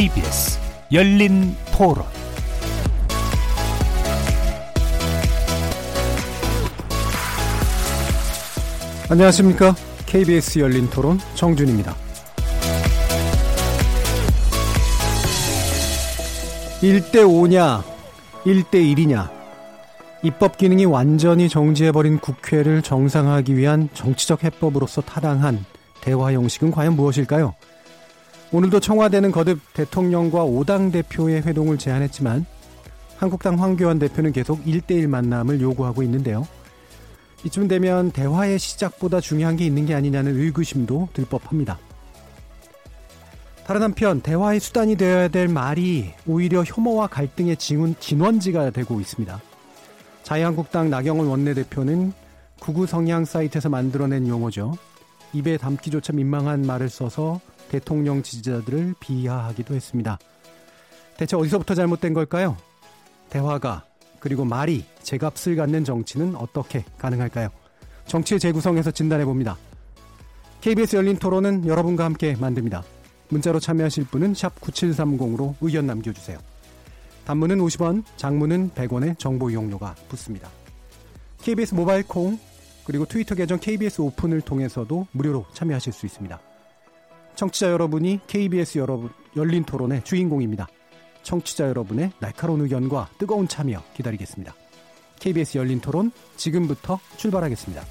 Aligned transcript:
KBS 0.00 0.58
열린 0.92 1.54
토론 1.76 2.06
안녕하십니까. 9.10 9.74
KBS 10.06 10.60
열린 10.60 10.88
토론 10.88 11.18
정준입니다. 11.34 11.94
1대5냐, 16.80 17.82
1대1이냐. 18.46 19.30
입법 20.22 20.56
기능이 20.56 20.86
완전히 20.86 21.50
정지해버린 21.50 22.20
국회를 22.20 22.80
정상화하기 22.80 23.54
위한 23.54 23.90
정치적 23.92 24.44
해법으로서 24.44 25.02
타당한 25.02 25.62
대화 26.00 26.32
형식은 26.32 26.70
과연 26.70 26.96
무엇일까요? 26.96 27.54
오늘도 28.52 28.80
청와대는 28.80 29.30
거듭 29.30 29.60
대통령과 29.74 30.44
5당 30.44 30.90
대표의 30.92 31.42
회동을 31.42 31.78
제안했지만 31.78 32.44
한국당 33.16 33.62
황교안 33.62 34.00
대표는 34.00 34.32
계속 34.32 34.64
1대1 34.64 35.06
만남을 35.06 35.60
요구하고 35.60 36.02
있는데요. 36.02 36.48
이쯤 37.44 37.68
되면 37.68 38.10
대화의 38.10 38.58
시작보다 38.58 39.20
중요한 39.20 39.56
게 39.56 39.64
있는 39.64 39.86
게 39.86 39.94
아니냐는 39.94 40.36
의구심도 40.36 41.10
들 41.12 41.26
법합니다. 41.26 41.78
다른 43.64 43.82
한편 43.82 44.20
대화의 44.20 44.58
수단이 44.58 44.96
되어야 44.96 45.28
될 45.28 45.46
말이 45.46 46.10
오히려 46.26 46.64
혐오와 46.64 47.06
갈등의 47.06 47.56
진원, 47.56 47.94
진원지가 48.00 48.70
되고 48.70 49.00
있습니다. 49.00 49.40
자유한국당 50.24 50.90
나경원 50.90 51.28
원내대표는 51.28 52.12
구구 52.58 52.86
성향 52.86 53.24
사이트에서 53.24 53.68
만들어낸 53.68 54.26
용어죠. 54.26 54.76
입에 55.34 55.56
담기조차 55.56 56.12
민망한 56.12 56.62
말을 56.62 56.88
써서 56.88 57.40
대통령 57.70 58.22
지지자들을 58.22 58.96
비하하기도 59.00 59.74
했습니다. 59.74 60.18
대체 61.16 61.36
어디서부터 61.36 61.74
잘못된 61.74 62.12
걸까요? 62.12 62.56
대화가 63.30 63.84
그리고 64.18 64.44
말이 64.44 64.84
제값을 65.02 65.56
갖는 65.56 65.84
정치는 65.84 66.34
어떻게 66.34 66.84
가능할까요? 66.98 67.48
정치의 68.06 68.40
재구성에서 68.40 68.90
진단해 68.90 69.24
봅니다. 69.24 69.56
KBS 70.60 70.96
열린 70.96 71.16
토론은 71.16 71.66
여러분과 71.66 72.04
함께 72.04 72.36
만듭니다. 72.38 72.82
문자로 73.28 73.60
참여하실 73.60 74.06
분은 74.06 74.32
9730으로 74.32 75.54
의견 75.60 75.86
남겨주세요. 75.86 76.38
단문은 77.24 77.58
50원, 77.58 78.02
장문은 78.16 78.72
100원의 78.74 79.18
정보 79.18 79.48
이용료가 79.48 79.94
붙습니다. 80.08 80.50
KBS 81.38 81.74
모바일 81.74 82.02
콩 82.02 82.38
그리고 82.84 83.04
트위터 83.04 83.36
계정 83.36 83.60
KBS 83.60 84.00
오픈을 84.00 84.40
통해서도 84.40 85.06
무료로 85.12 85.46
참여하실 85.54 85.92
수 85.92 86.06
있습니다. 86.06 86.40
청취자 87.34 87.70
여러분이 87.70 88.20
KBS 88.26 88.78
여러분 88.78 89.10
열린 89.36 89.64
토론의 89.64 90.04
주인공입니다. 90.04 90.68
청취자 91.22 91.68
여러분의 91.68 92.12
날카로운 92.18 92.62
의견과 92.62 93.10
뜨거운 93.18 93.48
참여 93.48 93.82
기다리겠습니다. 93.94 94.54
KBS 95.18 95.58
열린 95.58 95.80
토론 95.80 96.10
지금부터 96.36 96.98
출발하겠습니다. 97.16 97.84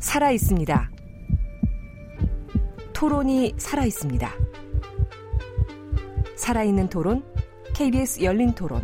살아 0.00 0.30
있습니다. 0.30 0.90
토론이 2.94 3.54
살아 3.58 3.84
있습니다. 3.84 4.32
살아있는 6.34 6.88
토론, 6.88 7.22
KBS 7.74 8.22
열린 8.22 8.54
토론. 8.54 8.82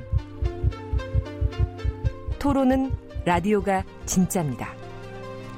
토론은 2.39 2.93
라디오가 3.25 3.83
진짜입니다. 4.05 4.69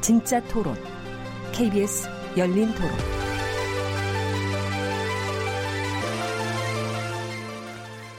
진짜 0.01 0.41
토론, 0.45 0.77
KBS 1.53 2.09
열린 2.37 2.73
토론. 2.75 2.91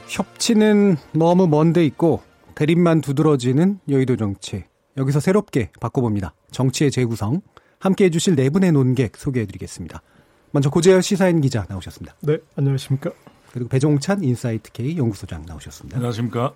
협치는 0.06 0.96
너무 1.12 1.46
먼데 1.46 1.84
있고 1.86 2.20
대립만 2.54 3.00
두드러지는 3.00 3.80
여의도 3.88 4.16
정치. 4.16 4.64
여기서 4.98 5.20
새롭게 5.20 5.70
바꿔봅니다. 5.80 6.34
정치의 6.50 6.90
재구성. 6.90 7.40
함께 7.78 8.06
해주실 8.06 8.34
네 8.34 8.50
분의 8.50 8.72
논객 8.72 9.16
소개해드리겠습니다. 9.16 10.02
먼저 10.50 10.68
고재열 10.68 11.02
시사인 11.02 11.40
기자 11.40 11.64
나오셨습니다. 11.70 12.16
네, 12.20 12.38
안녕하십니까. 12.56 13.12
그리고 13.52 13.68
배종찬 13.70 14.24
인사이트 14.24 14.72
K 14.72 14.98
연구소장 14.98 15.44
나오셨습니다. 15.46 15.96
안녕하십니까. 15.96 16.52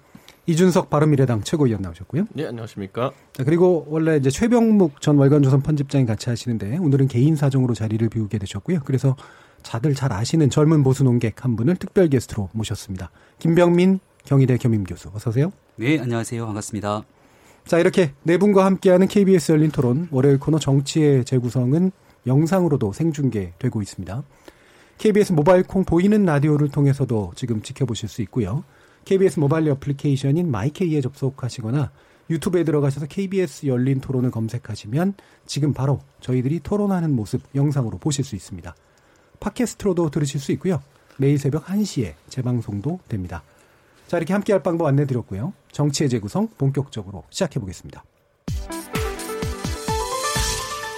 이준석 0.47 0.91
바른미래당 0.91 1.43
최고위원 1.43 1.83
나오셨고요. 1.83 2.25
네, 2.33 2.47
안녕하십니까. 2.47 3.13
자, 3.33 3.45
그리고 3.45 3.87
원래 3.89 4.17
이제 4.17 4.29
최병묵 4.29 5.01
전 5.01 5.17
월간조선 5.19 5.63
편집장이 5.63 6.05
같이 6.05 6.31
하시는데 6.31 6.79
오늘은 6.79 7.09
개인 7.09 7.37
사정으로 7.37 7.75
자리를 7.75 8.09
비우게 8.09 8.39
되셨고요. 8.39 8.81
그래서 8.85 9.17
다들 9.63 9.95
잘 9.95 10.13
아시는 10.13 10.51
젊은 10.51 10.83
보수 10.83 11.05
논객 11.05 11.45
한 11.45 11.55
분을 11.55 11.77
특별 11.77 12.09
게스트로 12.09 12.49
모셨습니다. 12.53 13.11
김병민 13.39 14.01
경희대 14.25 14.57
겸임 14.57 14.83
교수 14.83 15.11
어서 15.15 15.31
오세요. 15.31 15.53
네, 15.77 15.99
안녕하세요. 16.01 16.45
반갑습니다. 16.45 17.05
자, 17.65 17.79
이렇게 17.79 18.13
네 18.25 18.37
분과 18.37 18.65
함께하는 18.65 19.07
KBS 19.07 19.53
열린 19.53 19.71
토론 19.71 20.09
월요일 20.11 20.41
코너 20.41 20.59
정치의 20.59 21.25
재구성은 21.25 21.93
영상으로도 22.27 22.93
생중계되고 22.93 23.81
있습니다. 23.81 24.23
KBS 24.99 25.33
모바일 25.33 25.63
콩 25.63 25.85
보이는 25.85 26.25
라디오를 26.25 26.69
통해서도 26.69 27.33
지금 27.37 27.63
지켜보실 27.63 28.09
수 28.09 28.23
있고요. 28.23 28.65
KBS 29.05 29.41
모바일 29.41 29.71
어플리케이션인 29.71 30.51
마이케이에 30.51 31.01
접속하시거나 31.01 31.91
유튜브에 32.31 32.65
들어가셔서 32.65 33.07
KBS 33.07 33.67
열린 33.67 34.01
토론을 34.01 34.31
검색하시면 34.31 35.15
지금 35.47 35.73
바로 35.73 36.01
저희들이 36.21 36.61
토론하는 36.61 37.15
모습 37.15 37.43
영상으로 37.55 37.99
보실 37.99 38.25
수 38.25 38.37
있습니다. 38.37 38.75
팟캐스트로도 39.41 40.11
들으실 40.11 40.41
수 40.41 40.53
있고요. 40.53 40.83
매일 41.17 41.39
새벽 41.39 41.67
1시에 41.67 42.15
재방송도 42.29 43.01
됩니다. 43.09 43.43
자, 44.07 44.17
이렇게 44.17 44.33
함께 44.33 44.53
할 44.53 44.63
방법 44.63 44.87
안내드렸고요. 44.87 45.53
정치의 45.73 46.09
재구성 46.11 46.49
본격적으로 46.59 47.25
시작해 47.31 47.59
보겠습니다. 47.61 48.05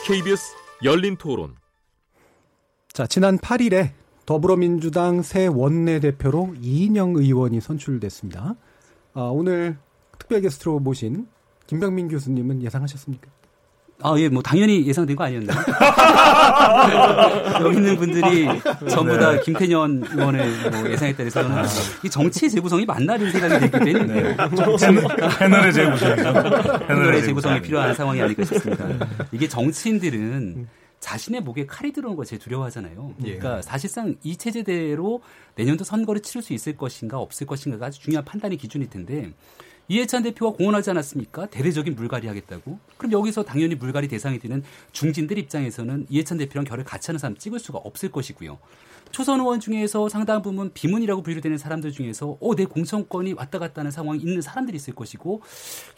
KBS 0.07 0.55
열린 0.83 1.17
토론. 1.17 1.55
자, 2.93 3.07
지난 3.07 3.39
8일에 3.39 3.93
더불어민주당 4.27 5.23
새 5.23 5.47
원내대표로 5.47 6.55
이인영 6.61 7.15
의원이 7.17 7.61
선출됐습니다. 7.61 8.55
아, 9.15 9.21
오늘 9.21 9.77
특별 10.19 10.41
게스트로 10.41 10.81
모신 10.81 11.27
김병민 11.67 12.09
교수님은 12.09 12.63
예상하셨습니까? 12.63 13.29
아, 14.03 14.15
예, 14.19 14.29
뭐, 14.29 14.43
당연히 14.43 14.85
예상된 14.87 15.15
거 15.15 15.25
아니었나요? 15.25 15.57
여기 17.65 17.77
있는 17.77 17.97
분들이 17.97 18.47
전부 18.91 19.17
다 19.17 19.39
김태년 19.41 20.05
의원을 20.13 20.71
뭐 20.71 20.91
예상했다 20.91 21.23
해서 21.23 21.43
저는 21.43 21.63
이 22.05 22.11
정치의 22.11 22.51
재구성이 22.51 22.85
맞나 22.85 23.15
이런 23.17 23.31
생각이 23.31 23.71
들기 23.71 23.93
때문에. 23.93 24.37
패널의 25.39 25.73
재구성이죠. 25.73 26.33
패널의 26.89 27.23
재구성이 27.23 27.63
필요한 27.63 27.95
상황이 27.95 28.21
아닐까 28.21 28.45
싶습니다. 28.45 28.85
이게 29.31 29.49
정치인들은 29.49 30.67
자신의 31.05 31.43
목에 31.43 31.67
칼이 31.67 31.93
들어오는 31.93 32.17
걸 32.17 32.25
제일 32.25 32.41
두려워하잖아요. 32.41 33.15
그러니까 33.19 33.61
사실상 33.61 34.17
이 34.23 34.39
체제대로 34.39 35.21
내년도 35.55 35.85
선거를 35.85 36.23
치를 36.23 36.41
수 36.41 36.55
있을 36.55 36.79
것인가 36.79 37.19
없을 37.19 37.47
것인가가 37.47 37.87
아주 37.87 38.01
중요한 38.01 38.25
판단의 38.25 38.57
기준일 38.57 38.89
텐데 38.89 39.31
이해찬 39.89 40.23
대표가 40.23 40.57
공언하지 40.57 40.89
않았습니까? 40.89 41.45
대대적인 41.51 41.95
물갈이 41.95 42.27
하겠다고. 42.27 42.79
그럼 42.97 43.13
여기서 43.13 43.43
당연히 43.43 43.75
물갈이 43.75 44.09
대상이 44.09 44.39
되는 44.39 44.63
중진들 44.93 45.37
입장에서는 45.37 46.07
이해찬 46.09 46.39
대표랑 46.39 46.65
결을 46.65 46.85
같이 46.85 47.09
하는 47.09 47.19
사람 47.19 47.37
찍을 47.37 47.59
수가 47.59 47.81
없을 47.81 48.11
것이고요. 48.11 48.59
초선 49.11 49.41
의원 49.41 49.61
중에서 49.61 50.09
상당 50.09 50.41
부분 50.41 50.73
비문이라고 50.73 51.23
분류되는 51.23 51.59
사람들 51.59 51.93
중에서 51.93 52.39
어, 52.41 52.55
내 52.57 52.65
공천권이 52.65 53.35
왔다 53.35 53.59
갔다 53.59 53.81
하는 53.81 53.91
상황이 53.91 54.21
있는 54.21 54.41
사람들이 54.41 54.75
있을 54.75 54.95
것이고 54.95 55.43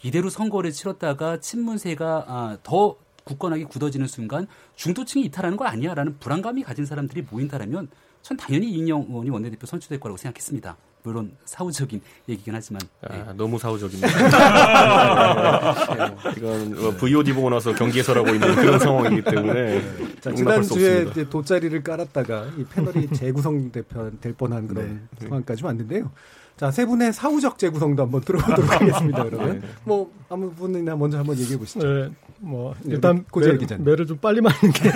이대로 0.03 0.29
선거를 0.29 0.73
치렀다가 0.73 1.39
친문세가 1.39 2.25
아, 2.27 2.57
더 2.63 2.97
굳건하게 3.27 3.65
굳어지는 3.65 4.07
순간 4.07 4.47
중도층이 4.75 5.25
이탈하는 5.25 5.57
거 5.57 5.65
아니야라는 5.65 6.17
불안감이 6.19 6.63
가진 6.63 6.85
사람들이 6.85 7.25
모인다라면 7.29 7.89
전 8.21 8.37
당연히 8.37 8.69
이인영 8.71 9.07
의원이 9.09 9.29
원내대표 9.29 9.67
선출될 9.67 9.99
거라고 9.99 10.17
생각했습니다. 10.17 10.75
물론 11.03 11.31
사후적인 11.45 12.01
얘기긴 12.27 12.53
하지만 12.55 12.81
아, 13.01 13.15
네. 13.15 13.23
너무 13.37 13.57
사후적입니다. 13.57 14.07
네, 15.95 16.33
이건 16.37 16.75
뭐 16.75 16.91
VOD 16.97 17.31
보고 17.33 17.49
나서 17.49 17.73
경기에서라고 17.73 18.29
있는 18.33 18.55
그런 18.55 18.77
상황이기 18.79 19.23
때문에 19.23 19.81
자, 20.19 20.33
지난주에 20.33 21.29
돗자리를 21.29 21.81
깔았다가 21.83 22.47
이 22.57 22.65
패널이 22.65 23.07
재구성 23.13 23.71
대표- 23.71 24.11
될 24.19 24.33
뻔한 24.33 24.67
그런 24.67 25.07
상황까지 25.19 25.63
왔는데요. 25.63 26.11
자, 26.57 26.71
세 26.71 26.85
분의 26.85 27.13
사후적 27.13 27.57
재구성도 27.59 28.03
한번 28.03 28.21
들어보도록 28.21 28.69
하겠습니다, 28.81 29.23
그러면. 29.23 29.61
뭐, 29.83 30.11
아무 30.27 30.51
분이나 30.51 30.95
먼저 30.95 31.19
한번 31.19 31.37
얘기해 31.37 31.57
보시죠. 31.57 31.87
네, 31.87 32.09
뭐 32.39 32.73
네, 32.81 32.95
일단 32.95 33.23
고재열 33.31 33.53
매, 33.55 33.59
기자님. 33.59 33.85
매를 33.85 34.07
좀 34.07 34.17
빨리 34.17 34.41
맞는 34.41 34.59
게 34.73 34.89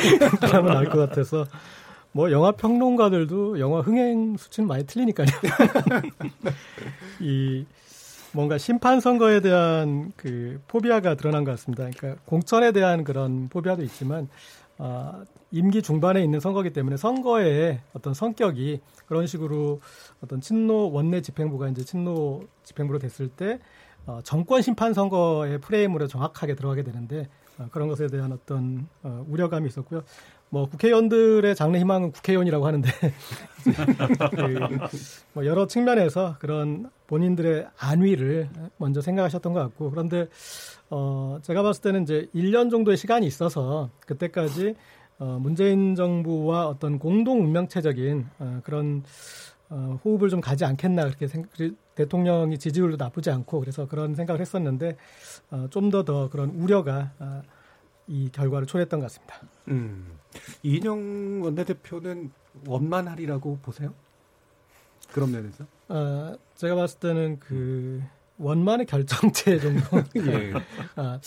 하면 0.47 0.73
나을 0.73 0.89
것 0.89 0.97
같아서 0.97 1.45
뭐 2.11 2.31
영화 2.31 2.51
평론가들도 2.51 3.59
영화 3.59 3.81
흥행 3.81 4.35
수치는 4.37 4.67
많이 4.67 4.85
틀리니까요. 4.85 5.27
이 7.21 7.65
뭔가 8.33 8.57
심판 8.57 8.99
선거에 8.99 9.39
대한 9.41 10.11
그 10.17 10.59
포비아가 10.67 11.15
드러난 11.15 11.43
것 11.43 11.51
같습니다. 11.51 11.87
그러니까 11.95 12.21
공천에 12.25 12.71
대한 12.71 13.03
그런 13.03 13.49
포비아도 13.49 13.83
있지만 13.83 14.27
어, 14.77 15.21
임기 15.51 15.81
중반에 15.81 16.23
있는 16.23 16.39
선거기 16.39 16.71
때문에 16.71 16.97
선거의 16.97 17.79
어떤 17.93 18.13
성격이 18.13 18.81
그런 19.05 19.27
식으로 19.27 19.81
어떤 20.23 20.41
친노 20.41 20.91
원내 20.91 21.21
집행부가 21.21 21.69
이제 21.69 21.83
친노 21.83 22.45
집행부로 22.63 22.99
됐을 22.99 23.27
때 23.27 23.59
어, 24.05 24.19
정권 24.23 24.61
심판 24.61 24.93
선거의 24.93 25.59
프레임으로 25.59 26.07
정확하게 26.07 26.55
들어가게 26.55 26.83
되는데 26.83 27.29
어, 27.57 27.67
그런 27.71 27.87
것에 27.87 28.07
대한 28.07 28.31
어떤 28.31 28.87
어, 29.03 29.25
우려감이 29.27 29.67
있었고요. 29.67 30.03
뭐 30.49 30.67
국회의원들의 30.67 31.55
장래 31.55 31.79
희망은 31.79 32.11
국회의원이라고 32.11 32.67
하는데 32.67 32.89
그뭐 35.33 35.45
여러 35.45 35.65
측면에서 35.65 36.35
그런 36.39 36.89
본인들의 37.07 37.67
안위를 37.79 38.49
먼저 38.77 38.99
생각하셨던 38.99 39.53
것 39.53 39.61
같고 39.61 39.91
그런데 39.91 40.27
어 40.89 41.39
제가 41.41 41.63
봤을 41.63 41.81
때는 41.81 42.03
이제 42.03 42.27
1년 42.35 42.69
정도의 42.69 42.97
시간이 42.97 43.25
있어서 43.27 43.89
그때까지 44.05 44.75
어 45.21 45.37
문재인 45.39 45.93
정부와 45.93 46.67
어떤 46.67 46.97
공동 46.97 47.41
운명체적인 47.41 48.27
어 48.39 48.61
그런 48.63 49.03
어 49.69 49.99
호흡을 50.03 50.29
좀 50.29 50.41
가지 50.41 50.65
않겠나 50.65 51.05
그렇게 51.05 51.27
생각 51.27 51.51
대통령이 51.95 52.57
지지율도 52.57 52.97
나쁘지 52.97 53.29
않고 53.29 53.59
그래서 53.59 53.87
그런 53.87 54.15
생각을 54.15 54.41
했었는데 54.41 54.97
어, 55.51 55.67
좀더더 55.69 56.29
그런 56.29 56.49
우려가 56.51 57.11
어, 57.19 57.41
이 58.07 58.29
결과를 58.31 58.65
초래했던 58.65 58.99
것 58.99 59.05
같습니다. 59.05 59.39
음. 59.67 60.17
이인영 60.63 61.43
원내대표는 61.43 62.31
원만하리라고 62.65 63.59
보세요? 63.61 63.93
그런 65.11 65.31
면에서? 65.31 65.65
어, 65.89 66.35
제가 66.55 66.75
봤을 66.75 66.99
때는 66.99 67.39
그 67.39 68.01
원만의 68.37 68.85
결정체 68.87 69.59
정도. 69.59 69.97
예. 70.17 70.53
아, 70.95 71.19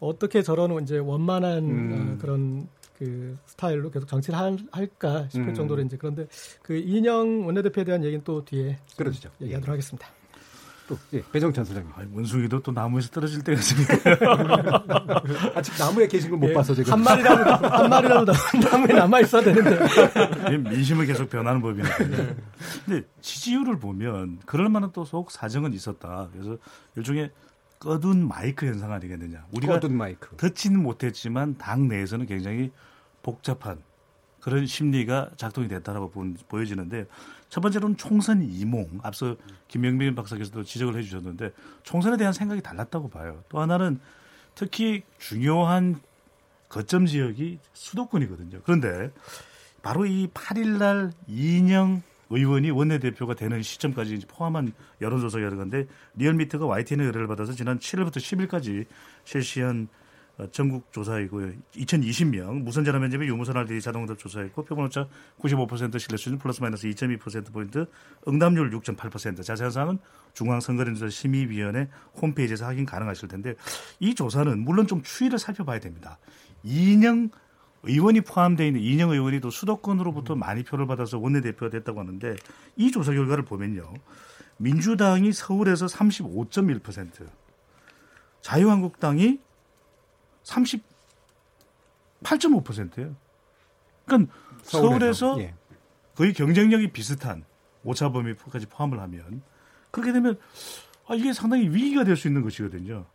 어떻게 0.00 0.42
저런 0.42 0.82
이제 0.82 0.98
원만한 0.98 1.58
음. 1.58 2.14
어, 2.16 2.20
그런 2.20 2.68
그 3.00 3.34
스타일로 3.46 3.90
계속 3.90 4.06
정치를 4.06 4.38
할, 4.38 4.58
할까 4.70 5.26
싶을 5.30 5.48
음. 5.48 5.54
정도로 5.54 5.80
이제 5.82 5.96
그런데 5.96 6.26
그 6.62 6.76
이인영 6.76 7.46
원내대표에 7.46 7.82
대한 7.84 8.04
얘기는 8.04 8.22
또 8.24 8.44
뒤에 8.44 8.78
그러시죠. 8.96 9.30
얘기하도록 9.40 9.72
하겠습니다. 9.72 10.06
또 10.86 10.98
예, 11.14 11.22
배정찬 11.32 11.64
소장님. 11.64 11.90
아니, 11.96 12.14
원숭이도 12.14 12.60
또 12.62 12.72
나무에서 12.72 13.08
떨어질 13.08 13.42
때가 13.42 13.58
있습니다. 13.58 13.94
아직 15.56 15.72
나무에 15.78 16.06
계신 16.08 16.28
걸못 16.30 16.50
예, 16.50 16.52
봐서 16.54 16.74
제가 16.74 16.92
한 16.92 17.02
마리라도 17.02 17.66
한 17.66 17.88
마리라도 17.88 18.32
나무에 18.70 18.92
남아 18.92 19.20
있어야 19.20 19.42
되는데 19.42 20.58
민심을 20.58 21.06
계속 21.06 21.30
변하는 21.30 21.62
법이니까. 21.62 21.96
근데 22.84 23.06
지지율을 23.22 23.78
보면 23.78 24.40
그럴 24.44 24.68
만한 24.68 24.92
또 24.92 25.04
속 25.04 25.30
사정은 25.30 25.72
있었다. 25.72 26.28
그래서 26.32 26.58
일종의 26.96 27.30
꺼둔 27.78 28.28
마이크 28.28 28.66
현상 28.66 28.92
아니겠느냐. 28.92 29.46
우리가 29.52 29.74
꺼둔 29.74 29.96
마이크. 29.96 30.36
듣지는 30.36 30.82
못했지만 30.82 31.56
당 31.56 31.88
내에서는 31.88 32.26
굉장히 32.26 32.70
복잡한 33.22 33.82
그런 34.40 34.66
심리가 34.66 35.28
작동이 35.36 35.68
됐다라고 35.68 36.10
보여지는데 36.48 37.06
첫 37.48 37.60
번째로는 37.60 37.96
총선 37.96 38.42
이몽 38.42 39.00
앞서 39.02 39.36
김영민 39.68 40.14
박사께서도 40.14 40.64
지적을 40.64 40.96
해주셨는데 40.96 41.52
총선에 41.82 42.16
대한 42.16 42.32
생각이 42.32 42.62
달랐다고 42.62 43.10
봐요. 43.10 43.42
또 43.48 43.60
하나는 43.60 44.00
특히 44.54 45.02
중요한 45.18 46.00
거점 46.68 47.06
지역이 47.06 47.58
수도권이거든요. 47.72 48.60
그런데 48.64 49.10
바로 49.82 50.06
이 50.06 50.28
8일날 50.28 51.12
이인영 51.26 52.02
의원이 52.30 52.70
원내대표가 52.70 53.34
되는 53.34 53.60
시점까지 53.60 54.20
포함한 54.28 54.72
여론조사 55.00 55.38
결과인데 55.40 55.86
리얼미터가 56.14 56.64
YTN 56.64 57.00
의뢰를 57.00 57.26
받아서 57.26 57.52
지난 57.52 57.78
7일부터 57.78 58.16
10일까지 58.16 58.86
실시한 59.24 59.88
어, 59.88 59.99
전국 60.52 60.92
조사이고요. 60.92 61.52
2020명 61.74 62.62
무선 62.62 62.84
전화 62.84 62.98
면접의 62.98 63.28
유무선 63.28 63.56
RD 63.56 63.80
자동응답 63.80 64.18
조사했고 64.18 64.64
표본오차 64.64 65.08
95% 65.40 65.98
신뢰 65.98 66.16
수준 66.16 66.38
플러스 66.38 66.60
마이너스 66.60 66.88
2.2% 66.88 67.52
포인트 67.52 67.86
응답률 68.26 68.70
6.8% 68.70 69.42
자세한 69.42 69.70
사항은 69.70 69.98
중앙선거인조사 70.34 71.10
심의위원회 71.10 71.88
홈페이지에서 72.20 72.66
확인 72.66 72.86
가능하실 72.86 73.28
텐데 73.28 73.54
이 73.98 74.14
조사는 74.14 74.58
물론 74.60 74.86
좀 74.86 75.02
추이를 75.02 75.38
살펴봐야 75.38 75.80
됩니다. 75.80 76.18
이인영 76.62 77.30
의원이 77.82 78.20
포함되어 78.22 78.66
있는 78.66 78.80
이인영 78.80 79.10
의원이 79.10 79.40
또 79.40 79.50
수도권으로부터 79.50 80.36
많이 80.36 80.62
표를 80.62 80.86
받아서 80.86 81.18
원내대표가 81.18 81.70
됐다고 81.70 82.00
하는데 82.00 82.36
이 82.76 82.90
조사 82.90 83.12
결과를 83.12 83.44
보면요. 83.44 83.92
민주당이 84.58 85.32
서울에서 85.32 85.86
35.1%, 85.86 87.26
자유한국당이 88.42 89.38
38.5%예요. 90.50 93.14
그러니까 94.04 94.32
서울에서, 94.62 95.36
서 95.36 95.40
예. 95.40 95.54
거의 96.14 96.32
경쟁력이 96.32 96.92
비슷한 96.92 97.44
오차 97.84 98.10
범위까지 98.10 98.66
포함을 98.66 99.00
하면 99.00 99.42
그렇게 99.90 100.12
되면 100.12 100.38
아, 101.06 101.14
이게 101.14 101.32
상당히 101.32 101.68
위기가 101.68 102.04
될 102.04 102.16
수 102.16 102.28
있는 102.28 102.42
것이거든요. 102.42 103.06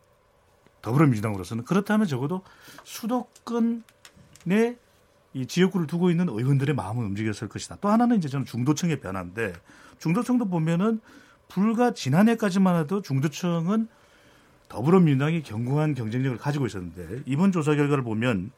더불어민주당으로서는 0.82 1.64
그렇다면 1.64 2.06
적어도 2.06 2.42
수도권의 2.84 3.82
이 5.34 5.46
지역구를 5.46 5.86
두고 5.86 6.10
있는 6.10 6.28
의원들의 6.28 6.74
마음을 6.74 7.04
움직였을 7.04 7.48
것이다. 7.48 7.76
또 7.80 7.88
하나는 7.88 8.16
이제 8.16 8.28
저는 8.28 8.46
중도층의 8.46 9.00
변화인데 9.00 9.52
중도층도 9.98 10.46
보면은 10.46 11.00
불과 11.48 11.92
지난해까지만 11.92 12.80
해도 12.80 13.02
중도층은 13.02 13.88
더불어민주당이 14.68 15.42
견고한 15.42 15.94
경쟁력을 15.94 16.38
가지고 16.38 16.66
있었는데 16.66 17.22
이번 17.26 17.52
조사 17.52 17.74
결과를 17.74 18.02
보면 18.02 18.50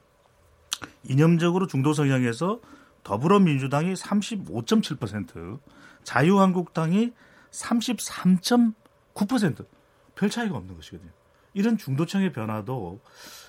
이념적으로 1.04 1.66
중도 1.66 1.92
성향에서 1.92 2.60
더불어민주당이 3.02 3.94
35.7%, 3.94 5.58
자유한국당이 6.04 7.12
33.9%별 7.50 10.30
차이가 10.30 10.56
없는 10.56 10.76
것이거든요. 10.76 11.10
이런 11.54 11.78
중도층의 11.78 12.32
변화도 12.32 13.00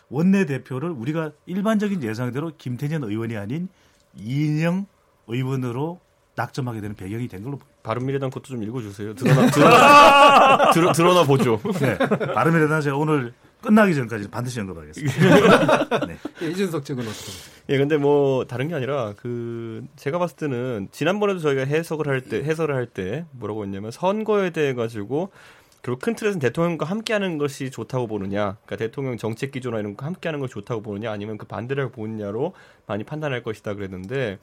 원내 0.10 0.46
대표를 0.46 0.90
우리가 0.90 1.32
일반적인 1.46 2.02
예상대로 2.04 2.52
김태년 2.58 3.04
의원이 3.04 3.38
아닌 3.38 3.70
이인영 4.16 4.88
의원으로 5.28 6.00
낙점하게 6.40 6.80
되는 6.82 6.96
배경이 6.96 7.28
된 7.28 7.44
걸로 7.44 7.58
보입니다. 7.58 7.80
바른미래당 7.84 8.30
것도 8.30 8.44
좀 8.46 8.64
읽어주세요. 8.64 9.14
드러나, 9.16 9.52
드러나, 9.52 10.72
드러, 10.72 10.92
드러나 10.94 11.24
보죠. 11.26 11.60
네. 11.80 11.98
바른미래당 12.34 12.82
제가 12.82 12.96
오늘 12.96 13.34
끝나기 13.62 13.94
전까지 13.94 14.30
반드시 14.30 14.60
언급하겠습니다. 14.62 16.00
네. 16.08 16.18
예, 16.44 16.48
이준석 16.48 16.86
측은 16.86 17.06
어떻게? 17.06 17.32
예, 17.70 17.78
근데 17.78 17.98
뭐 17.98 18.46
다른 18.46 18.70
게 18.70 18.76
아니라 18.76 19.14
그 19.18 19.84
제가 19.98 20.18
봤을 20.18 20.38
때는 20.38 20.88
지난번에도 20.92 21.40
저희가 21.40 21.66
해석을 21.66 22.08
할 22.08 22.22
때 22.22 22.42
해설을 22.42 22.74
할 22.74 22.86
때 22.88 23.26
뭐라고 23.32 23.64
했냐면 23.66 23.92
선거에 23.92 24.52
대해 24.52 24.74
가지고 24.74 25.32
결국 25.82 26.02
큰 26.02 26.16
틀에서는 26.16 26.40
대통령과 26.40 26.86
함께하는 26.86 27.38
것이 27.38 27.72
좋다고 27.72 28.08
보느냐, 28.08 28.58
그러니까 28.66 28.76
대통령 28.76 29.18
정책 29.18 29.52
기조나 29.52 29.80
이런 29.80 29.96
거 29.96 30.06
함께하는 30.06 30.40
것이 30.42 30.54
좋다고 30.54 30.82
보느냐, 30.82 31.10
아니면 31.12 31.38
그 31.38 31.46
반대를 31.46 31.90
보느냐로 31.92 32.54
많이 32.86 33.04
판단할 33.06 33.44
것이다 33.44 33.76
그랬는데 33.76 34.40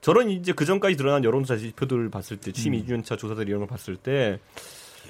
저런 0.00 0.30
이제 0.30 0.52
그 0.52 0.64
전까지 0.64 0.96
드러난 0.96 1.24
여론조사 1.24 1.58
지표들을 1.58 2.10
봤을 2.10 2.38
때, 2.38 2.52
침 2.52 2.72
음. 2.72 2.82
2주년차 2.82 3.18
조사들 3.18 3.48
이런 3.48 3.60
걸 3.60 3.68
봤을 3.68 3.96
때 3.96 4.38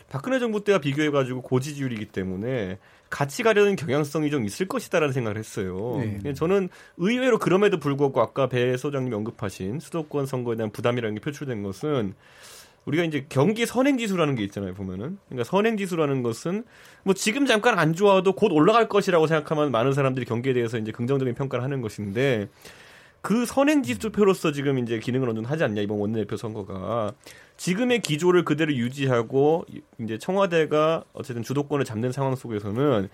박근혜 0.09 0.39
정부 0.39 0.65
때와 0.65 0.79
비교해가지고 0.79 1.43
고지지율이기 1.43 2.07
때문에 2.07 2.79
같이 3.09 3.43
가려는 3.43 3.77
경향성이 3.77 4.31
좀 4.31 4.45
있을 4.45 4.67
것이다라는 4.67 5.13
생각을 5.13 5.37
했어요. 5.39 6.01
네. 6.23 6.35
저는 6.35 6.69
의외로 6.97 7.39
그럼에도 7.39 7.79
불구하고 7.79 8.21
아까 8.21 8.49
배 8.49 8.77
소장님 8.77 9.13
언급하신 9.13 9.81
수도권 9.81 10.27
선거에 10.27 10.57
대한 10.57 10.71
부담이라는 10.71 11.17
게 11.17 11.21
표출된 11.21 11.63
것은 11.63 12.15
우리가 12.87 13.05
이제 13.05 13.27
경기 13.29 13.67
선행 13.67 13.99
지수라는 13.99 14.37
게 14.37 14.43
있잖아요, 14.45 14.75
보면은. 14.75 15.19
그러니까 15.29 15.45
선행 15.45 15.77
지수라는 15.77 16.23
것은 16.23 16.65
뭐 17.05 17.15
지금 17.15 17.47
잠깐 17.47 17.79
안 17.79 17.95
좋아도 17.95 18.33
곧 18.33 18.53
올라갈 18.53 18.89
것이라고 18.89 19.27
생각하면 19.27 19.71
많은 19.71 19.93
사람들이 19.93 20.25
경기에 20.25 20.55
대해서 20.55 20.79
이제 20.79 20.91
긍정적인 20.91 21.35
평가를 21.35 21.63
하는 21.63 21.83
것인데 21.83 22.49
그 23.23 23.45
선행 23.45 23.83
지수표로서 23.83 24.53
지금 24.53 24.79
이제 24.79 24.99
기능을 24.99 25.29
어느 25.29 25.37
정도 25.37 25.49
하지 25.49 25.65
않냐 25.65 25.83
이번 25.83 25.99
원내대표 25.99 26.37
선거가 26.37 27.13
지금의 27.57 28.01
기조를 28.01 28.45
그대로 28.45 28.73
유지하고 28.73 29.67
이제 29.99 30.17
청와대가 30.17 31.05
어쨌든 31.13 31.43
주도권을 31.43 31.85
잡는 31.85 32.13
상황 32.13 32.35
속에서는 32.35 33.09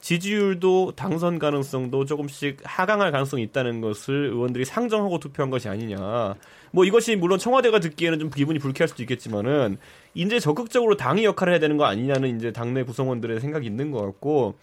지지율도 0.00 0.92
당선 0.94 1.40
가능성도 1.40 2.04
조금씩 2.04 2.58
하강할 2.62 3.10
가능성이 3.10 3.42
있다는 3.42 3.80
것을 3.80 4.26
의원들이 4.26 4.64
상정하고 4.64 5.18
투표한 5.18 5.50
것이 5.50 5.68
아니냐. 5.68 6.36
뭐 6.70 6.84
이것이 6.84 7.16
물론 7.16 7.38
청와대가 7.38 7.80
듣기에는 7.80 8.18
좀 8.20 8.30
기분이 8.30 8.60
불쾌할 8.60 8.88
수도 8.88 9.02
있겠지만은 9.02 9.78
이제 10.14 10.38
적극적으로 10.38 10.96
당이 10.96 11.24
역할을 11.24 11.52
해야 11.52 11.60
되는 11.60 11.76
거 11.76 11.84
아니냐는 11.84 12.36
이제 12.36 12.52
당내 12.52 12.84
구성원들의 12.84 13.40
생각이 13.40 13.66
있는 13.66 13.90
것 13.90 14.00
같고 14.02 14.54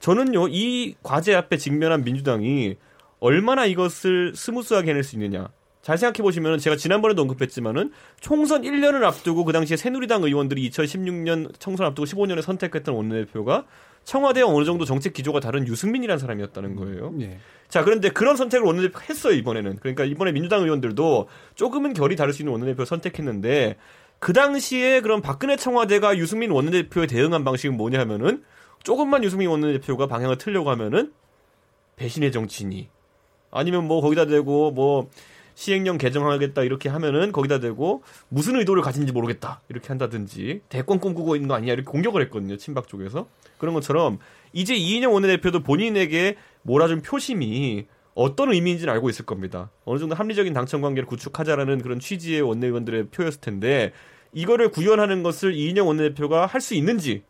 저는요 0.00 0.48
이 0.48 0.96
과제 1.02 1.34
앞에 1.34 1.56
직면한 1.56 2.02
민주당이 2.02 2.76
얼마나 3.20 3.66
이것을 3.66 4.32
smooth하게 4.34 4.90
해낼 4.90 5.04
수 5.04 5.16
있느냐. 5.16 5.48
잘 5.82 5.96
생각해 5.96 6.22
보시면 6.22 6.58
제가 6.58 6.76
지난번에도 6.76 7.22
언급했지만은 7.22 7.92
총선 8.20 8.62
1년을 8.62 9.02
앞두고 9.02 9.44
그 9.44 9.52
당시에 9.52 9.76
새누리당 9.76 10.22
의원들이 10.24 10.68
2016년 10.70 11.58
총선 11.58 11.86
앞두고 11.86 12.06
15년에 12.06 12.42
선택했던 12.42 12.94
원내대표가 12.94 13.64
청와대와 14.04 14.50
어느 14.50 14.64
정도 14.64 14.84
정책 14.84 15.12
기조가 15.12 15.40
다른 15.40 15.66
유승민이라는 15.66 16.18
사람이었다는 16.18 16.76
거예요. 16.76 17.14
예. 17.20 17.38
자, 17.68 17.84
그런데 17.84 18.10
그런 18.10 18.36
선택을 18.36 18.66
원내대표 18.66 19.00
했어요, 19.08 19.34
이번에는. 19.34 19.76
그러니까 19.76 20.04
이번에 20.04 20.32
민주당 20.32 20.62
의원들도 20.62 21.28
조금은 21.54 21.92
결이 21.92 22.16
다를 22.16 22.32
수 22.32 22.42
있는 22.42 22.52
원내대표 22.52 22.84
선택했는데 22.84 23.76
그 24.18 24.32
당시에 24.32 25.00
그럼 25.00 25.22
박근혜 25.22 25.56
청와대가 25.56 26.16
유승민 26.18 26.50
원내대표에 26.50 27.06
대응한 27.06 27.42
방식은 27.44 27.76
뭐냐 27.76 27.98
하면은 28.00 28.42
조금만 28.82 29.24
유승민 29.24 29.48
원내대표가 29.48 30.06
방향을 30.06 30.36
틀려고 30.36 30.70
하면은 30.70 31.12
배신의 31.96 32.32
정치니 32.32 32.88
아니면 33.50 33.86
뭐 33.86 34.00
거기다 34.00 34.26
대고 34.26 34.70
뭐 34.72 35.08
시행령 35.54 35.98
개정하겠다 35.98 36.62
이렇게 36.62 36.88
하면은 36.88 37.32
거기다 37.32 37.60
대고 37.60 38.02
무슨 38.28 38.56
의도를 38.56 38.82
가진지 38.82 39.12
모르겠다 39.12 39.60
이렇게 39.68 39.88
한다든지 39.88 40.62
대권 40.68 41.00
꿈꾸고 41.00 41.36
있는 41.36 41.48
거 41.48 41.54
아니냐 41.54 41.72
이렇게 41.74 41.90
공격을 41.90 42.22
했거든요 42.22 42.56
친박 42.56 42.88
쪽에서. 42.88 43.28
그런 43.58 43.74
것처럼 43.74 44.18
이제 44.52 44.74
이인영 44.74 45.12
원내대표도 45.12 45.62
본인에게 45.62 46.36
몰아준 46.62 47.02
표심이 47.02 47.86
어떤 48.14 48.52
의미인지는 48.52 48.92
알고 48.92 49.08
있을 49.10 49.24
겁니다. 49.26 49.70
어느 49.84 49.98
정도 49.98 50.14
합리적인 50.14 50.52
당청 50.52 50.80
관계를 50.80 51.06
구축하자라는 51.06 51.82
그런 51.82 52.00
취지의 52.00 52.40
원내의원들의 52.42 53.08
표였을 53.08 53.40
텐데 53.40 53.92
이거를 54.32 54.70
구현하는 54.70 55.22
것을 55.22 55.54
이인영 55.54 55.86
원내대표가 55.88 56.46
할 56.46 56.60
수 56.60 56.74
있는지 56.74 57.22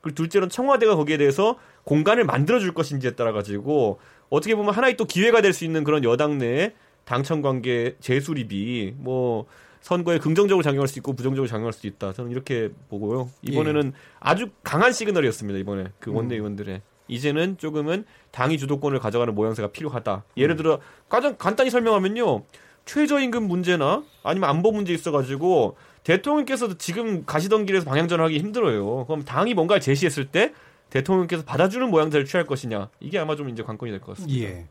그리고 0.00 0.14
둘째로는 0.16 0.50
청와대가 0.50 0.96
거기에 0.96 1.16
대해서 1.16 1.58
공간을 1.84 2.24
만들어줄 2.24 2.74
것인지에 2.74 3.12
따라 3.12 3.32
가지고 3.32 3.98
어떻게 4.30 4.54
보면 4.54 4.74
하나의 4.74 4.96
또 4.96 5.04
기회가 5.04 5.40
될 5.40 5.52
수 5.52 5.64
있는 5.64 5.84
그런 5.84 6.04
여당 6.04 6.38
내 6.38 6.72
당청 7.04 7.42
관계 7.42 7.96
재수립이 8.00 8.94
뭐 8.96 9.46
선거에 9.80 10.18
긍정적으로 10.18 10.62
작용할 10.62 10.88
수 10.88 10.98
있고 10.98 11.12
부정적으로 11.12 11.46
작용할 11.46 11.72
수 11.72 11.86
있다. 11.86 12.12
저는 12.14 12.30
이렇게 12.30 12.70
보고요. 12.88 13.30
이번에는 13.42 13.92
아주 14.18 14.48
강한 14.62 14.92
시그널이었습니다. 14.92 15.58
이번에 15.58 15.88
그 16.00 16.10
원내 16.12 16.36
의원들의 16.36 16.80
이제는 17.08 17.58
조금은 17.58 18.06
당이 18.30 18.56
주도권을 18.56 18.98
가져가는 18.98 19.34
모양새가 19.34 19.68
필요하다. 19.72 20.24
예를 20.38 20.56
들어 20.56 20.80
가장 21.10 21.36
간단히 21.36 21.68
설명하면요. 21.68 22.44
최저임금 22.86 23.46
문제나 23.46 24.02
아니면 24.22 24.48
안보 24.48 24.72
문제 24.72 24.94
있어가지고 24.94 25.76
대통령께서도 26.02 26.78
지금 26.78 27.24
가시던 27.26 27.66
길에서 27.66 27.84
방향전하기 27.84 28.38
힘들어요. 28.38 29.04
그럼 29.06 29.22
당이 29.24 29.54
뭔가를 29.54 29.80
제시했을 29.80 30.26
때 30.26 30.52
대통령께서 30.94 31.42
받아주는 31.44 31.90
모양새를 31.90 32.24
취할 32.24 32.46
것이냐 32.46 32.88
이게 33.00 33.18
아마 33.18 33.34
좀 33.36 33.48
이제 33.48 33.62
관건이 33.62 33.90
될 33.90 34.00
것 34.00 34.16
같습니다. 34.16 34.40
예. 34.44 34.66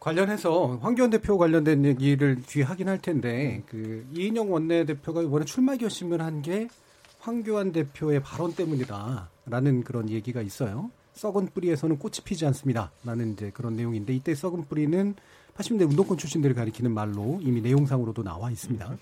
관련해서 0.00 0.78
황교안 0.82 1.10
대표 1.10 1.38
관련된 1.38 1.84
얘기를 1.84 2.42
뒤에 2.42 2.62
하긴 2.64 2.88
할 2.88 2.98
텐데 2.98 3.62
그 3.68 4.06
이인영 4.14 4.52
원내대표가 4.52 5.22
이번에 5.22 5.44
출마 5.44 5.76
결심을 5.76 6.20
한 6.20 6.42
게 6.42 6.68
황교안 7.20 7.72
대표의 7.72 8.20
발언 8.22 8.52
때문이다라는 8.54 9.84
그런 9.84 10.10
얘기가 10.10 10.42
있어요. 10.42 10.90
썩은 11.14 11.48
뿌리에서는 11.54 11.98
꽃이 11.98 12.16
피지 12.24 12.44
않습니다라는 12.44 13.32
이제 13.32 13.50
그런 13.54 13.76
내용인데 13.76 14.14
이때 14.14 14.34
썩은 14.34 14.64
뿌리는 14.68 15.14
80년대 15.56 15.88
운동권 15.88 16.18
출신들을 16.18 16.54
가리키는 16.54 16.92
말로 16.92 17.38
이미 17.40 17.62
내용상으로도 17.62 18.22
나와 18.24 18.50
있습니다. 18.50 18.96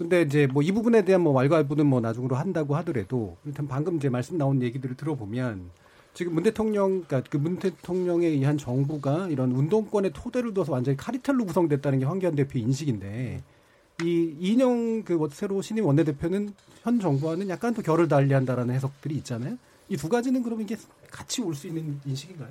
근데 0.00 0.22
이제 0.22 0.46
뭐 0.46 0.62
이 0.62 0.72
부분에 0.72 1.04
대한 1.04 1.20
뭐 1.20 1.34
왈가왈부는 1.34 1.84
뭐 1.84 2.00
나중으로 2.00 2.34
한다고 2.34 2.74
하더라도 2.76 3.36
일단 3.44 3.68
방금 3.68 3.96
이제 3.96 4.08
말씀 4.08 4.38
나온 4.38 4.62
얘기들을 4.62 4.96
들어보면 4.96 5.70
지금 6.14 6.32
문 6.34 6.42
대통령, 6.42 7.02
그러니까 7.02 7.22
그 7.28 7.36
문 7.36 7.58
대통령에 7.58 8.26
의한 8.26 8.56
정부가 8.56 9.28
이런 9.28 9.52
운동권의 9.52 10.12
토대를 10.14 10.54
둬서 10.54 10.72
완전히 10.72 10.96
카리텔로 10.96 11.44
구성됐다는 11.44 11.98
게 11.98 12.06
황교안 12.06 12.34
대표의 12.34 12.64
인식인데 12.64 13.42
이 14.02 14.36
이인영 14.40 15.02
그 15.04 15.28
새로 15.32 15.60
신임 15.60 15.84
원내대표는 15.84 16.54
현 16.82 16.98
정부와는 16.98 17.50
약간 17.50 17.74
더 17.74 17.82
결을 17.82 18.08
달리한다라는 18.08 18.74
해석들이 18.74 19.14
있잖아요. 19.16 19.58
이 19.90 19.96
두 19.98 20.08
가지는 20.08 20.42
그러면 20.42 20.64
이게 20.64 20.76
같이 21.10 21.42
올 21.42 21.54
수 21.54 21.66
있는 21.66 22.00
인식인가요? 22.06 22.48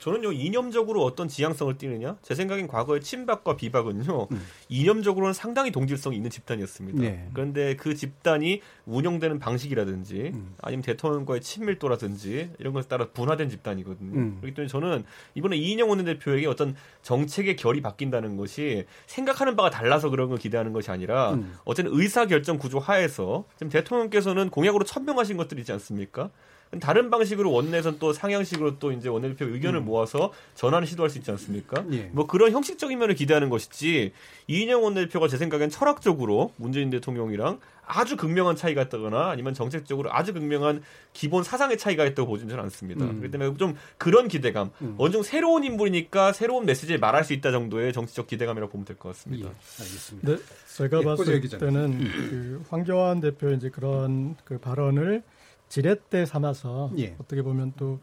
저는 0.00 0.24
요 0.24 0.32
이념적으로 0.32 1.04
어떤 1.04 1.28
지향성을 1.28 1.76
띠느냐 1.76 2.16
제 2.22 2.34
생각엔 2.34 2.66
과거의 2.66 3.02
친박과 3.02 3.56
비박은요 3.56 4.28
음. 4.32 4.46
이념적으로는 4.68 5.34
상당히 5.34 5.70
동질성이 5.70 6.16
있는 6.16 6.30
집단이었습니다. 6.30 7.00
네. 7.00 7.28
그런데 7.34 7.76
그 7.76 7.94
집단이 7.94 8.62
운영되는 8.86 9.38
방식이라든지 9.38 10.32
음. 10.34 10.54
아니면 10.62 10.82
대통령과의 10.82 11.42
친밀도라든지 11.42 12.50
이런 12.58 12.72
것에 12.72 12.88
따라 12.88 13.08
분화된 13.10 13.50
집단이거든요. 13.50 14.18
음. 14.18 14.38
그렇기 14.40 14.54
때문에 14.54 14.68
저는 14.68 15.04
이번에 15.34 15.56
이인영 15.56 15.90
원내대표에게 15.90 16.46
어떤 16.46 16.74
정책의 17.02 17.56
결이 17.56 17.82
바뀐다는 17.82 18.38
것이 18.38 18.86
생각하는 19.06 19.54
바가 19.54 19.68
달라서 19.68 20.08
그런 20.08 20.30
걸 20.30 20.38
기대하는 20.38 20.72
것이 20.72 20.90
아니라 20.90 21.34
음. 21.34 21.54
어쨌든 21.64 21.92
의사결정 21.94 22.56
구조 22.56 22.78
하에서 22.78 23.44
지금 23.56 23.68
대통령께서는 23.68 24.48
공약으로 24.48 24.84
천명하신 24.84 25.36
것들이 25.36 25.60
있지 25.60 25.72
않습니까? 25.72 26.30
다른 26.78 27.10
방식으로 27.10 27.50
원내에선 27.50 27.98
또 27.98 28.12
상향식으로 28.12 28.78
또 28.78 28.92
이제 28.92 29.08
원내대표 29.08 29.46
의견을 29.46 29.80
모아서 29.80 30.32
전환을 30.54 30.86
시도할 30.86 31.10
수 31.10 31.18
있지 31.18 31.30
않습니까? 31.32 31.80
음. 31.80 31.94
예. 31.94 32.10
뭐 32.12 32.28
그런 32.28 32.52
형식적인 32.52 32.96
면을 32.96 33.16
기대하는 33.16 33.48
것이지 33.48 34.12
이인영 34.46 34.84
원내대표가 34.84 35.26
제 35.26 35.36
생각엔 35.36 35.70
철학적으로 35.70 36.52
문재인 36.56 36.90
대통령이랑 36.90 37.58
아주 37.84 38.16
극명한 38.16 38.54
차이가 38.54 38.82
있다거나 38.82 39.30
아니면 39.30 39.52
정책적으로 39.52 40.12
아주 40.12 40.32
극명한 40.32 40.82
기본 41.12 41.42
사상의 41.42 41.76
차이가 41.76 42.04
있다고 42.04 42.28
보지는 42.28 42.50
저는 42.50 42.64
않습니다. 42.64 43.04
음. 43.04 43.18
그렇기 43.18 43.32
때문에 43.32 43.56
좀 43.56 43.74
그런 43.98 44.28
기대감, 44.28 44.70
음. 44.80 44.94
어느 44.96 45.10
정도 45.10 45.24
새로운 45.24 45.64
인물이니까 45.64 46.32
새로운 46.32 46.66
메시지를 46.66 47.00
말할 47.00 47.24
수 47.24 47.32
있다 47.32 47.50
정도의 47.50 47.92
정치적 47.92 48.28
기대감이라고 48.28 48.70
보면 48.70 48.84
될것 48.84 49.06
예, 49.06 49.12
같습니다. 49.12 49.48
알겠습니다. 49.80 50.30
네, 50.30 50.38
제가 50.76 51.00
예, 51.00 51.04
봤을. 51.04 51.40
때는 51.40 51.98
그 51.98 52.64
황교안 52.68 53.20
대표 53.20 53.50
이제 53.50 53.70
그런 53.70 54.36
그 54.44 54.58
발언을 54.58 55.24
지렛대 55.70 56.26
삼아서 56.26 56.90
예. 56.98 57.16
어떻게 57.18 57.40
보면 57.40 57.72
또 57.78 58.00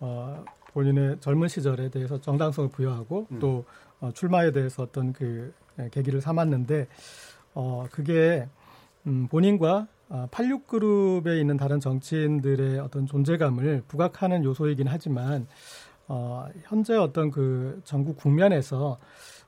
어, 0.00 0.44
본인의 0.72 1.18
젊은 1.20 1.48
시절에 1.48 1.90
대해서 1.90 2.18
정당성을 2.20 2.70
부여하고 2.70 3.26
음. 3.32 3.38
또 3.40 3.64
어, 4.00 4.10
출마에 4.14 4.52
대해서 4.52 4.84
어떤 4.84 5.12
그 5.12 5.52
예, 5.78 5.90
계기를 5.90 6.20
삼았는데 6.20 6.86
어, 7.54 7.86
그게 7.90 8.48
음, 9.06 9.26
본인과 9.28 9.88
아, 10.10 10.26
86그룹에 10.30 11.38
있는 11.38 11.58
다른 11.58 11.80
정치인들의 11.80 12.78
어떤 12.78 13.06
존재감을 13.06 13.82
부각하는 13.88 14.42
요소이긴 14.44 14.86
하지만 14.88 15.46
어, 16.06 16.46
현재 16.62 16.94
어떤 16.94 17.30
그 17.30 17.80
전국 17.84 18.16
국면에서 18.16 18.98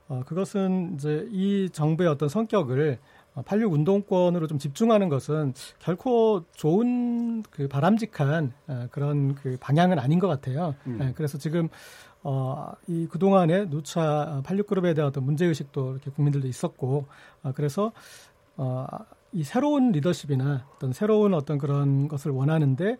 어, 0.07 0.23
그것은 0.25 0.95
이제 0.95 1.27
이 1.31 1.69
정부의 1.71 2.09
어떤 2.09 2.29
성격을 2.29 2.99
어, 2.99 3.20
86 3.35 3.73
운동권으로 3.73 4.47
좀 4.47 4.57
집중하는 4.57 5.09
것은 5.09 5.53
결코 5.79 6.43
좋은 6.53 7.43
그 7.49 7.67
바람직한 7.67 8.51
어, 8.67 8.87
그런 8.91 9.35
그 9.35 9.57
방향은 9.59 9.99
아닌 9.99 10.19
것 10.19 10.27
같아요. 10.27 10.75
음. 10.85 10.99
예, 11.01 11.13
그래서 11.15 11.37
지금 11.37 11.69
어, 12.23 12.71
이 12.87 13.07
그동안에 13.07 13.69
누차 13.69 14.41
86그룹에 14.45 14.95
대한 14.95 15.07
어떤 15.09 15.23
문제의식도 15.23 15.91
이렇게 15.93 16.11
국민들도 16.11 16.47
있었고, 16.47 17.05
어, 17.43 17.51
그래서, 17.55 17.91
어, 18.57 18.85
이 19.31 19.43
새로운 19.43 19.91
리더십이나 19.91 20.67
어떤 20.75 20.93
새로운 20.93 21.33
어떤 21.33 21.57
그런 21.57 22.07
것을 22.07 22.31
원하는데, 22.31 22.97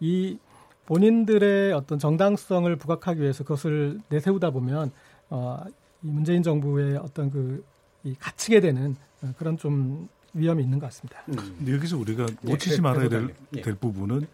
이 0.00 0.38
본인들의 0.86 1.72
어떤 1.74 1.98
정당성을 1.98 2.74
부각하기 2.76 3.20
위해서 3.20 3.44
그것을 3.44 4.00
내세우다 4.08 4.50
보면, 4.50 4.90
어, 5.28 5.62
이 6.02 6.06
문재인 6.06 6.42
정부의 6.42 6.96
어떤 6.96 7.30
그, 7.30 7.64
이 8.04 8.14
갇히게 8.14 8.60
되는 8.60 8.96
어, 8.96 9.11
그런 9.38 9.56
좀 9.56 10.08
위험이 10.34 10.62
있는 10.64 10.78
것 10.78 10.86
같습니다. 10.86 11.22
음. 11.28 11.36
근데 11.36 11.72
여기서 11.74 11.96
우리가 11.98 12.26
예, 12.28 12.50
놓치지 12.50 12.76
그- 12.76 12.82
말아야 12.82 13.08
될. 13.08 13.34
예. 13.56 13.60
될 13.62 13.74
부분은 13.74 14.26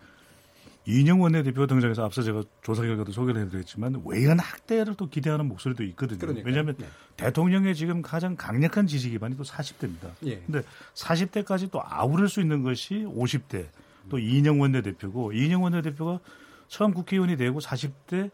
이인영 0.86 1.20
원내대표 1.20 1.66
등장해서 1.66 2.02
앞서 2.02 2.22
제가 2.22 2.42
조사 2.62 2.80
결과도 2.82 3.12
소개를 3.12 3.42
해드렸지만 3.42 4.00
외연 4.06 4.38
학대를 4.38 4.94
또 4.94 5.10
기대하는 5.10 5.46
목소리도 5.46 5.82
있거든요. 5.84 6.18
그러니까요. 6.18 6.46
왜냐하면 6.46 6.76
네. 6.78 6.86
대통령의 7.18 7.74
지금 7.74 8.00
가장 8.00 8.36
강력한 8.36 8.86
지지 8.86 9.10
기반이 9.10 9.36
또 9.36 9.42
40대입니다. 9.42 10.10
예. 10.24 10.38
근데 10.46 10.62
40대까지 10.94 11.70
또 11.70 11.82
아우를 11.84 12.30
수 12.30 12.40
있는 12.40 12.62
것이 12.62 13.04
50대 13.06 13.66
또 14.08 14.18
이인영 14.18 14.60
원내대표고 14.60 15.32
이인영 15.34 15.62
원내대표가 15.62 16.20
처음 16.68 16.94
국회의원이 16.94 17.36
되고 17.36 17.58
40대 17.60 18.30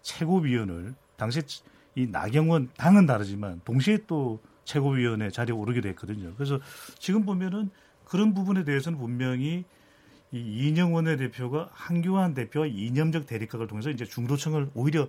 최고위원을 0.00 0.94
당시 1.16 1.40
이 1.94 2.06
나경원 2.06 2.70
당은 2.78 3.04
다르지만 3.04 3.60
동시에 3.66 3.98
또 4.06 4.40
최고위원회 4.68 5.30
자리에 5.30 5.54
오르게 5.54 5.80
됐거든요. 5.80 6.34
그래서 6.36 6.60
지금 6.98 7.24
보면은 7.24 7.70
그런 8.04 8.34
부분에 8.34 8.64
대해서는 8.64 8.98
분명히 8.98 9.64
이 10.30 10.38
이인영 10.38 10.92
원내대표가 10.94 11.70
한교안 11.72 12.34
대표와 12.34 12.66
이념적 12.66 13.26
대립각을 13.26 13.66
통해서 13.66 13.88
이제 13.88 14.04
중도층을 14.04 14.70
오히려 14.74 15.08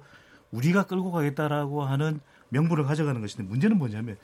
우리가 0.51 0.85
끌고 0.85 1.11
가겠다라고 1.11 1.83
하는 1.83 2.21
명분을 2.49 2.85
가져가는 2.85 3.19
것인데 3.19 3.43
문제는 3.43 3.77
뭐냐면 3.77 4.15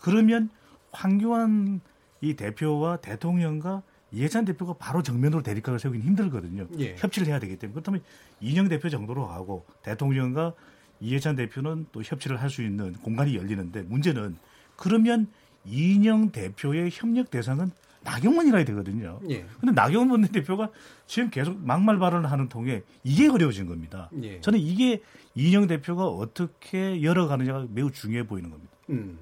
그러면 0.00 0.48
황교안 0.90 1.80
이 2.22 2.34
대표와 2.34 2.96
대통령과 2.96 3.82
이해찬 4.10 4.46
대표가 4.46 4.72
바로 4.78 5.02
정면으로 5.02 5.42
대립각을 5.42 5.78
세우기는 5.78 6.06
힘들거든요. 6.06 6.66
예. 6.78 6.96
협치를 6.96 7.28
해야 7.28 7.38
되기 7.38 7.56
때문에 7.56 7.74
그렇다면 7.74 8.02
이인영 8.40 8.68
대표 8.68 8.88
정도로 8.88 9.26
하고 9.26 9.66
대통령과 9.82 10.54
이해찬 11.00 11.36
대표는 11.36 11.86
또 11.92 12.02
협치를 12.02 12.40
할 12.40 12.48
수 12.48 12.62
있는 12.62 12.94
공간이 12.94 13.36
열리는데 13.36 13.82
문제는 13.82 14.38
그러면 14.78 15.26
이인영 15.66 16.30
대표의 16.30 16.90
협력 16.92 17.30
대상은 17.30 17.70
나경원이라야 18.04 18.64
되거든요. 18.64 19.20
예. 19.28 19.44
근데 19.60 19.72
나경원 19.74 20.10
원내대표가 20.10 20.70
지금 21.06 21.28
계속 21.30 21.58
막말 21.58 21.98
발언을 21.98 22.30
하는 22.30 22.48
통에 22.48 22.82
이게 23.04 23.28
어려워진 23.28 23.66
겁니다. 23.66 24.08
예. 24.22 24.40
저는 24.40 24.60
이게 24.60 25.02
이인영 25.34 25.66
대표가 25.66 26.06
어떻게 26.06 27.02
열어가느냐가 27.02 27.66
매우 27.70 27.90
중요해 27.90 28.26
보이는 28.26 28.50
겁니다. 28.50 28.72
음. 28.90 29.18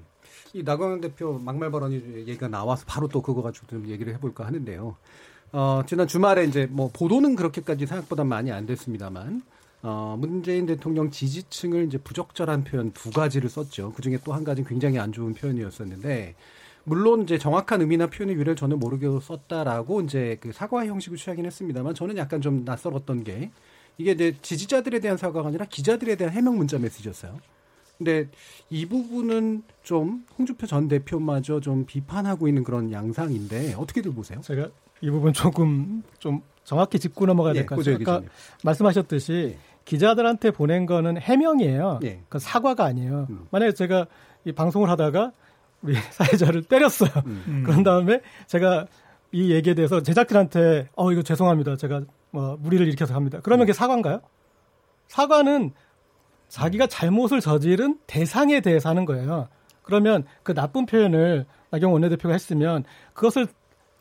이 0.53 0.63
나경원 0.63 1.01
대표 1.01 1.37
막말 1.39 1.71
발언이 1.71 1.95
얘기가 2.27 2.47
나와서 2.47 2.85
바로 2.87 3.07
또 3.07 3.21
그거 3.21 3.41
가지고 3.41 3.67
좀 3.67 3.87
얘기를 3.87 4.13
해볼까 4.13 4.45
하는데요. 4.45 4.95
어, 5.51 5.81
지난 5.87 6.07
주말에 6.07 6.45
이제 6.45 6.67
뭐 6.69 6.89
보도는 6.93 7.35
그렇게까지 7.35 7.87
생각보다 7.87 8.23
많이 8.23 8.51
안 8.51 8.65
됐습니다만 8.65 9.41
어, 9.83 10.17
문재인 10.19 10.65
대통령 10.65 11.11
지지층을 11.11 11.85
이제 11.85 11.97
부적절한 11.97 12.63
표현 12.63 12.91
두 12.91 13.11
가지를 13.11 13.49
썼죠. 13.49 13.93
그 13.95 14.01
중에 14.01 14.17
또 14.23 14.33
한 14.33 14.43
가지는 14.43 14.67
굉장히 14.67 14.99
안 14.99 15.11
좋은 15.11 15.33
표현이었었는데 15.33 16.35
물론 16.83 17.23
이제 17.23 17.37
정확한 17.37 17.81
의미나 17.81 18.07
표현의 18.07 18.35
유래를 18.35 18.55
저는 18.55 18.79
모르게 18.79 19.07
썼다라고 19.21 20.01
이제 20.01 20.37
그 20.39 20.51
사과 20.51 20.85
형식을 20.85 21.17
취하긴 21.17 21.45
했습니다만 21.45 21.93
저는 21.95 22.17
약간 22.17 22.41
좀 22.41 22.63
낯설었던 22.65 23.23
게 23.23 23.51
이게 23.97 24.11
이제 24.11 24.35
지지자들에 24.41 24.99
대한 24.99 25.17
사과가 25.17 25.49
아니라 25.49 25.65
기자들에 25.65 26.15
대한 26.15 26.33
해명 26.33 26.57
문자 26.57 26.77
메시지였어요. 26.79 27.39
근데 27.97 28.29
이 28.69 28.85
부분은 28.85 29.63
좀 29.83 30.23
홍주표 30.37 30.67
전 30.67 30.87
대표마저 30.87 31.59
좀 31.59 31.85
비판하고 31.85 32.47
있는 32.47 32.63
그런 32.63 32.91
양상인데 32.91 33.73
어떻게들 33.73 34.13
보세요? 34.13 34.39
제가 34.41 34.69
이 35.01 35.09
부분 35.09 35.33
조금 35.33 36.03
좀 36.19 36.41
정확히 36.63 36.99
짚고 36.99 37.25
넘어가야 37.25 37.53
될것 37.53 37.85
예, 37.87 37.97
같아요. 37.97 38.17
아까 38.17 38.27
말씀하셨듯이 38.63 39.57
예. 39.57 39.66
기자들한테 39.87 40.51
보낸 40.51 40.85
거는 40.85 41.17
해명이에요. 41.17 42.01
예. 42.03 42.19
그 42.27 42.39
사과가 42.39 42.83
아니에요. 42.83 43.27
음. 43.29 43.47
만약에 43.51 43.71
제가 43.71 44.05
이 44.43 44.51
방송을 44.51 44.89
하다가 44.89 45.31
우리 45.81 45.95
사회자를 46.11 46.63
때렸어요. 46.63 47.09
음. 47.25 47.43
음. 47.47 47.63
그런 47.65 47.83
다음에 47.83 48.19
제가 48.47 48.85
이 49.31 49.51
얘기에 49.53 49.75
대해서 49.75 50.03
제작진한테 50.03 50.89
어 50.95 51.11
이거 51.13 51.21
죄송합니다. 51.21 51.77
제가 51.77 52.01
뭐 52.31 52.57
무리를 52.59 52.85
일으켜서 52.85 53.15
합니다. 53.15 53.39
그러면 53.41 53.65
그게 53.65 53.73
사과인가요? 53.73 54.19
사과는 55.07 55.71
자기가 56.49 56.87
잘못을 56.87 57.39
저지른 57.39 57.97
대상에 58.07 58.59
대해서 58.59 58.89
하는 58.89 59.05
거예요. 59.05 59.47
그러면 59.83 60.25
그 60.43 60.53
나쁜 60.53 60.85
표현을 60.85 61.45
나경 61.69 61.93
원내대표가 61.93 62.33
했으면 62.33 62.83
그것을 63.13 63.47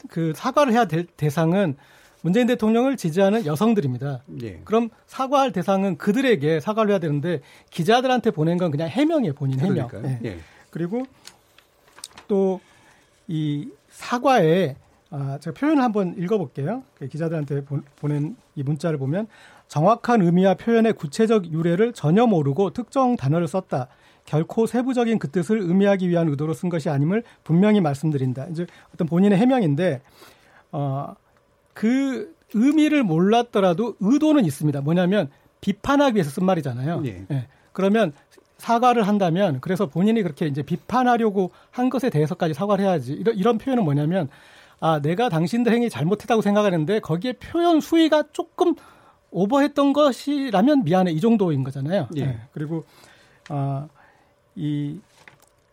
그 0.08 0.32
사과를 0.34 0.72
해야 0.72 0.86
될 0.86 1.06
대상은 1.06 1.76
문재인 2.22 2.46
대통령을 2.46 2.96
지지하는 2.96 3.46
여성들입니다. 3.46 4.22
예. 4.42 4.60
그럼 4.64 4.90
사과할 5.06 5.52
대상은 5.52 5.96
그들에게 5.96 6.60
사과를 6.60 6.90
해야 6.90 6.98
되는데 6.98 7.40
기자들한테 7.70 8.30
보낸 8.30 8.58
건 8.58 8.70
그냥 8.70 8.88
해명이에요, 8.88 9.34
본인 9.34 9.60
해명. 9.60 9.88
네. 10.02 10.20
예. 10.24 10.38
그리고 10.70 11.04
또 12.28 12.60
이 13.28 13.68
사과에 13.88 14.76
아, 15.10 15.38
제가 15.40 15.54
표현을 15.58 15.82
한번 15.82 16.14
읽어볼게요. 16.18 16.82
그 16.98 17.08
기자들한테 17.08 17.64
보, 17.64 17.80
보낸 17.96 18.36
이 18.56 18.62
문자를 18.62 18.98
보면 18.98 19.28
정확한 19.68 20.20
의미와 20.22 20.54
표현의 20.54 20.94
구체적 20.94 21.52
유래를 21.52 21.92
전혀 21.92 22.26
모르고 22.26 22.70
특정 22.70 23.16
단어를 23.16 23.46
썼다. 23.46 23.88
결코 24.24 24.66
세부적인 24.66 25.20
그 25.20 25.30
뜻을 25.30 25.60
의미하기 25.60 26.08
위한 26.08 26.28
의도로 26.28 26.52
쓴 26.54 26.68
것이 26.68 26.88
아님을 26.88 27.22
분명히 27.44 27.80
말씀드린다. 27.80 28.46
이제 28.46 28.66
어떤 28.92 29.06
본인의 29.06 29.38
해명인데 29.38 30.02
어, 30.72 31.14
그 31.76 32.34
의미를 32.54 33.02
몰랐더라도 33.02 33.96
의도는 34.00 34.46
있습니다. 34.46 34.80
뭐냐면 34.80 35.28
비판하기 35.60 36.14
위해서 36.14 36.30
쓴 36.30 36.46
말이잖아요. 36.46 37.02
예. 37.04 37.26
예. 37.30 37.48
그러면 37.72 38.14
사과를 38.56 39.06
한다면 39.06 39.60
그래서 39.60 39.84
본인이 39.84 40.22
그렇게 40.22 40.46
이제 40.46 40.62
비판하려고 40.62 41.50
한 41.70 41.90
것에 41.90 42.08
대해서까지 42.08 42.54
사과를 42.54 42.82
해야지. 42.82 43.12
이런, 43.12 43.36
이런 43.36 43.58
표현은 43.58 43.84
뭐냐면 43.84 44.30
아, 44.80 45.00
내가 45.02 45.28
당신들 45.28 45.70
행위 45.70 45.90
잘못했다고 45.90 46.40
생각하는데 46.40 47.00
거기에 47.00 47.34
표현 47.34 47.82
수위가 47.82 48.24
조금 48.32 48.74
오버했던 49.30 49.92
것이라면 49.92 50.84
미안해. 50.84 51.12
이 51.12 51.20
정도인 51.20 51.62
거잖아요. 51.62 52.08
예. 52.16 52.22
예. 52.22 52.40
그리고 52.52 52.86
아, 53.50 53.86
이 54.54 54.98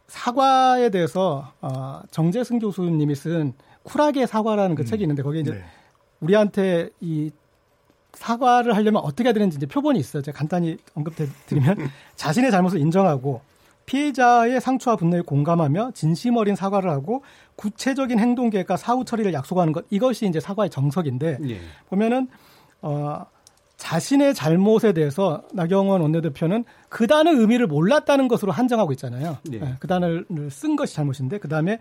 사과에 0.07 0.89
대해서 0.89 1.53
어, 1.61 2.01
정재승 2.11 2.59
교수님이 2.59 3.15
쓴 3.15 3.53
쿨하게 3.83 4.25
사과라는 4.25 4.75
그 4.75 4.81
음. 4.81 4.85
책이 4.85 5.03
있는데 5.03 5.23
거기에 5.23 5.41
이제 5.41 5.51
네. 5.51 5.63
우리한테 6.23 6.89
이 7.01 7.31
사과를 8.13 8.75
하려면 8.75 9.01
어떻게 9.03 9.25
해야 9.25 9.33
되는지 9.33 9.57
이제 9.57 9.65
표본이 9.65 9.99
있어요. 9.99 10.21
제가 10.21 10.37
간단히 10.37 10.77
언급해 10.93 11.27
드리면 11.47 11.89
자신의 12.15 12.51
잘못을 12.51 12.79
인정하고 12.79 13.41
피해자의 13.85 14.61
상처와 14.61 14.95
분노에 14.95 15.21
공감하며 15.21 15.91
진심 15.93 16.37
어린 16.37 16.55
사과를 16.55 16.89
하고 16.89 17.23
구체적인 17.55 18.17
행동 18.19 18.49
계획과 18.49 18.77
사후 18.77 19.03
처리를 19.03 19.33
약속하는 19.33 19.73
것 19.73 19.85
이것이 19.89 20.25
이제 20.25 20.39
사과의 20.39 20.69
정석인데 20.69 21.39
예. 21.49 21.59
보면은 21.89 22.27
어 22.81 23.25
자신의 23.75 24.33
잘못에 24.33 24.93
대해서 24.93 25.43
나경원 25.51 25.99
원내대표는 25.99 26.63
그 26.87 27.07
단어 27.07 27.31
의미를 27.31 27.67
몰랐다는 27.67 28.29
것으로 28.29 28.53
한정하고 28.53 28.93
있잖아요. 28.93 29.37
네. 29.49 29.59
네, 29.59 29.75
그 29.79 29.87
단어를 29.87 30.25
쓴 30.49 30.77
것이 30.77 30.95
잘못인데 30.95 31.39
그 31.39 31.49
다음에 31.49 31.79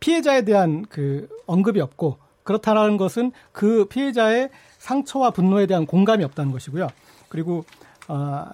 피해자에 0.00 0.42
대한 0.42 0.84
그 0.88 1.28
언급이 1.46 1.80
없고 1.80 2.18
그렇다라는 2.44 2.96
것은 2.96 3.32
그 3.52 3.86
피해자의 3.86 4.50
상처와 4.78 5.30
분노에 5.30 5.66
대한 5.66 5.86
공감이 5.86 6.22
없다는 6.24 6.52
것이고요. 6.52 6.88
그리고 7.28 7.64
어, 8.06 8.44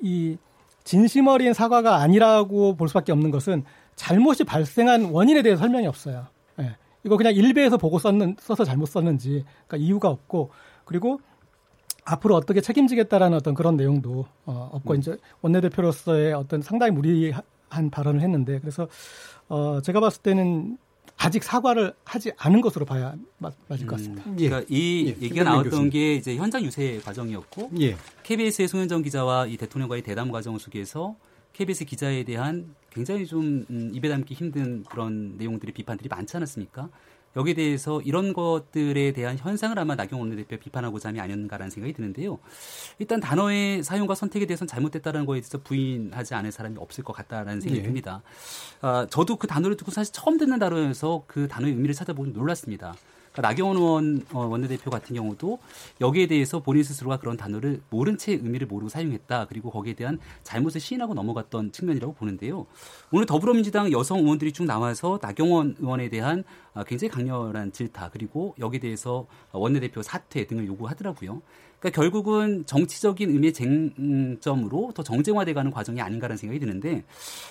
이 0.00 0.36
진심 0.84 1.26
어린 1.26 1.52
사과가 1.52 1.96
아니라고 1.96 2.76
볼 2.76 2.88
수밖에 2.88 3.12
없는 3.12 3.30
것은 3.30 3.64
잘못이 3.96 4.44
발생한 4.44 5.06
원인에 5.06 5.42
대해 5.42 5.56
설명이 5.56 5.86
없어요. 5.86 6.26
네. 6.56 6.76
이거 7.04 7.16
그냥 7.16 7.34
일베에서 7.34 7.78
보고 7.78 7.98
썼는, 7.98 8.36
써서 8.38 8.64
잘못 8.64 8.86
썼는지 8.86 9.44
그러니까 9.66 9.76
이유가 9.76 10.08
없고 10.08 10.50
그리고 10.84 11.20
앞으로 12.04 12.36
어떻게 12.36 12.60
책임지겠다라는 12.60 13.36
어떤 13.36 13.54
그런 13.54 13.76
내용도 13.76 14.26
어, 14.46 14.70
없고 14.72 14.94
음. 14.94 14.98
이제 14.98 15.16
원내대표로서의 15.42 16.32
어떤 16.32 16.62
상당히 16.62 16.92
무리한 16.92 17.90
발언을 17.90 18.20
했는데 18.22 18.58
그래서 18.60 18.88
어, 19.48 19.80
제가 19.82 20.00
봤을 20.00 20.22
때는 20.22 20.78
아직 21.18 21.42
사과를 21.42 21.94
하지 22.04 22.32
않은 22.36 22.60
것으로 22.60 22.86
봐야 22.86 23.14
맞, 23.38 23.52
을것 23.70 23.80
음. 23.82 23.86
같습니다. 23.88 24.22
음, 24.26 24.36
예. 24.38 24.48
그러니까 24.48 24.66
이 24.70 25.06
예. 25.06 25.22
얘기가 25.22 25.42
나왔던 25.44 25.70
교수님. 25.70 25.90
게 25.90 26.14
이제 26.14 26.36
현장 26.36 26.62
유세 26.62 27.00
과정이었고 27.04 27.70
예. 27.80 27.96
KBS의 28.22 28.68
송현정 28.68 29.02
기자와 29.02 29.46
이 29.46 29.56
대통령과의 29.56 30.02
대담 30.02 30.30
과정 30.30 30.56
속에서 30.58 31.16
KBS 31.54 31.84
기자에 31.86 32.22
대한 32.22 32.72
굉장히 32.90 33.26
좀 33.26 33.66
음, 33.68 33.90
입에 33.92 34.08
담기 34.08 34.34
힘든 34.34 34.84
그런 34.84 35.36
내용들이 35.36 35.72
비판들이 35.72 36.08
많지 36.08 36.36
않았습니까? 36.36 36.88
여기에 37.36 37.54
대해서 37.54 38.00
이런 38.02 38.32
것들에 38.32 39.12
대한 39.12 39.38
현상을 39.38 39.78
아마 39.78 39.94
나경원 39.94 40.28
원내대표 40.28 40.58
비판하고자 40.58 41.10
함이 41.10 41.20
아니었는가라는 41.20 41.70
생각이 41.70 41.92
드는데요. 41.92 42.38
일단 42.98 43.20
단어의 43.20 43.82
사용과 43.82 44.14
선택에 44.14 44.46
대해서는 44.46 44.68
잘못됐다는 44.68 45.26
거에 45.26 45.40
대해서 45.40 45.58
부인하지 45.58 46.34
않을 46.34 46.52
사람이 46.52 46.76
없을 46.78 47.04
것 47.04 47.12
같다라는 47.12 47.60
생각이 47.60 47.80
예. 47.80 47.84
듭니다. 47.84 48.22
아, 48.80 49.06
저도 49.10 49.36
그 49.36 49.46
단어를 49.46 49.76
듣고 49.76 49.90
사실 49.90 50.12
처음 50.12 50.38
듣는 50.38 50.58
단어여서 50.58 51.24
그 51.26 51.48
단어의 51.48 51.74
의미를 51.74 51.94
찾아보고 51.94 52.30
놀랐습니다. 52.30 52.94
그러니까 53.32 53.42
나경원 53.42 53.76
원, 53.76 54.22
어, 54.32 54.46
원내대표 54.46 54.90
같은 54.90 55.14
경우도 55.14 55.58
여기에 56.00 56.26
대해서 56.26 56.60
본인 56.60 56.82
스스로가 56.82 57.18
그런 57.18 57.36
단어를 57.36 57.80
모른 57.90 58.18
채 58.18 58.32
의미를 58.32 58.66
모르고 58.66 58.88
사용했다. 58.88 59.46
그리고 59.46 59.70
거기에 59.70 59.94
대한 59.94 60.18
잘못을 60.42 60.80
시인하고 60.80 61.14
넘어갔던 61.14 61.72
측면이라고 61.72 62.14
보는데요. 62.14 62.66
오늘 63.10 63.26
더불어민주당 63.26 63.92
여성 63.92 64.20
의원들이 64.20 64.52
쭉 64.52 64.64
나와서 64.64 65.18
나경원 65.22 65.76
의원에 65.78 66.08
대한 66.08 66.44
아, 66.74 66.84
굉장히 66.84 67.10
강렬한 67.10 67.72
질타 67.72 68.10
그리고 68.10 68.54
여기에 68.58 68.80
대해서 68.80 69.26
원내대표 69.52 70.02
사퇴 70.02 70.46
등을 70.46 70.66
요구하더라고요. 70.66 71.42
그러니까 71.78 72.00
결국은 72.00 72.64
정치적인 72.66 73.30
의미의 73.30 73.52
쟁점으로 73.52 74.92
더 74.94 75.02
정쟁화돼가는 75.02 75.70
과정이 75.70 76.00
아닌가라는 76.00 76.36
생각이 76.36 76.58
드는데 76.58 77.04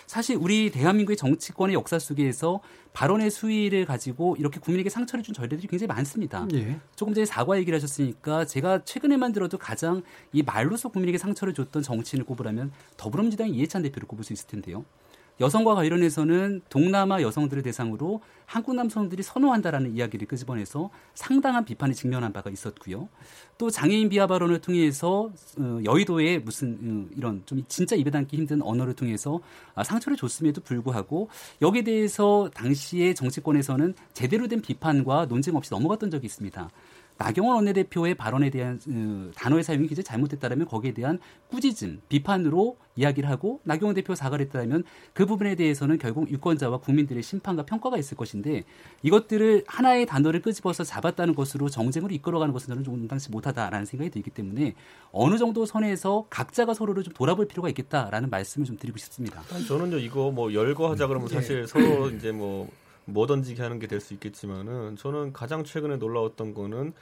사실 0.05 0.37
우리 0.37 0.69
대한민국의 0.69 1.15
정치권의 1.15 1.73
역사 1.73 1.97
속에서 1.97 2.59
발언의 2.93 3.29
수위를 3.29 3.85
가지고 3.85 4.35
이렇게 4.37 4.59
국민에게 4.59 4.89
상처를 4.89 5.23
준 5.23 5.33
전례들이 5.33 5.67
굉장히 5.67 5.87
많습니다. 5.87 6.47
예. 6.53 6.79
조금 6.95 7.13
전에 7.13 7.25
사과 7.25 7.57
얘기를 7.57 7.77
하셨으니까 7.77 8.45
제가 8.45 8.83
최근에만 8.83 9.31
들어도 9.31 9.57
가장 9.57 10.01
이 10.33 10.43
말로서 10.43 10.89
국민에게 10.89 11.17
상처를 11.17 11.53
줬던 11.53 11.83
정치인을 11.83 12.25
꼽으라면 12.25 12.71
더불어민주당의 12.97 13.53
이해찬 13.53 13.83
대표를 13.83 14.07
꼽을 14.07 14.23
수 14.23 14.33
있을 14.33 14.47
텐데요. 14.47 14.83
여성과 15.39 15.75
관련해서는 15.75 16.61
동남아 16.69 17.21
여성들을 17.21 17.63
대상으로 17.63 18.21
한국 18.45 18.75
남성들이 18.75 19.23
선호한다라는 19.23 19.95
이야기를 19.95 20.25
끄집어내서 20.27 20.89
상당한 21.13 21.65
비판에 21.65 21.93
직면한 21.93 22.31
바가 22.31 22.49
있었고요. 22.49 23.09
또 23.57 23.69
장애인 23.69 24.09
비하 24.09 24.25
발언을 24.25 24.59
통해서 24.59 25.29
어, 25.59 25.79
여의도에 25.83 26.39
무슨 26.39 26.77
어, 26.81 27.13
이런 27.15 27.43
좀 27.45 27.63
진짜 27.67 27.95
입에 27.95 28.09
담기 28.09 28.37
힘든 28.37 28.61
언어를 28.61 28.93
통해서 28.93 29.41
아, 29.75 29.83
상처를 29.83 30.15
줬음에도 30.17 30.61
불구하고 30.61 31.29
여기에 31.61 31.83
대해서 31.83 32.49
당시의 32.53 33.15
정치권에서는 33.15 33.93
제대로 34.13 34.47
된 34.47 34.61
비판과 34.61 35.25
논쟁 35.25 35.55
없이 35.55 35.73
넘어갔던 35.73 36.09
적이 36.09 36.25
있습니다. 36.27 36.69
나경원 37.17 37.55
원내대표의 37.57 38.15
발언에 38.15 38.49
대한 38.49 38.79
어, 38.89 39.31
단어의 39.35 39.63
사용이 39.63 39.87
굉장히 39.87 40.03
잘못됐다면 40.03 40.67
거기에 40.67 40.93
대한 40.93 41.19
꾸짖음, 41.49 42.01
비판으로 42.09 42.77
이야기를 42.95 43.29
하고 43.29 43.59
나경원 43.63 43.95
대표 43.95 44.15
사과를 44.15 44.45
했다면 44.45 44.83
그 45.13 45.25
부분에 45.25 45.55
대해서는 45.55 45.97
결국 45.97 46.29
유권자와 46.29 46.79
국민들의 46.79 47.21
심판과 47.23 47.63
평가가 47.63 47.97
있을 47.97 48.17
것인데 48.17 48.63
이것들을 49.03 49.63
하나의 49.67 50.05
단어를 50.05 50.41
끄집어서 50.41 50.83
잡았다는 50.83 51.35
것으로 51.35 51.69
정쟁으로 51.69 52.13
이끌어가는 52.13 52.53
것은 52.53 52.69
저는 52.69 52.83
좀 52.83 53.07
당시 53.07 53.31
못하다라는 53.31 53.85
생각이 53.85 54.09
들기 54.09 54.29
때문에 54.29 54.73
어느 55.11 55.37
정도 55.37 55.65
선에서 55.65 56.25
각자가 56.29 56.73
서로를 56.73 57.03
좀 57.03 57.13
돌아볼 57.13 57.47
필요가 57.47 57.69
있겠다라는 57.69 58.29
말씀을 58.29 58.65
좀 58.65 58.77
드리고 58.77 58.97
싶습니다. 58.97 59.41
저는 59.67 59.99
이거 59.99 60.31
뭐 60.31 60.53
열거하자 60.53 61.07
그러면 61.07 61.27
사실 61.29 61.67
서로 61.67 62.09
이제 62.09 62.31
뭐 62.31 62.67
뭐 63.07 63.25
던지게 63.27 63.61
하는 63.61 63.79
게 63.79 63.87
될 63.87 63.99
수 64.01 64.13
있겠지만은 64.13 64.95
저는 64.97 65.33
가장 65.33 65.63
최근에 65.63 65.97
놀라웠던 65.97 66.53
거는 66.53 66.93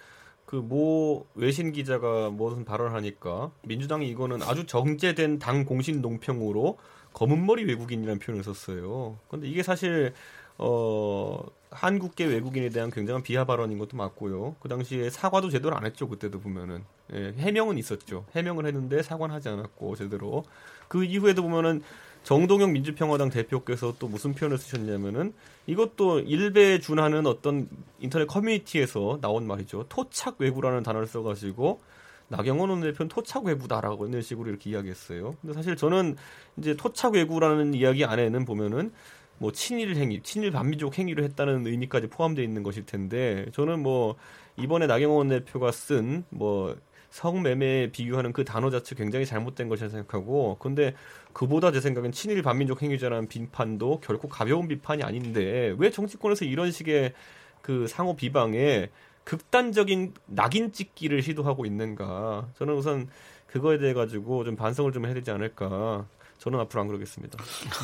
그 0.46 0.58
모 0.58 1.26
외신 1.36 1.72
기자가 1.72 2.30
무슨 2.30 2.66
발언하니까 2.66 3.52
민주당이 3.64 4.08
이거는 4.10 4.44
아주 4.44 4.66
정제된 4.68 5.40
당 5.40 5.66
공신 5.66 6.02
농평으로 6.02 6.78
검은 7.14 7.46
머리 7.46 7.64
외국인이라는 7.66 8.20
표현을 8.20 8.44
썼어요. 8.44 9.18
근데 9.30 9.48
이게 9.48 9.64
사실 9.64 10.14
어 10.58 11.40
한국계 11.72 12.26
외국인에 12.26 12.70
대한 12.70 12.90
굉장한 12.92 13.24
비하 13.24 13.44
발언인 13.46 13.78
것도 13.80 13.98
맞고요. 13.98 14.56
그 14.60 14.70
당시에 14.70 15.10
사과도 15.10 15.50
제대로 15.50 15.76
안 15.76 15.86
했죠. 15.86 16.08
그때도 16.08 16.40
보면은 16.40 16.84
예, 17.14 17.34
해명은 17.38 17.78
있었죠. 17.78 18.26
해명을 18.36 18.66
했는데 18.68 19.02
사과는 19.04 19.34
하지 19.36 19.50
않았고 19.50 19.96
제대로 19.96 20.44
그 20.88 21.04
이후에도 21.04 21.42
보면은 21.42 21.82
정동영 22.26 22.74
민주평화당 22.74 23.30
대표께서 23.30 23.94
또 24.00 24.08
무슨 24.08 24.34
표현을 24.34 24.58
쓰셨냐면은 24.58 25.34
이것도 25.68 26.22
일베에 26.22 26.80
준하는 26.80 27.28
어떤 27.28 27.70
인터넷 28.00 28.26
커뮤니티에서 28.26 29.20
나온 29.22 29.46
말이죠. 29.46 29.86
토착 29.90 30.38
외구라는 30.40 30.82
단어를 30.82 31.06
써가지고 31.06 31.82
나경원 32.30 32.72
원내대표는 32.72 33.10
토착 33.10 33.46
외구다라고 33.46 34.08
이런 34.08 34.24
식으로 34.24 34.50
이렇게 34.50 34.72
이야기했어요. 34.72 35.36
근데 35.40 35.54
사실 35.54 35.76
저는 35.76 36.16
이제 36.58 36.76
토착 36.76 37.14
외구라는 37.14 37.76
이야기 37.76 38.04
안에는 38.04 38.44
보면은 38.46 38.92
뭐 39.38 39.52
친일 39.52 39.96
행위, 39.96 40.20
친일 40.24 40.50
반민족 40.50 40.98
행위를 40.98 41.24
했다는 41.26 41.68
의미까지 41.68 42.08
포함되어 42.08 42.44
있는 42.44 42.64
것일 42.64 42.88
텐데 42.88 43.46
저는 43.54 43.84
뭐 43.84 44.16
이번에 44.58 44.88
나경원 44.88 45.28
원내대표가 45.28 45.72
쓴뭐 45.72 46.76
성매매에 47.10 47.92
비유하는 47.92 48.34
그 48.34 48.44
단어 48.44 48.70
자체 48.70 48.96
굉장히 48.96 49.26
잘못된 49.26 49.70
것이라 49.70 49.90
생각하고 49.90 50.58
근데 50.60 50.94
그보다 51.34 51.72
제 51.72 51.82
생각엔 51.82 52.12
친일 52.12 52.42
반민족 52.42 52.82
행위자라는 52.82 53.28
비판도 53.28 54.00
결코 54.02 54.28
가벼운 54.28 54.68
비판이 54.68 55.04
아닌데 55.04 55.76
왜 55.78 55.90
정치권에서 55.90 56.46
이런 56.46 56.72
식의 56.72 57.14
그 57.62 57.88
상호 57.88 58.16
비방에 58.16 58.90
극단적인 59.24 60.14
낙인 60.28 60.72
찍기를 60.72 61.22
시도하고 61.24 61.66
있는가 61.66 62.48
저는 62.58 62.76
우선 62.76 63.08
그거에 63.48 63.78
대해 63.78 63.94
가지고 63.94 64.44
좀 64.44 64.56
반성을 64.56 64.92
좀 64.92 65.06
해야 65.06 65.14
되지 65.14 65.32
않을까 65.32 66.06
저는 66.38 66.60
앞으로 66.60 66.82
안 66.82 66.88
그러겠습니다. 66.88 67.38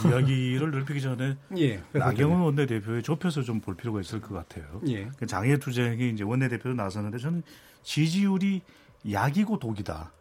이야기를 0.07 0.71
넓히기 0.71 1.01
전에 1.01 1.37
예, 1.57 1.81
나경원 1.93 2.41
원내대표의 2.41 3.01
좁혀서 3.01 3.41
좀 3.43 3.61
볼 3.61 3.75
필요가 3.75 4.01
있을 4.01 4.19
것 4.19 4.35
같아요. 4.35 4.81
예. 4.87 5.07
그 5.17 5.25
장애투쟁이 5.25 6.09
이제 6.09 6.23
원내대표도 6.23 6.75
나섰는데 6.75 7.17
저는 7.17 7.43
지지율이 7.83 8.61
약이고 9.09 9.59
독이다. 9.59 10.11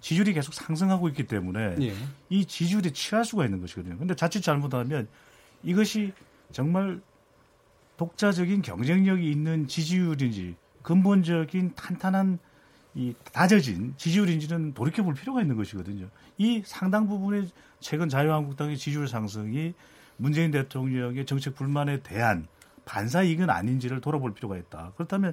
지지율이 0.00 0.32
계속 0.32 0.52
상승하고 0.52 1.08
있기 1.10 1.26
때문에 1.26 1.76
예. 1.80 1.94
이 2.28 2.44
지지율에 2.44 2.90
취할 2.90 3.24
수가 3.24 3.44
있는 3.44 3.60
것이거든요. 3.60 3.96
근데 3.98 4.14
자칫 4.14 4.40
잘못하면 4.40 5.06
이것이 5.62 6.12
정말 6.50 7.00
독자적인 7.96 8.62
경쟁력이 8.62 9.30
있는 9.30 9.68
지지율인지 9.68 10.56
근본적인 10.82 11.74
탄탄한 11.76 12.38
이 12.94 13.14
다져진 13.32 13.94
지지율인지는 13.96 14.74
돌이켜 14.74 15.02
볼 15.02 15.14
필요가 15.14 15.40
있는 15.40 15.56
것이거든요. 15.56 16.08
이 16.36 16.62
상당 16.66 17.06
부분의 17.06 17.48
최근 17.80 18.08
자유한국당의 18.08 18.76
지지율 18.76 19.08
상승이 19.08 19.72
문재인 20.16 20.50
대통령의 20.50 21.24
정책 21.24 21.54
불만에 21.54 22.02
대한 22.02 22.46
반사이익은 22.84 23.48
아닌지를 23.48 24.00
돌아볼 24.00 24.34
필요가 24.34 24.56
있다. 24.56 24.92
그렇다면 24.96 25.32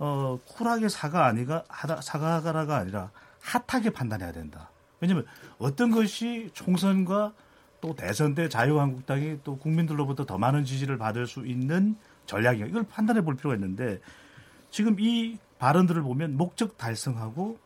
어, 0.00 0.38
쿨하게 0.46 0.88
사과 0.88 1.26
아니가 1.26 1.62
사과가라가 2.02 2.76
아니라 2.76 3.10
핫하게 3.40 3.90
판단해야 3.90 4.32
된다. 4.32 4.70
왜냐하면 4.98 5.26
어떤 5.58 5.90
것이 5.90 6.50
총선과 6.54 7.32
또 7.82 7.94
대선 7.94 8.34
때 8.34 8.48
자유한국당이 8.48 9.40
또 9.44 9.58
국민들로부터 9.58 10.24
더 10.24 10.38
많은 10.38 10.64
지지를 10.64 10.96
받을 10.96 11.26
수 11.26 11.46
있는 11.46 11.96
전략이야. 12.26 12.66
이걸 12.66 12.82
판단해 12.82 13.20
볼 13.20 13.36
필요가 13.36 13.54
있는데 13.54 14.00
지금 14.70 14.96
이 14.98 15.38
발언들을 15.58 16.02
보면 16.02 16.36
목적 16.36 16.78
달성하고 16.78 17.58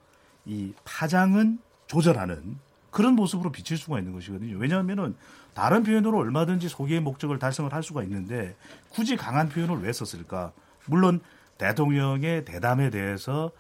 이 0.44 0.72
파장은 0.84 1.60
조절하는 1.86 2.58
그런 2.90 3.14
모습으로 3.14 3.52
비칠 3.52 3.76
수가 3.76 3.98
있는 3.98 4.12
것이거든요. 4.12 4.56
왜냐하면은 4.58 5.16
다른 5.52 5.84
표현으로 5.84 6.18
얼마든지 6.18 6.68
소기의 6.68 7.00
목적을 7.00 7.38
달성을 7.38 7.72
할 7.72 7.82
수가 7.84 8.02
있는데 8.02 8.56
굳이 8.90 9.16
강한 9.16 9.48
표현을 9.48 9.82
왜 9.82 9.92
썼을까? 9.92 10.52
물론 10.86 11.20
대통령의 11.58 12.44
대담에 12.44 12.90
대해서 12.90 13.50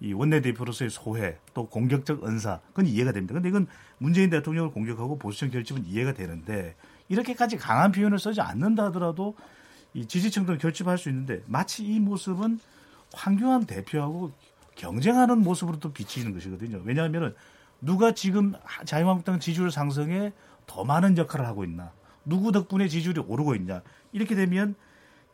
이 0.00 0.12
원내대표로서의 0.12 0.90
소회 0.90 1.38
또 1.54 1.68
공격적 1.68 2.24
언사 2.24 2.60
그건 2.68 2.86
이해가 2.86 3.12
됩니다. 3.12 3.34
근데 3.34 3.48
이건 3.48 3.66
문재인 3.98 4.28
대통령을 4.30 4.70
공격하고 4.70 5.18
보수층 5.18 5.50
결집은 5.50 5.84
이해가 5.86 6.12
되는데 6.12 6.74
이렇게까지 7.08 7.56
강한 7.56 7.92
표현을 7.92 8.18
쓰지 8.18 8.40
않는다 8.40 8.86
하더라도 8.86 9.36
이 9.94 10.06
지지층도 10.06 10.58
결집할 10.58 10.98
수 10.98 11.08
있는데 11.08 11.42
마치 11.46 11.84
이 11.84 12.00
모습은 12.00 12.58
황교안 13.14 13.64
대표하고 13.66 14.32
경쟁하는 14.74 15.38
모습으로 15.38 15.78
또 15.78 15.92
비치는 15.92 16.32
것이거든요. 16.32 16.82
왜냐하면은 16.84 17.34
누가 17.80 18.12
지금 18.12 18.54
자유한국당 18.84 19.38
지지율 19.38 19.70
상승에 19.70 20.32
더 20.66 20.84
많은 20.84 21.16
역할을 21.16 21.46
하고 21.46 21.64
있나? 21.64 21.92
누구 22.24 22.50
덕분에 22.50 22.88
지지율이 22.88 23.20
오르고 23.20 23.54
있냐? 23.56 23.82
이렇게 24.12 24.34
되면 24.34 24.74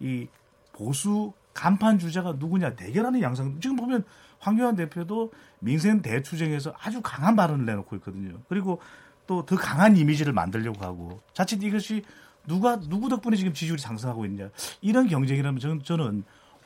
이 0.01 0.29
보수 0.73 1.33
간판 1.61 1.99
주자가 1.99 2.37
누구냐 2.39 2.75
대결하는 2.75 3.21
양상. 3.21 3.61
지금 3.61 3.77
보면 3.77 4.03
황교안 4.39 4.77
대표도 4.77 5.31
민생 5.59 6.01
대투쟁에서 6.01 6.73
아주 6.81 7.03
강한 7.03 7.37
발언을 7.37 7.67
내놓고 7.67 7.97
있거든요. 7.97 8.39
그리고 8.49 8.81
또 9.27 9.45
더 9.45 9.57
강한 9.57 9.95
이미지를 9.95 10.33
만들려고 10.33 10.83
하고 10.83 11.21
자칫 11.35 11.63
이것이 11.63 12.03
누가 12.49 12.81
누구 12.81 13.11
덕분에 13.11 13.37
지금 13.37 13.53
지지율이 13.53 13.81
상승하고 13.81 14.25
있냐 14.25 14.49
이런 14.81 15.07
경쟁이라면 15.07 15.61
저는, 15.61 15.83
저는 15.83 16.25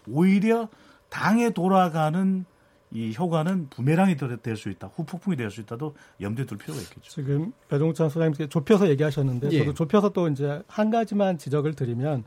오히려 0.08 0.68
당에 1.10 1.50
돌아가는 1.50 2.44
이 2.92 3.12
효과는 3.18 3.68
부메랑이 3.70 4.16
될 4.16 4.56
수 4.56 4.70
있다, 4.70 4.86
후폭풍이 4.94 5.36
될 5.36 5.50
수 5.50 5.60
있다도 5.60 5.96
염두에 6.20 6.46
둘 6.46 6.56
필요가 6.58 6.80
있겠죠. 6.80 7.10
지금 7.10 7.52
배종찬 7.68 8.08
소장님께 8.08 8.48
좁혀서 8.48 8.88
얘기하셨는데 8.90 9.50
예. 9.50 9.58
저도 9.58 9.74
좁혀서 9.74 10.10
또 10.10 10.28
이제 10.28 10.62
한 10.68 10.90
가지만 10.90 11.36
지적을 11.36 11.74
드리면 11.74 12.22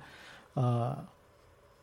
아 0.55 1.05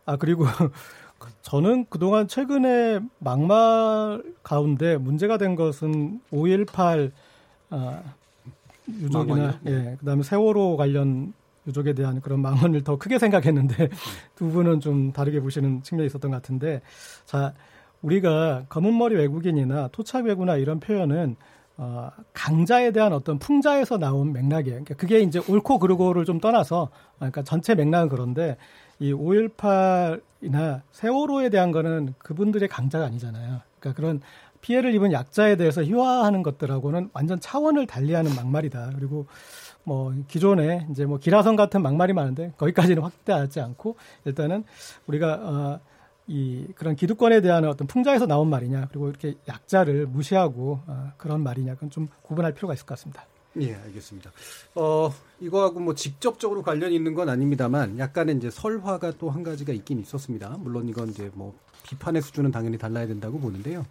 아, 0.07 0.17
그리고 0.17 0.45
저는 1.43 1.87
그동안 1.89 2.29
최근에 2.29 3.01
막말 3.19 4.23
가운데 4.43 4.97
문제가 4.97 5.39
된 5.39 5.57
것은 5.57 6.21
5.18 6.31 7.13
아, 7.71 8.03
유족이나 8.89 9.59
예, 9.67 9.97
그다음에 9.99 10.23
세월호 10.23 10.77
관련 10.77 11.33
유족에 11.67 11.95
대한 11.95 12.21
그런 12.21 12.41
망언을 12.41 12.85
더 12.85 12.99
크게 12.99 13.19
생각했는데 13.19 13.89
두 14.37 14.51
분은 14.51 14.81
좀 14.81 15.13
다르게 15.13 15.41
보시는 15.41 15.83
측면이 15.83 16.07
있었던 16.07 16.31
것 16.31 16.43
같은데 16.43 16.83
자 17.25 17.55
우리가 18.03 18.67
검은머리 18.69 19.15
외국인이나 19.15 19.89
토착 19.89 20.27
외구나 20.27 20.57
이런 20.57 20.79
표현은 20.79 21.37
어, 21.77 22.11
강자에 22.35 22.93
대한 22.93 23.13
어떤 23.13 23.39
풍자에서 23.39 23.99
나온 23.99 24.33
맥락이에요. 24.33 24.85
그러니까 24.85 24.95
그게 24.95 25.21
이제 25.21 25.41
옳고 25.49 25.81
그르고를 25.81 26.25
좀 26.25 26.39
떠나서 26.39 26.91
그러니까 27.17 27.43
전체 27.43 27.75
맥락은 27.75 28.11
그런데 28.11 28.57
이 28.99 29.13
5.18이나 29.13 30.83
세월호에 30.93 31.49
대한 31.51 31.73
거는 31.73 32.15
그분들의 32.19 32.69
강자가 32.69 33.07
아니잖아요. 33.07 33.61
그러니까 33.79 33.97
그런 34.01 34.21
피해를 34.61 34.95
입은 34.95 35.13
약자에 35.13 35.57
대해서 35.57 35.85
희화하는 35.85 36.43
것들하고는 36.43 37.11
완전 37.13 37.39
차원을 37.39 37.87
달리하는 37.87 38.35
막말이다. 38.35 38.93
그리고 38.97 39.27
뭐 39.83 40.15
기존에 40.27 40.87
이제 40.91 41.05
뭐 41.05 41.19
기라성 41.19 41.55
같은 41.57 41.83
막말이 41.83 42.15
많은데 42.15 42.53
거기까지는 42.57 43.03
확대하지 43.03 43.61
않고 43.61 43.97
일단은 44.25 44.65
우리가 45.07 45.35
어, 45.43 45.81
이 46.27 46.67
그런 46.75 46.97
기득권에 46.97 47.43
대한 47.43 47.67
어떤 47.67 47.87
풍자에서 47.87 48.27
나온 48.27 48.49
말이냐 48.49 48.87
그리고 48.89 49.11
이렇게 49.11 49.35
약자를 49.47 50.07
무시하고 50.07 50.81
어, 50.87 51.13
그런 51.19 51.43
말이냐 51.43 51.75
그건 51.75 51.91
좀 51.91 52.09
구분할 52.23 52.55
필요가 52.55 52.73
있을 52.73 52.87
것 52.87 52.95
같습니다. 52.95 53.27
예, 53.61 53.75
알겠습니다. 53.75 54.33
어, 54.75 55.13
이거하고 55.41 55.79
뭐 55.81 55.95
직접적으로 55.95 56.63
관련이 56.63 56.95
있는 56.95 57.15
건 57.15 57.29
아닙니다만 57.29 57.99
약간의 57.99 58.37
이제 58.37 58.51
설화가 58.51 59.13
또 59.19 59.31
한 59.31 59.43
가지가 59.45 59.73
있긴 59.73 60.01
있었습니다. 60.01 60.57
물론 60.61 60.89
이건 60.89 61.11
이제 61.11 61.31
뭐 61.35 61.55
비판의 61.85 62.23
수준은 62.23 62.51
당연히 62.51 62.79
달라야 62.79 63.07
된다고 63.07 63.39
보는데요. 63.39 63.87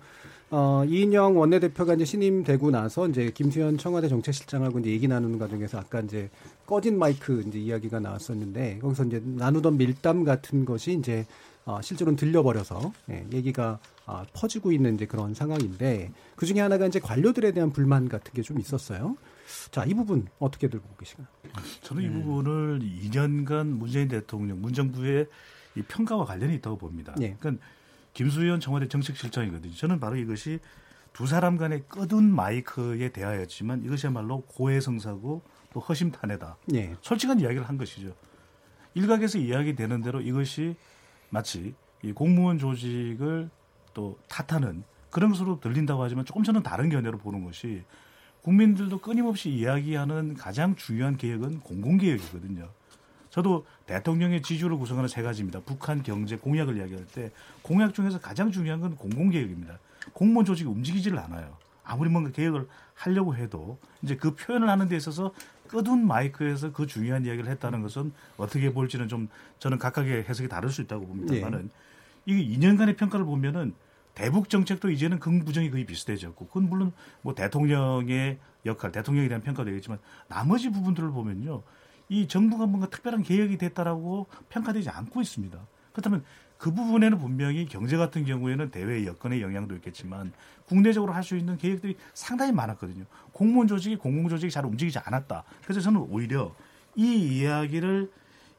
어, 0.51 0.83
이인영 0.87 1.37
원내대표가 1.37 1.93
이제 1.95 2.05
신임되고 2.05 2.71
나서 2.71 3.07
이제 3.07 3.31
김수현 3.33 3.77
청와대 3.77 4.07
정책실장하고 4.09 4.79
이제 4.79 4.89
얘기 4.91 5.07
나누는 5.07 5.39
과정에서 5.39 5.79
아까 5.79 6.01
이제 6.01 6.29
꺼진 6.67 6.99
마이크 6.99 7.43
이제 7.47 7.57
이야기가 7.57 7.99
나왔었는데 7.99 8.79
거기서 8.79 9.05
이제 9.05 9.21
나누던 9.23 9.77
밀담 9.77 10.23
같은 10.25 10.65
것이 10.65 10.93
이제 10.93 11.25
어, 11.65 11.81
실제로는 11.81 12.17
들려버려서 12.17 12.91
예, 13.11 13.25
얘기가 13.31 13.79
아, 14.05 14.25
퍼지고 14.33 14.73
있는 14.73 14.95
이제 14.95 15.05
그런 15.05 15.33
상황인데 15.33 16.11
그 16.35 16.45
중에 16.45 16.59
하나가 16.59 16.85
이제 16.85 16.99
관료들에 16.99 17.53
대한 17.53 17.71
불만 17.71 18.09
같은 18.09 18.33
게 18.33 18.41
좀 18.41 18.59
있었어요. 18.59 19.15
자, 19.71 19.85
이 19.85 19.93
부분 19.93 20.27
어떻게들 20.39 20.79
보고 20.79 20.95
계신가요? 20.95 21.27
저는 21.81 22.03
이 22.03 22.09
부분을 22.09 22.79
2년간 22.79 23.67
문재인 23.67 24.07
대통령, 24.07 24.61
문정부의 24.61 25.27
이 25.75 25.81
평가와 25.81 26.25
관련이 26.25 26.55
있다고 26.55 26.77
봅니다. 26.77 27.15
예. 27.21 27.35
그러니까 27.39 27.63
김수현 28.13 28.59
청와대 28.59 28.87
정책실장이거든요. 28.87 29.73
저는 29.73 29.99
바로 29.99 30.15
이것이 30.15 30.59
두 31.13 31.27
사람 31.27 31.57
간의 31.57 31.85
꺼둔 31.87 32.33
마이크의 32.33 33.11
대화였지만 33.13 33.83
이것이야말로 33.83 34.41
고해성사고 34.41 35.41
또 35.73 35.79
허심탄회다. 35.79 36.57
예. 36.75 36.95
솔직한 37.01 37.39
이야기를 37.39 37.67
한 37.67 37.77
것이죠. 37.77 38.15
일각에서 38.95 39.39
이야기되는 39.39 40.01
대로 40.01 40.21
이것이 40.21 40.75
마치 41.29 41.73
이 42.03 42.11
공무원 42.11 42.59
조직을 42.59 43.49
또 43.93 44.19
탓하는 44.27 44.83
그런 45.09 45.31
것으로 45.31 45.59
들린다고 45.59 46.03
하지만 46.03 46.25
조금 46.25 46.43
저는 46.43 46.63
다른 46.63 46.89
견해로 46.89 47.17
보는 47.19 47.43
것이 47.43 47.83
국민들도 48.43 48.99
끊임없이 48.99 49.49
이야기하는 49.49 50.35
가장 50.35 50.75
중요한 50.75 51.17
개혁은 51.17 51.61
공공개혁이거든요. 51.61 52.69
저도 53.29 53.65
대통령의 53.87 54.41
지주를 54.41 54.77
구성하는 54.77 55.07
세 55.07 55.23
가지입니다. 55.23 55.61
북한 55.65 56.03
경제 56.03 56.35
공약을 56.35 56.77
이야기할 56.77 57.05
때 57.07 57.31
공약 57.61 57.93
중에서 57.93 58.19
가장 58.19 58.51
중요한 58.51 58.79
건 58.79 58.95
공공개혁입니다. 58.95 59.79
공무원 60.11 60.45
조직이 60.45 60.69
움직이지를 60.69 61.17
않아요. 61.19 61.57
아무리 61.83 62.09
뭔가 62.09 62.31
개혁을 62.31 62.67
하려고 62.95 63.35
해도 63.35 63.79
이제 64.01 64.15
그 64.15 64.35
표현을 64.35 64.69
하는 64.69 64.87
데 64.87 64.95
있어서 64.97 65.33
끄둔 65.67 66.05
마이크에서 66.05 66.71
그 66.71 66.85
중요한 66.85 67.25
이야기를 67.25 67.49
했다는 67.49 67.81
것은 67.81 68.13
어떻게 68.37 68.71
볼지는 68.71 69.07
좀 69.07 69.29
저는 69.59 69.79
각각의 69.79 70.25
해석이 70.25 70.49
다를 70.49 70.69
수 70.69 70.81
있다고 70.81 71.07
봅니다만은 71.07 71.71
이 72.25 72.57
2년간의 72.57 72.97
평가를 72.97 73.25
보면은 73.25 73.73
대북 74.15 74.49
정책도 74.49 74.91
이제는 74.91 75.19
긍부정이 75.19 75.71
거의 75.71 75.85
비슷해졌고 75.85 76.47
그건 76.47 76.69
물론 76.69 76.91
뭐 77.21 77.33
대통령의 77.33 78.37
역할, 78.65 78.91
대통령에 78.91 79.27
대한 79.27 79.41
평가도 79.41 79.69
되겠지만 79.69 79.99
나머지 80.27 80.69
부분들을 80.69 81.11
보면요. 81.11 81.63
이 82.09 82.27
정부가 82.27 82.65
뭔가 82.65 82.89
특별한 82.89 83.23
개혁이 83.23 83.57
됐다라고 83.57 84.27
평가되지 84.49 84.89
않고 84.89 85.21
있습니다. 85.21 85.57
그렇다면 85.91 86.23
그 86.57 86.71
부분에는 86.73 87.17
분명히 87.17 87.65
경제 87.65 87.97
같은 87.97 88.23
경우에는 88.23 88.71
대외 88.71 89.05
여건의 89.05 89.41
영향도 89.41 89.75
있겠지만 89.75 90.31
국내적으로 90.65 91.11
할 91.13 91.23
수 91.23 91.35
있는 91.35 91.57
계획들이 91.57 91.97
상당히 92.13 92.51
많았거든요. 92.51 93.05
공무원 93.31 93.67
조직이 93.67 93.95
공공 93.95 94.29
조직이 94.29 94.51
잘 94.51 94.65
움직이지 94.65 94.99
않았다. 94.99 95.43
그래서 95.63 95.81
저는 95.81 96.01
오히려 96.01 96.53
이 96.95 97.39
이야기를 97.39 98.11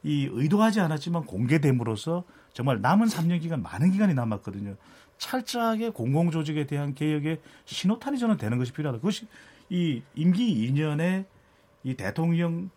이 0.02 0.28
의도하지 0.30 0.80
않았지만 0.80 1.24
공개됨으로써 1.24 2.24
정말 2.52 2.80
남은 2.80 3.08
3년 3.08 3.40
기간 3.40 3.62
많은 3.62 3.90
기간이 3.90 4.14
남았거든요. 4.14 4.76
철저하게 5.24 5.90
공공 5.90 6.30
조직에 6.30 6.66
대한 6.66 6.94
개혁의 6.94 7.40
신호탄이 7.64 8.18
저는 8.18 8.37
되는 8.37 8.58
것이 8.58 8.72
필요하다. 8.72 8.98
그것이 8.98 9.26
이 9.70 10.02
임기 10.14 10.70
2년의 10.70 11.24
이 11.82 11.94
대통령 11.94 12.70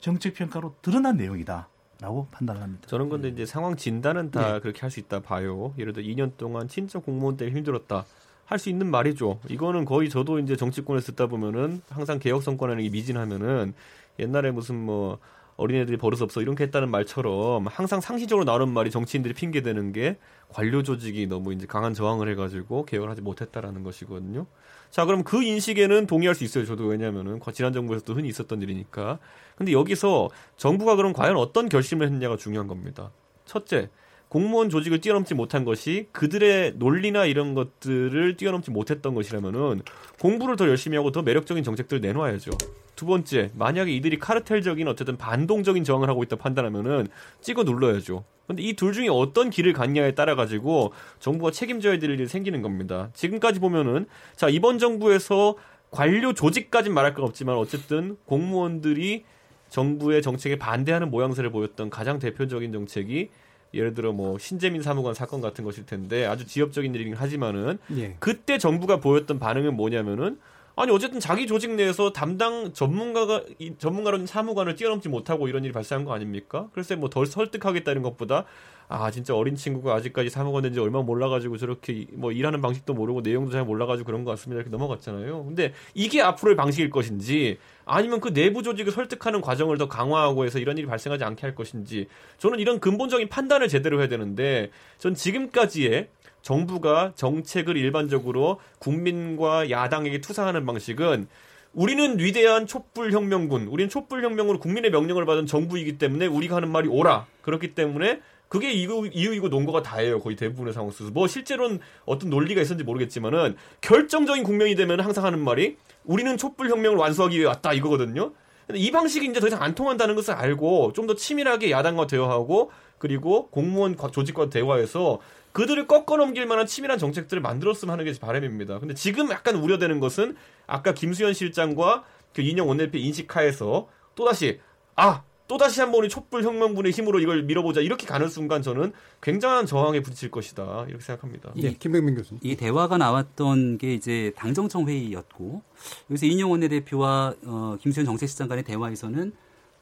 정책 0.00 0.34
평가로 0.34 0.74
드러난 0.82 1.16
내용이다. 1.16 1.68
라고 2.00 2.26
판단을 2.32 2.60
합니다. 2.60 2.88
저는 2.88 3.08
근데 3.08 3.28
이제 3.28 3.46
상황 3.46 3.76
진단은 3.76 4.32
다 4.32 4.54
네. 4.54 4.60
그렇게 4.60 4.80
할 4.80 4.90
수 4.90 4.98
있다 4.98 5.20
봐요. 5.20 5.72
예를 5.78 5.92
들어 5.92 6.04
2년 6.04 6.36
동안 6.36 6.66
진짜 6.66 6.98
공무원 6.98 7.36
때문에 7.36 7.56
힘들었다. 7.56 8.04
할 8.44 8.58
수 8.58 8.68
있는 8.68 8.90
말이죠. 8.90 9.38
이거는 9.48 9.84
거의 9.84 10.10
저도 10.10 10.40
이제 10.40 10.56
정치권에서 10.56 11.12
듣다 11.12 11.28
보면은 11.28 11.80
항상 11.88 12.18
개혁 12.18 12.42
성과라는 12.42 12.82
게 12.82 12.90
미진하면은 12.90 13.74
옛날에 14.18 14.50
무슨 14.50 14.74
뭐 14.74 15.18
어린애들이 15.56 15.96
버릇 15.96 16.22
없어 16.22 16.40
이렇게 16.40 16.64
했다는 16.64 16.90
말처럼 16.90 17.66
항상 17.66 18.00
상시적으로 18.00 18.44
나오는 18.44 18.68
말이 18.68 18.90
정치인들이 18.90 19.34
핑계 19.34 19.62
대는 19.62 19.92
게 19.92 20.16
관료 20.48 20.82
조직이 20.82 21.26
너무 21.26 21.52
이제 21.52 21.66
강한 21.66 21.94
저항을 21.94 22.28
해가지고 22.30 22.84
개혁을 22.84 23.10
하지 23.10 23.20
못했다라는 23.20 23.82
것이거든요. 23.82 24.46
자, 24.90 25.06
그럼 25.06 25.24
그 25.24 25.42
인식에는 25.42 26.06
동의할 26.06 26.34
수 26.34 26.44
있어요. 26.44 26.66
저도 26.66 26.86
왜냐면은 26.86 27.40
지난 27.54 27.72
정부에서도 27.72 28.12
흔히 28.12 28.28
있었던 28.28 28.60
일이니까. 28.60 29.18
근데 29.56 29.72
여기서 29.72 30.28
정부가 30.56 30.96
그럼 30.96 31.12
과연 31.12 31.36
어떤 31.36 31.68
결심을 31.68 32.06
했냐가 32.06 32.36
중요한 32.36 32.66
겁니다. 32.66 33.10
첫째, 33.46 33.88
공무원 34.32 34.70
조직을 34.70 35.02
뛰어넘지 35.02 35.34
못한 35.34 35.66
것이 35.66 36.06
그들의 36.12 36.76
논리나 36.76 37.26
이런 37.26 37.52
것들을 37.52 38.38
뛰어넘지 38.38 38.70
못했던 38.70 39.14
것이라면은 39.14 39.82
공부를 40.22 40.56
더 40.56 40.66
열심히 40.68 40.96
하고 40.96 41.12
더 41.12 41.20
매력적인 41.20 41.62
정책들을 41.62 42.00
내놓아야죠. 42.00 42.52
두 42.96 43.04
번째, 43.04 43.50
만약에 43.54 43.92
이들이 43.92 44.18
카르텔적인 44.18 44.88
어쨌든 44.88 45.18
반동적인 45.18 45.84
저항을 45.84 46.08
하고 46.08 46.22
있다 46.22 46.36
판단하면은 46.36 47.08
찍어 47.42 47.64
눌러야죠. 47.64 48.24
근데 48.46 48.62
이 48.62 48.72
둘 48.72 48.94
중에 48.94 49.08
어떤 49.10 49.50
길을 49.50 49.74
갔냐에 49.74 50.14
따라 50.14 50.34
가지고 50.34 50.94
정부가 51.20 51.50
책임져야 51.50 51.98
될 51.98 52.08
일이 52.08 52.26
생기는 52.26 52.62
겁니다. 52.62 53.10
지금까지 53.12 53.60
보면은 53.60 54.06
자 54.34 54.48
이번 54.48 54.78
정부에서 54.78 55.58
관료 55.90 56.32
조직까진 56.32 56.94
말할 56.94 57.12
건 57.12 57.26
없지만 57.26 57.56
어쨌든 57.56 58.16
공무원들이 58.24 59.24
정부의 59.68 60.22
정책에 60.22 60.56
반대하는 60.56 61.10
모양새를 61.10 61.50
보였던 61.50 61.90
가장 61.90 62.18
대표적인 62.18 62.72
정책이 62.72 63.28
예를 63.74 63.94
들어 63.94 64.12
뭐 64.12 64.38
신재민 64.38 64.82
사무관 64.82 65.14
사건 65.14 65.40
같은 65.40 65.64
것일 65.64 65.86
텐데 65.86 66.26
아주 66.26 66.46
지엽적인 66.46 66.94
일이긴 66.94 67.14
하지만은 67.14 67.78
예. 67.96 68.16
그때 68.18 68.58
정부가 68.58 69.00
보였던 69.00 69.38
반응은 69.38 69.74
뭐냐면은 69.74 70.38
아니 70.74 70.90
어쨌든 70.90 71.20
자기 71.20 71.46
조직 71.46 71.72
내에서 71.72 72.12
담당 72.12 72.72
전문가가 72.72 73.42
이 73.58 73.74
전문가로는 73.76 74.26
사무관을 74.26 74.74
뛰어넘지 74.74 75.08
못하고 75.08 75.48
이런 75.48 75.64
일이 75.64 75.72
발생한 75.72 76.04
거 76.04 76.14
아닙니까? 76.14 76.68
그래서 76.72 76.96
뭐덜 76.96 77.26
설득하겠다는 77.26 78.02
것보다 78.02 78.46
아 78.88 79.10
진짜 79.10 79.34
어린 79.34 79.54
친구가 79.54 79.94
아직까지 79.94 80.30
사무관 80.30 80.62
된지 80.62 80.80
얼마 80.80 81.02
몰라가지고 81.02 81.56
저렇게 81.56 82.06
뭐 82.12 82.32
일하는 82.32 82.60
방식도 82.60 82.94
모르고 82.94 83.20
내용도 83.20 83.50
잘 83.50 83.64
몰라가지고 83.64 84.06
그런 84.06 84.24
것 84.24 84.32
같습니다 84.32 84.60
이렇게 84.60 84.70
넘어갔잖아요. 84.70 85.44
근데 85.44 85.72
이게 85.94 86.20
앞으로의 86.22 86.56
방식일 86.56 86.90
것인지 86.90 87.58
아니면 87.84 88.20
그 88.20 88.32
내부 88.32 88.62
조직을 88.62 88.92
설득하는 88.92 89.40
과정을 89.40 89.78
더 89.78 89.88
강화하고 89.88 90.44
해서 90.44 90.58
이런 90.58 90.78
일이 90.78 90.86
발생하지 90.86 91.24
않게 91.24 91.42
할 91.42 91.54
것인지 91.54 92.06
저는 92.38 92.60
이런 92.60 92.80
근본적인 92.80 93.28
판단을 93.28 93.68
제대로 93.68 93.98
해야 94.00 94.08
되는데 94.08 94.70
전 94.98 95.14
지금까지의 95.14 96.08
정부가 96.42 97.12
정책을 97.14 97.76
일반적으로 97.76 98.60
국민과 98.78 99.70
야당에게 99.70 100.20
투사하는 100.20 100.66
방식은 100.66 101.28
우리는 101.72 102.18
위대한 102.18 102.66
촛불혁명군, 102.66 103.68
우리는 103.68 103.88
촛불혁명으로 103.88 104.58
국민의 104.58 104.90
명령을 104.90 105.24
받은 105.24 105.46
정부이기 105.46 105.96
때문에 105.96 106.26
우리가 106.26 106.56
하는 106.56 106.70
말이 106.70 106.88
옳아. 106.88 107.26
그렇기 107.40 107.74
때문에 107.74 108.20
그게 108.48 108.70
이유, 108.70 109.08
이유이고 109.10 109.48
논거가 109.48 109.82
다예요. 109.82 110.20
거의 110.20 110.36
대부분의 110.36 110.74
상황 110.74 110.90
속에서. 110.90 111.10
뭐 111.10 111.26
실제로는 111.26 111.80
어떤 112.04 112.28
논리가 112.28 112.60
있었는지 112.60 112.84
모르겠지만은 112.84 113.56
결정적인 113.80 114.44
국면이 114.44 114.74
되면 114.74 115.00
항상 115.00 115.24
하는 115.24 115.38
말이 115.38 115.78
우리는 116.04 116.36
촛불혁명을 116.36 116.98
완수하기 116.98 117.38
위해 117.38 117.46
왔다 117.46 117.72
이거거든요. 117.72 118.32
근데 118.66 118.78
이 118.78 118.90
방식이 118.90 119.26
이제 119.26 119.40
더 119.40 119.46
이상 119.46 119.62
안 119.62 119.74
통한다는 119.74 120.14
것을 120.14 120.34
알고 120.34 120.92
좀 120.92 121.06
더 121.06 121.14
치밀하게 121.14 121.70
야당과 121.70 122.06
대화하고 122.06 122.70
그리고 122.98 123.48
공무원 123.48 123.96
조직과 123.96 124.50
대화해서 124.50 125.18
그들을 125.52 125.86
꺾어 125.86 126.16
넘길 126.16 126.46
만한 126.46 126.66
치밀한 126.66 126.98
정책들을 126.98 127.42
만들었으면 127.42 127.92
하는 127.92 128.04
게 128.04 128.18
바람입니다. 128.18 128.78
근데 128.78 128.94
지금 128.94 129.30
약간 129.30 129.56
우려되는 129.56 130.00
것은 130.00 130.36
아까 130.66 130.92
김수현 130.94 131.34
실장과 131.34 132.04
그 132.34 132.42
인영 132.42 132.68
원내대표 132.68 132.98
인식하에서 132.98 133.88
또다시 134.14 134.60
아 134.96 135.22
또다시 135.48 135.80
한 135.80 135.92
번이 135.92 136.08
촛불 136.08 136.42
혁명군의 136.42 136.92
힘으로 136.92 137.20
이걸 137.20 137.42
밀어보자 137.42 137.82
이렇게 137.82 138.06
가는 138.06 138.28
순간 138.28 138.62
저는 138.62 138.92
굉장한 139.20 139.66
저항에 139.66 140.00
부딪힐 140.00 140.30
것이다 140.30 140.86
이렇게 140.88 141.04
생각합니다. 141.04 141.52
예, 141.56 141.72
김백민 141.74 142.14
교수님. 142.14 142.40
이 142.42 142.56
대화가 142.56 142.96
나왔던 142.96 143.76
게 143.76 143.92
이제 143.92 144.32
당정청 144.36 144.88
회의였고 144.88 145.62
여기서 146.10 146.26
인영 146.26 146.50
원내대표와 146.50 147.34
어, 147.44 147.76
김수현 147.80 148.06
정책실장 148.06 148.48
간의 148.48 148.64
대화에서는 148.64 149.32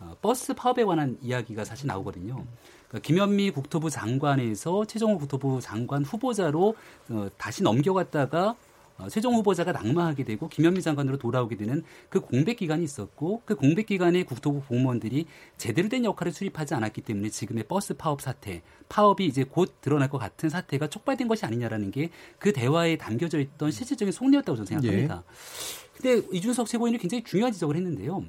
어, 0.00 0.16
버스 0.20 0.54
파업에 0.54 0.82
관한 0.84 1.18
이야기가 1.22 1.64
사실 1.64 1.86
나오거든요. 1.86 2.44
그러니까 2.90 3.06
김현미 3.06 3.52
국토부 3.52 3.88
장관에서 3.88 4.84
최정호 4.84 5.18
국토부 5.18 5.60
장관 5.60 6.04
후보자로 6.04 6.74
어, 7.08 7.28
다시 7.38 7.62
넘어갔다가 7.62 8.56
어, 8.98 9.08
최정호 9.08 9.34
후보자가 9.34 9.72
낙마하게 9.72 10.24
되고 10.24 10.48
김현미 10.48 10.82
장관으로 10.82 11.16
돌아오게 11.16 11.56
되는 11.56 11.82
그 12.10 12.20
공백 12.20 12.56
기간이 12.56 12.84
있었고 12.84 13.42
그 13.46 13.54
공백 13.54 13.86
기간에 13.86 14.24
국토부 14.24 14.60
공무원들이 14.62 15.24
제대로 15.56 15.88
된 15.88 16.04
역할을 16.04 16.32
수립하지 16.32 16.74
않았기 16.74 17.00
때문에 17.00 17.30
지금의 17.30 17.64
버스 17.64 17.94
파업 17.94 18.20
사태, 18.20 18.62
파업이 18.90 19.24
이제 19.24 19.44
곧 19.44 19.76
드러날 19.80 20.10
것 20.10 20.18
같은 20.18 20.50
사태가 20.50 20.88
촉발된 20.88 21.28
것이 21.28 21.46
아니냐라는 21.46 21.92
게 21.92 22.10
그 22.38 22.52
대화에 22.52 22.96
담겨져 22.96 23.38
있던 23.38 23.70
실질적인 23.70 24.12
속내였다고 24.12 24.56
저는 24.56 24.66
생각합니다. 24.66 25.22
예. 25.26 25.96
근데 25.96 26.26
이준석 26.32 26.66
최고위원이 26.66 26.98
굉장히 26.98 27.22
중요한 27.22 27.52
지적을 27.52 27.76
했는데요. 27.76 28.24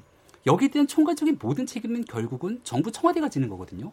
여기에 0.46 0.70
대한 0.70 0.88
총괄적인 0.88 1.38
모든 1.42 1.66
책임은 1.66 2.06
결국은 2.06 2.60
정부 2.64 2.92
청와대가 2.92 3.30
지는 3.30 3.48
거거든요. 3.48 3.92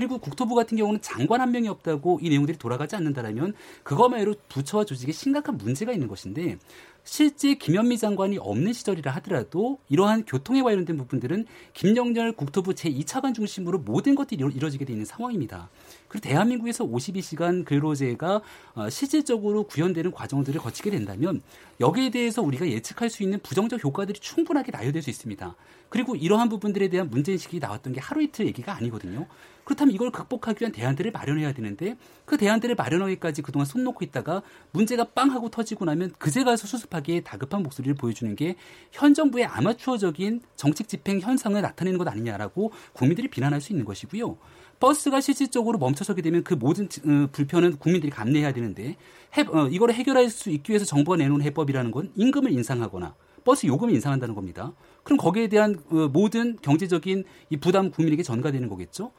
그리고 0.00 0.16
국토부 0.16 0.54
같은 0.54 0.78
경우는 0.78 1.02
장관 1.02 1.42
한 1.42 1.52
명이 1.52 1.68
없다고 1.68 2.20
이 2.22 2.30
내용들이 2.30 2.56
돌아가지 2.56 2.96
않는다라면 2.96 3.52
그것만으로 3.82 4.34
부처와 4.48 4.86
조직에 4.86 5.12
심각한 5.12 5.58
문제가 5.58 5.92
있는 5.92 6.08
것인데 6.08 6.56
실제 7.04 7.54
김현미 7.54 7.98
장관이 7.98 8.38
없는 8.38 8.72
시절이라 8.72 9.12
하더라도 9.16 9.78
이러한 9.90 10.24
교통에 10.24 10.62
관련된 10.62 10.96
부분들은 10.96 11.44
김영렬 11.74 12.32
국토부 12.32 12.72
제2차관 12.72 13.34
중심으로 13.34 13.80
모든 13.80 14.14
것들이 14.14 14.42
이루어지게 14.42 14.86
되어 14.86 14.94
있는 14.94 15.04
상황입니다. 15.04 15.68
그리고 16.08 16.28
대한민국에서 16.28 16.84
52시간 16.86 17.66
근로제가 17.66 18.40
어, 18.74 18.88
실질적으로 18.88 19.64
구현되는 19.64 20.12
과정들을 20.12 20.60
거치게 20.60 20.90
된다면 20.90 21.42
여기에 21.78 22.10
대해서 22.10 22.40
우리가 22.40 22.66
예측할 22.66 23.10
수 23.10 23.22
있는 23.22 23.38
부정적 23.40 23.84
효과들이 23.84 24.18
충분하게 24.18 24.72
나열될 24.72 25.02
수 25.02 25.10
있습니다. 25.10 25.54
그리고 25.88 26.16
이러한 26.16 26.48
부분들에 26.48 26.88
대한 26.88 27.10
문제인식이 27.10 27.58
나왔던 27.58 27.92
게 27.92 28.00
하루 28.00 28.22
이틀 28.22 28.46
얘기가 28.46 28.74
아니거든요. 28.74 29.26
그렇다면 29.70 29.94
이걸 29.94 30.10
극복하기 30.10 30.62
위한 30.62 30.72
대안들을 30.72 31.12
마련해야 31.12 31.52
되는데 31.52 31.96
그 32.24 32.36
대안들을 32.36 32.74
마련하기까지 32.74 33.42
그동안 33.42 33.66
손 33.66 33.84
놓고 33.84 34.04
있다가 34.04 34.42
문제가 34.72 35.04
빵 35.04 35.30
하고 35.30 35.48
터지고 35.48 35.84
나면 35.84 36.12
그제 36.18 36.42
가서 36.42 36.66
수습하기에 36.66 37.20
다급한 37.20 37.62
목소리를 37.62 37.94
보여주는 37.94 38.34
게 38.34 38.56
현 38.90 39.14
정부의 39.14 39.46
아마추어적인 39.46 40.40
정책 40.56 40.88
집행 40.88 41.20
현상을 41.20 41.60
나타내는 41.60 41.98
것 41.98 42.08
아니냐라고 42.08 42.72
국민들이 42.92 43.28
비난할 43.28 43.60
수 43.60 43.72
있는 43.72 43.84
것이고요. 43.84 44.36
버스가 44.80 45.20
실질적으로 45.20 45.78
멈춰서게 45.78 46.22
되면 46.22 46.42
그 46.42 46.54
모든 46.54 46.86
어, 46.86 47.28
불편은 47.30 47.76
국민들이 47.78 48.10
감내해야 48.10 48.52
되는데 48.52 48.96
해, 49.36 49.42
어, 49.42 49.68
이거를 49.68 49.94
해결할 49.94 50.30
수 50.30 50.50
있기 50.50 50.72
위해서 50.72 50.84
정부가 50.84 51.16
내놓은 51.18 51.42
해법이라는 51.42 51.90
건 51.90 52.10
임금을 52.16 52.50
인상하거나 52.50 53.14
버스 53.44 53.66
요금을 53.66 53.94
인상한다는 53.94 54.34
겁니다. 54.34 54.72
그럼 55.02 55.16
거기에 55.18 55.48
대한 55.48 55.78
어, 55.90 56.08
모든 56.12 56.56
경제적인 56.60 57.24
이 57.50 57.56
부담 57.58 57.90
국민에게 57.90 58.22
전가되는 58.22 58.68
거겠죠. 58.68 59.12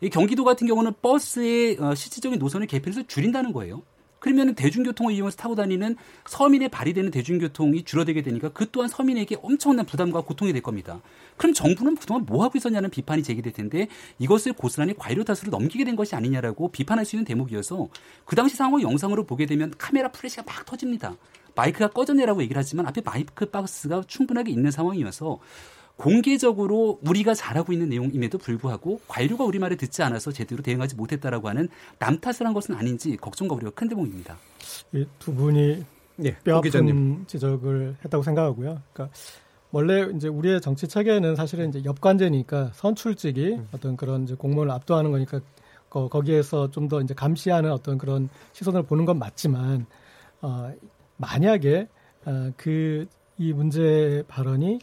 이 0.00 0.10
경기도 0.10 0.44
같은 0.44 0.66
경우는 0.66 0.92
버스의 1.00 1.78
어, 1.80 1.94
실질적인 1.94 2.38
노선을 2.38 2.66
개편해서 2.66 3.06
줄인다는 3.06 3.52
거예요. 3.52 3.82
그러면 4.18 4.54
대중교통을 4.54 5.12
이용해서 5.12 5.36
타고 5.36 5.54
다니는 5.54 5.96
서민의 6.26 6.68
발휘되는 6.70 7.10
대중교통이 7.10 7.84
줄어들게 7.84 8.22
되니까 8.22 8.48
그 8.48 8.66
또한 8.72 8.88
서민에게 8.88 9.36
엄청난 9.40 9.86
부담과 9.86 10.22
고통이 10.22 10.52
될 10.52 10.62
겁니다. 10.62 11.00
그럼 11.36 11.52
정부는 11.52 11.94
그동안 11.96 12.24
뭐 12.26 12.42
하고 12.42 12.58
있었냐는 12.58 12.90
비판이 12.90 13.22
제기될 13.22 13.52
텐데 13.52 13.86
이것을 14.18 14.54
고스란히 14.54 14.94
과이로 14.96 15.22
탓으로 15.22 15.50
넘기게 15.50 15.84
된 15.84 15.96
것이 15.96 16.16
아니냐라고 16.16 16.72
비판할 16.72 17.04
수 17.04 17.14
있는 17.14 17.24
대목이어서 17.24 17.88
그 18.24 18.34
당시 18.34 18.56
상황을 18.56 18.82
영상으로 18.82 19.24
보게 19.24 19.46
되면 19.46 19.72
카메라 19.78 20.10
플래시가 20.10 20.42
막 20.44 20.64
터집니다. 20.66 21.16
마이크가 21.54 21.88
꺼져내라고 21.88 22.42
얘기를 22.42 22.58
하지만 22.58 22.86
앞에 22.86 23.02
마이크 23.02 23.46
박스가 23.46 24.02
충분하게 24.06 24.50
있는 24.50 24.70
상황이어서 24.70 25.38
공개적으로 25.96 26.98
우리가 27.02 27.34
잘하고 27.34 27.72
있는 27.72 27.88
내용임에도 27.88 28.38
불구하고 28.38 29.00
관료가 29.08 29.44
우리 29.44 29.58
말을 29.58 29.76
듣지 29.76 30.02
않아서 30.02 30.30
제대로 30.30 30.62
대응하지 30.62 30.94
못했다라고 30.96 31.48
하는 31.48 31.68
남 31.98 32.20
탓을 32.20 32.46
한 32.46 32.52
것은 32.52 32.74
아닌지 32.74 33.16
걱정과 33.16 33.54
우려가 33.54 33.74
큰 33.74 33.88
대목입니다. 33.88 34.36
두 35.18 35.34
분이 35.34 35.84
네, 36.16 36.36
뼈아픈 36.44 37.24
지적을 37.26 37.96
했다고 38.04 38.22
생각하고요. 38.22 38.80
그러니까 38.92 39.16
원래 39.72 40.08
이제 40.14 40.28
우리의 40.28 40.60
정치 40.60 40.86
체계는 40.86 41.36
사실은 41.36 41.70
이제 41.70 41.82
역관제니까 41.84 42.70
선출직이 42.74 43.54
음. 43.54 43.68
어떤 43.72 43.96
그런 43.96 44.24
이제 44.24 44.34
공무원을 44.34 44.72
압도하는 44.72 45.10
거니까 45.10 45.40
거, 45.90 46.08
거기에서 46.08 46.70
좀 46.70 46.88
더 46.88 47.00
이제 47.00 47.14
감시하는 47.14 47.72
어떤 47.72 47.98
그런 47.98 48.28
시선을 48.52 48.84
보는 48.84 49.04
건 49.06 49.18
맞지만 49.18 49.86
어, 50.40 50.72
만약에 51.16 51.88
어, 52.26 52.52
그이 52.56 53.52
문제 53.54 54.22
발언이 54.28 54.78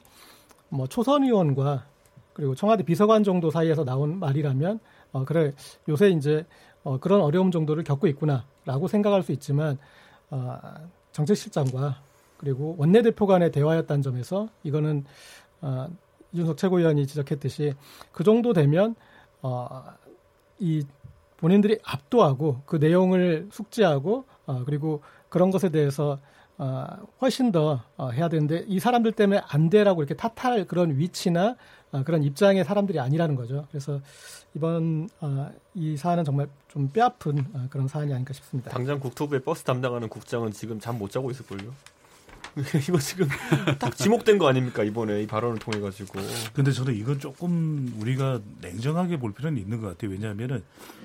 뭐 0.74 0.88
초선 0.88 1.24
의원과 1.24 1.86
그리고 2.34 2.56
청와대 2.56 2.84
비서관 2.84 3.24
정도 3.24 3.52
사이에서 3.52 3.86
나온 3.86 4.20
말이라면 4.20 4.80
어 5.12 5.24
그래 5.24 5.54
요새 5.88 6.10
이제 6.10 6.46
어 6.84 7.00
그런 7.00 7.22
어려움 7.22 7.52
정도를 7.52 7.84
겪고 7.84 8.08
있구나라고 8.08 8.88
생각할 8.88 9.22
수 9.22 9.32
있지만 9.34 9.78
어 10.32 10.58
정책실장과 11.12 12.02
그리고 12.38 12.76
원내대표 12.80 13.28
간의 13.28 13.52
대화였다는 13.52 14.02
점에서 14.02 14.50
이거는 14.64 15.06
어 15.62 15.88
이준석 16.32 16.58
최고위원이 16.58 17.06
지적했듯이 17.06 17.76
그 18.12 18.24
정도 18.24 18.52
되면 18.54 18.96
어이 19.44 20.82
본인들이 21.38 21.78
압도하고 21.84 22.62
그 22.66 22.78
내용을 22.78 23.48
숙지하고 23.52 24.26
어 24.48 24.64
그리고 24.66 25.04
그런 25.30 25.52
것에 25.52 25.70
대해서 25.70 26.18
어, 26.58 26.86
훨씬 27.22 27.52
더 27.52 27.82
어, 27.98 28.10
해야 28.10 28.30
되는데 28.30 28.64
이 28.68 28.80
사람들 28.80 29.14
때문에 29.14 29.42
안 29.48 29.70
돼라고 29.70 30.04
이렇게 30.04 30.16
탓할 30.16 30.66
그런 30.66 30.98
위치나 30.98 31.56
어, 31.92 32.04
그런 32.04 32.24
입장의 32.24 32.64
사람들이 32.64 33.00
아니라는 33.00 33.36
거죠. 33.36 33.66
그래서 33.72 34.02
이번 34.56 35.10
어, 35.20 35.50
이 35.74 35.98
사안은 35.98 36.24
정말 36.24 36.48
좀 36.68 36.90
뼈아픈 36.90 37.40
어, 37.54 37.68
그런 37.70 37.88
사안이 37.88 38.14
아닐까 38.14 38.34
싶습니다. 38.34 38.70
당장 38.72 39.00
국토부의 39.00 39.42
버스 39.42 39.64
담당하는 39.64 40.10
국장은 40.10 40.52
지금 40.52 40.80
잠 40.80 40.98
못 40.98 41.10
자고 41.12 41.32
있을걸요. 41.32 41.74
이거 42.88 43.00
지금 43.00 43.28
딱 43.80 43.96
지목된 43.98 44.38
거 44.38 44.48
아닙니까 44.48 44.84
이번에 44.84 45.24
이 45.24 45.28
발언을 45.28 45.58
통해 45.58 45.80
가지고. 45.80 46.20
근데 46.54 46.72
저는 46.72 46.96
이건 46.96 47.20
조금 47.20 47.92
우리가 48.00 48.42
냉정하게 48.62 49.18
볼 49.18 49.34
필요는 49.34 49.60
있는 49.60 49.82
것 49.82 49.88
같아요. 49.88 50.12
왜냐하면은 50.12 50.64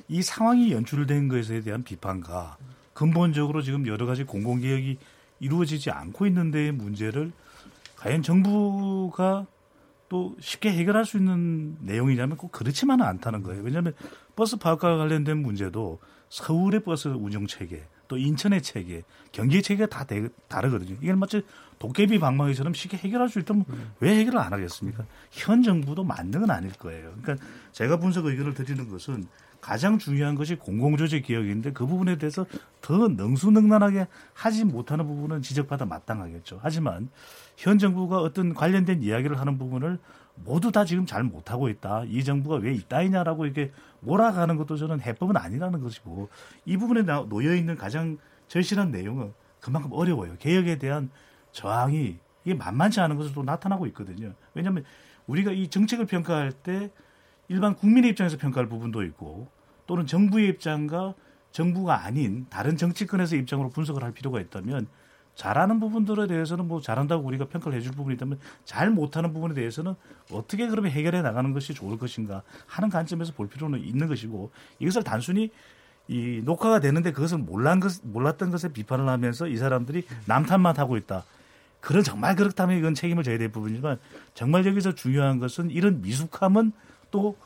이 0.08 0.20
상황이 0.20 0.72
연출된 0.72 1.28
것에 1.28 1.62
대한 1.62 1.84
비판과 1.84 2.58
근본적으로 2.92 3.62
지금 3.62 3.87
여러 3.87 4.04
가지 4.04 4.24
공공개혁이 4.24 4.98
이루어지지 5.40 5.90
않고 5.90 6.27
있는 6.27 6.51
데의 6.51 6.72
문제를 6.72 7.33
과연 7.96 8.22
정부가 8.22 9.46
또 10.09 10.35
쉽게 10.40 10.72
해결할 10.72 11.05
수 11.05 11.18
있는 11.18 11.77
내용이냐면 11.81 12.37
꼭 12.37 12.51
그렇지만은 12.53 13.05
않다는 13.05 13.42
거예요. 13.42 13.62
왜냐하면 13.62 13.92
버스 14.37 14.57
파업과 14.57 14.96
관련된 14.96 15.38
문제도 15.38 15.98
서울의 16.31 16.83
버스 16.85 17.09
운영 17.09 17.46
체계, 17.46 17.85
또 18.07 18.16
인천의 18.16 18.62
체계, 18.62 19.03
경기 19.33 19.62
체계가 19.62 19.88
다 19.88 20.05
대, 20.05 20.29
다르거든요. 20.48 20.96
이게 21.01 21.12
마치 21.14 21.42
도깨비 21.79 22.18
방망이처럼 22.18 22.74
쉽게 22.74 22.96
해결할 22.96 23.29
수 23.29 23.38
있다면 23.38 23.64
음. 23.68 23.92
왜 24.01 24.18
해결을 24.18 24.38
안 24.38 24.53
하겠습니까? 24.53 25.05
현 25.31 25.62
정부도 25.62 26.05
건 26.05 26.51
아닐 26.51 26.72
거예요. 26.72 27.12
그러니까 27.20 27.46
제가 27.72 27.98
분석 27.98 28.27
의견을 28.27 28.55
드리는 28.55 28.88
것은 28.88 29.27
가장 29.60 29.98
중요한 29.98 30.34
것이 30.34 30.54
공공조직 30.56 31.26
개혁인데 31.26 31.72
그 31.72 31.86
부분에 31.86 32.16
대해서 32.16 32.46
더 32.80 33.08
능수능란하게 33.08 34.06
하지 34.32 34.64
못하는 34.64 35.06
부분은 35.06 35.42
지적받아 35.42 35.84
마땅하겠죠. 35.84 36.60
하지만 36.62 37.08
현 37.56 37.78
정부가 37.78 38.18
어떤 38.18 38.54
관련된 38.54 39.02
이야기를 39.02 39.38
하는 39.38 39.58
부분을 39.58 39.98
모두 40.36 40.70
다 40.70 40.84
지금 40.84 41.06
잘 41.06 41.24
못하고 41.24 41.68
있다. 41.68 42.04
이 42.06 42.22
정부가 42.22 42.56
왜 42.56 42.72
있다이냐라고 42.72 43.44
이렇게 43.44 43.72
몰아가는 44.00 44.56
것도 44.56 44.76
저는 44.76 45.00
해법은 45.00 45.36
아니라는 45.36 45.80
것이고 45.80 46.28
이 46.64 46.76
부분에 46.76 47.02
놓여 47.02 47.54
있는 47.54 47.76
가장 47.76 48.18
절실한 48.46 48.90
내용은 48.92 49.32
그만큼 49.60 49.92
어려워요. 49.92 50.36
개혁에 50.38 50.78
대한 50.78 51.10
저항이 51.52 52.18
이게 52.44 52.54
만만치 52.54 53.00
않은 53.00 53.16
것으로 53.16 53.42
나타나고 53.42 53.86
있거든요. 53.88 54.32
왜냐하면 54.54 54.84
우리가 55.26 55.50
이 55.52 55.68
정책을 55.68 56.06
평가할 56.06 56.52
때 56.52 56.90
일반 57.48 57.74
국민의 57.74 58.11
입장에서 58.11 58.37
평가할 58.37 58.68
부분도 58.68 59.02
있고 59.04 59.48
또는 59.87 60.06
정부의 60.06 60.48
입장과 60.48 61.14
정부가 61.50 62.04
아닌 62.04 62.46
다른 62.50 62.76
정치권에서 62.76 63.37
입장으로 63.37 63.70
분석을 63.70 64.02
할 64.02 64.12
필요가 64.12 64.40
있다면 64.40 64.87
잘하는 65.34 65.78
부분들에 65.78 66.26
대해서는 66.26 66.66
뭐 66.66 66.80
잘한다고 66.80 67.24
우리가 67.24 67.46
평가를 67.46 67.78
해줄 67.78 67.92
부분이 67.92 68.16
있다면 68.16 68.40
잘 68.64 68.90
못하는 68.90 69.32
부분에 69.32 69.54
대해서는 69.54 69.94
어떻게 70.32 70.66
그러면 70.66 70.90
해결해 70.90 71.22
나가는 71.22 71.52
것이 71.52 71.74
좋을 71.74 71.96
것인가 71.96 72.42
하는 72.66 72.90
관점에서 72.90 73.32
볼 73.32 73.48
필요는 73.48 73.84
있는 73.84 74.08
것이고 74.08 74.50
이것을 74.80 75.04
단순히 75.04 75.50
이 76.08 76.42
녹화가 76.44 76.80
되는데 76.80 77.12
그것을 77.12 77.38
몰란 77.38 77.80
것, 77.80 78.00
몰랐던 78.02 78.50
것에 78.50 78.72
비판을 78.72 79.08
하면서 79.08 79.46
이 79.46 79.56
사람들이 79.56 80.06
남탓만 80.26 80.76
하고 80.76 80.96
있다. 80.96 81.22
그런 81.80 82.02
정말 82.02 82.34
그렇다면 82.34 82.76
이건 82.76 82.94
책임을 82.94 83.22
져야 83.22 83.38
될 83.38 83.50
부분이지만 83.50 83.98
정말 84.34 84.66
여기서 84.66 84.96
중요한 84.96 85.38
것은 85.38 85.70
이런 85.70 86.00
미숙함은 86.02 86.72
또 87.10 87.36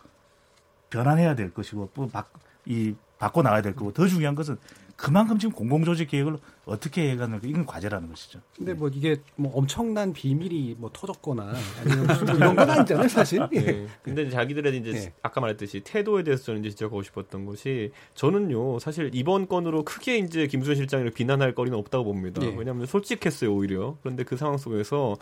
변환해야 0.90 1.34
될 1.34 1.52
것이고 1.52 1.90
또 1.94 2.08
바, 2.08 2.26
이 2.66 2.94
바꿔 3.18 3.42
나가야 3.42 3.62
될 3.62 3.74
거고 3.74 3.92
더 3.92 4.06
중요한 4.06 4.34
것은 4.34 4.58
그만큼 4.96 5.38
지금 5.38 5.52
공공조직 5.52 6.10
계획을 6.10 6.36
어떻게 6.64 7.10
해가는 7.10 7.40
가 7.40 7.46
이건 7.46 7.66
과제라는 7.66 8.08
것이죠. 8.08 8.40
근데 8.56 8.72
뭐 8.72 8.88
이게 8.88 9.16
뭐 9.34 9.52
엄청난 9.52 10.12
비밀이 10.12 10.76
뭐 10.78 10.90
터졌거나 10.92 11.52
아니면 11.80 12.06
뭐 12.06 12.14
이런 12.36 12.54
건 12.54 12.70
아니잖아요, 12.70 13.08
사실. 13.08 13.40
네. 13.50 13.66
예. 13.66 13.86
근데 14.02 14.30
자기들의 14.30 14.76
이제 14.76 14.92
네. 14.92 15.12
아까 15.22 15.40
말했듯이 15.40 15.80
태도에 15.80 16.22
대해서 16.22 16.44
저는 16.44 16.60
이제 16.60 16.70
지적하고 16.70 17.02
싶었던 17.02 17.46
것이 17.46 17.90
저는요 18.14 18.78
사실 18.78 19.10
이번 19.12 19.48
건으로 19.48 19.84
크게 19.84 20.18
이제 20.18 20.46
김수현 20.46 20.76
실장을 20.76 21.10
비난할 21.10 21.54
거리는 21.54 21.76
없다고 21.76 22.04
봅니다. 22.04 22.40
네. 22.40 22.54
왜냐하면 22.56 22.86
솔직했어요 22.86 23.52
오히려. 23.52 23.96
그런데 24.02 24.22
그 24.22 24.36
상황 24.36 24.56
속에서 24.56 25.16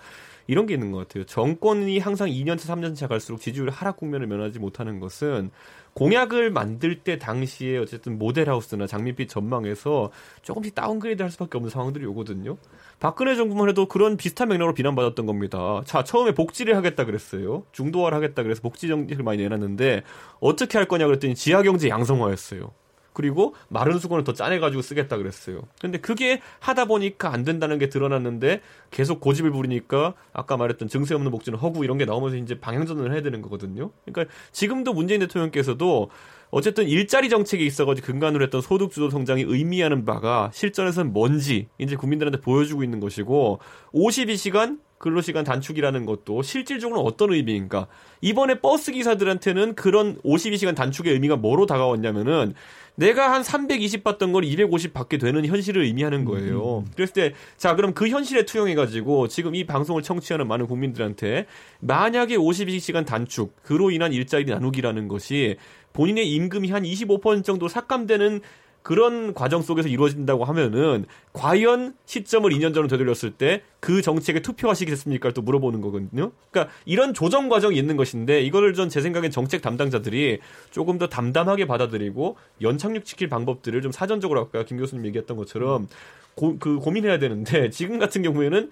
이런 0.47 0.67
게 0.67 0.75
있는 0.75 0.91
것 0.93 0.99
같아요. 0.99 1.25
정권이 1.25 1.99
항상 1.99 2.29
2년차, 2.29 2.61
3년차 2.61 3.09
갈수록 3.09 3.41
지지율 3.41 3.71
하락 3.71 3.97
국면을 3.97 4.27
면하지 4.27 4.59
못하는 4.59 5.01
것은 5.01 5.51
공약을 5.95 6.51
만들 6.51 7.01
때 7.01 7.19
당시에 7.19 7.79
어쨌든 7.79 8.19
모델하우스나 8.19 8.87
장밋빛 8.87 9.29
전망에서 9.29 10.11
조금씩 10.43 10.75
downgrade 10.75 11.23
할 11.23 11.31
수밖에 11.31 11.59
없는 11.59 11.71
상황들이 11.71 12.07
오거든요. 12.07 12.57
박근혜 13.01 13.35
정부만 13.35 13.69
해도 13.69 13.87
그런 13.87 14.17
비슷한 14.17 14.49
맥락으로 14.49 14.75
비난받았던 14.75 15.27
겁니다. 15.27 15.83
자, 15.87 16.05
처음에 16.05 16.33
복지를 16.33 16.77
하겠다 16.77 17.05
그랬어요. 17.05 17.65
중도화를 17.73 18.17
하겠다 18.17 18.43
그래서 18.43 18.61
복지 18.63 18.89
정책을 18.89 19.25
많이 19.25 19.43
내놨는데 19.43 20.03
어떻게 20.41 20.79
할 20.79 20.87
거냐 20.87 21.07
그랬더니 21.07 21.35
지하경제 21.35 21.89
양성화였어요. 21.89 22.71
그리고 23.13 23.55
마른 23.69 23.99
수건을 23.99 24.25
더 24.25 24.33
짜내가지고 24.33 24.83
쓰겠다 24.83 25.17
그랬어요. 25.17 25.63
근데 25.81 25.99
그게 25.99 26.41
하다 26.61 26.87
보니까 26.87 27.33
안 27.33 27.45
된다는 27.45 27.79
게 27.79 27.89
드러났는데 27.89 28.61
계속 28.91 29.21
고집을 29.21 29.51
부리니까 29.51 30.15
아까 30.33 30.57
말했던 30.57 30.89
증세 30.89 31.15
없는 31.15 31.31
목적은 31.31 31.59
허구 31.59 31.85
이런 31.85 31.99
게 31.99 32.05
나오면서 32.05 32.37
이제 32.37 32.59
방향전환을 32.61 33.13
해야 33.13 33.23
되는 33.23 33.43
거거든요. 33.43 33.91
그러니까 34.05 34.33
지금도 34.53 34.93
문재인 34.93 35.21
대통령께서도 35.21 36.11
어쨌든 36.51 36.89
일자리 36.89 37.29
정책이 37.29 37.65
있어가지고 37.65 38.07
근간으로 38.07 38.43
했던 38.43 38.61
소득 38.61 38.91
주도 38.91 39.09
성장이 39.09 39.45
의미하는 39.47 40.05
바가 40.05 40.51
실전에서는 40.53 41.13
뭔지 41.13 41.69
이제 41.79 41.97
국민들한테 41.97 42.41
보여주고 42.41 42.83
있는 42.83 43.01
것이고 43.01 43.61
52시간 43.95 44.81
근로시간 45.01 45.45
단축이라는 45.45 46.05
것도 46.05 46.43
실질적으로 46.43 47.01
어떤 47.01 47.33
의미인가. 47.33 47.87
이번에 48.21 48.61
버스 48.61 48.93
기사들한테는 48.93 49.75
그런 49.75 50.19
52시간 50.19 50.77
단축의 50.77 51.15
의미가 51.15 51.37
뭐로 51.37 51.65
다가왔냐면은 51.65 52.55
내가 53.01 53.33
한 53.33 53.43
320 53.43 54.05
받던 54.05 54.33
걸 54.33 54.45
250 54.45 54.93
받게 54.93 55.17
되는 55.17 55.47
현실을 55.47 55.85
의미하는 55.85 56.27
거예요. 56.27 56.81
음. 56.81 56.93
그랬을 56.95 57.15
때, 57.15 57.33
자, 57.57 57.75
그럼 57.75 57.95
그 57.95 58.09
현실에 58.09 58.45
투영해가지고 58.45 59.29
지금 59.29 59.55
이 59.55 59.65
방송을 59.65 60.03
청취하는 60.03 60.47
많은 60.47 60.67
국민들한테 60.67 61.47
만약에 61.81 62.37
52시간 62.37 63.07
단축, 63.07 63.57
그로 63.63 63.91
인한 63.91 64.13
일자리 64.13 64.45
나누기라는 64.45 65.09
것이 65.09 65.57
본인의 65.95 66.31
임금이 66.31 66.71
한 66.71 66.83
25% 66.83 67.43
정도 67.43 67.69
삭감되는 67.69 68.43
그런 68.83 69.35
과정 69.35 69.61
속에서 69.63 69.89
이루어진다고 69.89 70.45
하면은 70.45 71.05
과연 71.33 71.95
시점을 72.07 72.51
2년 72.51 72.73
전으로 72.75 72.89
되돌렸을 72.89 73.33
때 73.33 73.63
그 73.81 74.03
정책에 74.03 74.41
투표하시겠습니까? 74.41 75.33
또 75.33 75.41
물어보는 75.43 75.81
거거든요. 75.81 76.33
그러니까 76.51 76.73
이런 76.85 77.15
조정 77.15 77.49
과정이 77.49 77.77
있는 77.79 77.97
것인데 77.97 78.43
이거를 78.43 78.75
전 78.75 78.91
제 78.91 79.01
생각엔 79.01 79.31
정책 79.31 79.63
담당자들이 79.63 80.41
조금 80.71 80.99
더 80.99 81.07
담담하게 81.09 81.67
받아들이고 81.67 82.37
연착륙 82.61 83.07
시킬 83.07 83.29
방법들을 83.29 83.81
좀 83.83 83.91
사전적으로 83.93 84.41
아까 84.41 84.65
김 84.65 84.77
교수님 84.79 85.07
얘기했던 85.07 85.37
것처럼 85.37 85.89
고, 86.35 86.59
그 86.59 86.77
고민해야 86.79 87.19
되는데 87.19 87.71
지금 87.73 87.99
같은 87.99 88.23
경우에는 88.23 88.71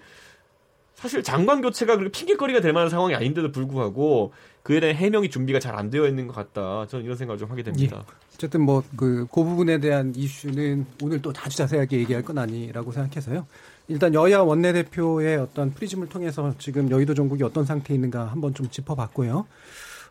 사실 0.93 1.23
장관 1.23 1.61
교체가 1.61 1.95
그렇게 1.97 2.11
핑계거리가 2.11 2.59
될 2.61 2.73
만한 2.73 2.89
상황이 2.89 3.15
아닌데도 3.15 3.51
불구하고 3.51 4.33
그에 4.63 4.79
대한 4.79 4.95
해명이 4.95 5.29
준비가 5.29 5.59
잘 5.59 5.73
안 5.75 5.89
되어 5.89 6.05
있는 6.07 6.27
것 6.27 6.35
같다. 6.35 6.85
저는 6.87 7.05
이런 7.05 7.15
생각을 7.17 7.39
좀 7.39 7.49
하게 7.49 7.63
됩니다. 7.63 8.03
예. 8.07 8.28
어쨌든 8.39 8.61
뭐 8.61 8.83
그 8.95 9.27
그 9.29 9.43
부분에 9.43 9.79
대한 9.79 10.13
이슈는 10.15 10.85
오늘 11.03 11.21
또 11.21 11.33
아주 11.37 11.57
자세하게 11.57 11.97
얘기할 11.99 12.23
건 12.23 12.37
아니라고 12.37 12.91
생각해서요. 12.93 13.45
일단 13.89 14.13
여야 14.13 14.39
원내대표의 14.39 15.37
어떤 15.37 15.71
프리즘을 15.73 16.07
통해서 16.07 16.53
지금 16.57 16.89
여의도 16.89 17.13
전국이 17.15 17.43
어떤 17.43 17.65
상태에 17.65 17.95
있는가 17.95 18.25
한번 18.27 18.53
좀 18.53 18.69
짚어봤고요. 18.69 19.45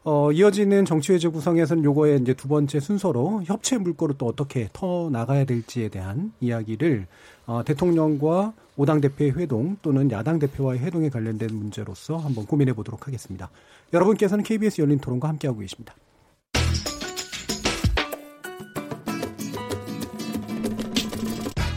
어, 0.04 0.32
이어지는 0.32 0.84
정치회제 0.84 1.28
구성에서는 1.28 1.84
요거에 1.84 2.16
이제 2.16 2.34
두 2.34 2.48
번째 2.48 2.80
순서로 2.80 3.42
협체 3.44 3.78
물꼬를 3.78 4.16
또 4.18 4.26
어떻게 4.26 4.68
터 4.72 5.08
나가야 5.10 5.44
될지에 5.44 5.88
대한 5.88 6.32
이야기를 6.40 7.06
어, 7.46 7.62
대통령과 7.64 8.52
오당 8.76 9.00
대표의 9.00 9.32
회동 9.36 9.76
또는 9.80 10.10
야당 10.10 10.38
대표와의 10.38 10.80
회동에 10.80 11.08
관련된 11.08 11.48
문제로서 11.52 12.18
한번 12.18 12.46
고민해 12.46 12.74
보도록 12.74 13.06
하겠습니다. 13.06 13.50
여러분께서는 13.92 14.44
KBS 14.44 14.82
열린 14.82 14.98
토론과 14.98 15.28
함께하고 15.28 15.60
계십니다. 15.60 15.94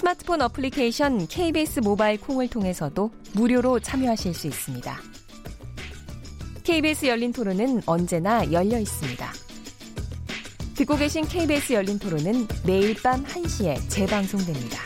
스마트폰 0.00 0.40
어플리케이션 0.40 1.26
KBS 1.26 1.80
모바일 1.80 2.18
콩을 2.18 2.48
통해서도 2.48 3.10
무료로 3.34 3.80
참여하실 3.80 4.32
수 4.32 4.46
있습니다. 4.46 4.96
KBS 6.64 7.04
열린 7.04 7.34
토론은 7.34 7.82
언제나 7.84 8.50
열려 8.50 8.78
있습니다. 8.78 9.30
듣고 10.74 10.96
계신 10.96 11.26
KBS 11.26 11.74
열린 11.74 11.98
토론은 11.98 12.48
매일 12.66 12.94
밤 13.02 13.22
1시에 13.24 13.76
재방송됩니다. 13.90 14.78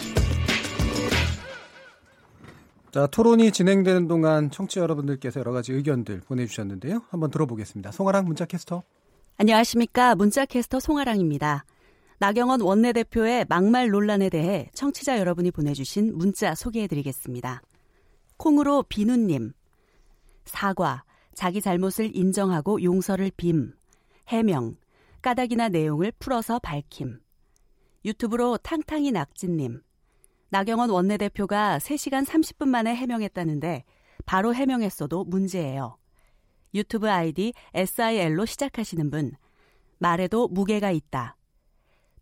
자, 2.90 3.06
토론이 3.06 3.52
진행되는 3.52 4.08
동안 4.08 4.50
청취자 4.50 4.80
여러분들께서 4.80 5.38
여러 5.38 5.52
가지 5.52 5.72
의견들 5.72 6.22
보내주셨는데요. 6.22 7.02
한번 7.10 7.30
들어보겠습니다. 7.30 7.92
송아랑 7.92 8.24
문자캐스터. 8.24 8.82
안녕하십니까. 9.36 10.16
문자캐스터 10.16 10.80
송아랑입니다. 10.80 11.64
나경원 12.18 12.60
원내대표의 12.60 13.46
막말 13.48 13.90
논란에 13.90 14.28
대해 14.28 14.68
청취자 14.72 15.18
여러분이 15.18 15.50
보내주신 15.50 16.16
문자 16.16 16.54
소개해드리겠습니다. 16.54 17.62
콩으로 18.36 18.84
비누님. 18.84 19.52
사과. 20.44 21.04
자기 21.34 21.60
잘못을 21.60 22.14
인정하고 22.14 22.82
용서를 22.82 23.32
빔. 23.36 23.74
해명. 24.28 24.76
까닭이나 25.22 25.68
내용을 25.70 26.12
풀어서 26.18 26.58
밝힘. 26.60 27.18
유튜브로 28.04 28.58
탕탕이 28.58 29.10
낙진님. 29.10 29.82
나경원 30.50 30.90
원내대표가 30.90 31.78
3시간 31.78 32.24
30분 32.24 32.68
만에 32.68 32.94
해명했다는데 32.94 33.84
바로 34.26 34.54
해명했어도 34.54 35.24
문제예요. 35.24 35.96
유튜브 36.74 37.10
아이디 37.10 37.52
SIL로 37.72 38.46
시작하시는 38.46 39.10
분. 39.10 39.32
말에도 39.98 40.46
무게가 40.48 40.90
있다. 40.92 41.36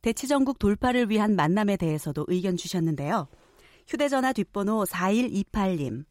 대치전국 0.03 0.59
돌파를 0.59 1.11
위한 1.11 1.37
만남에 1.37 1.77
대해서도 1.77 2.25
의견 2.29 2.57
주셨는데요. 2.57 3.29
휴대전화 3.87 4.33
뒷번호 4.33 4.85
4128님. 4.85 6.05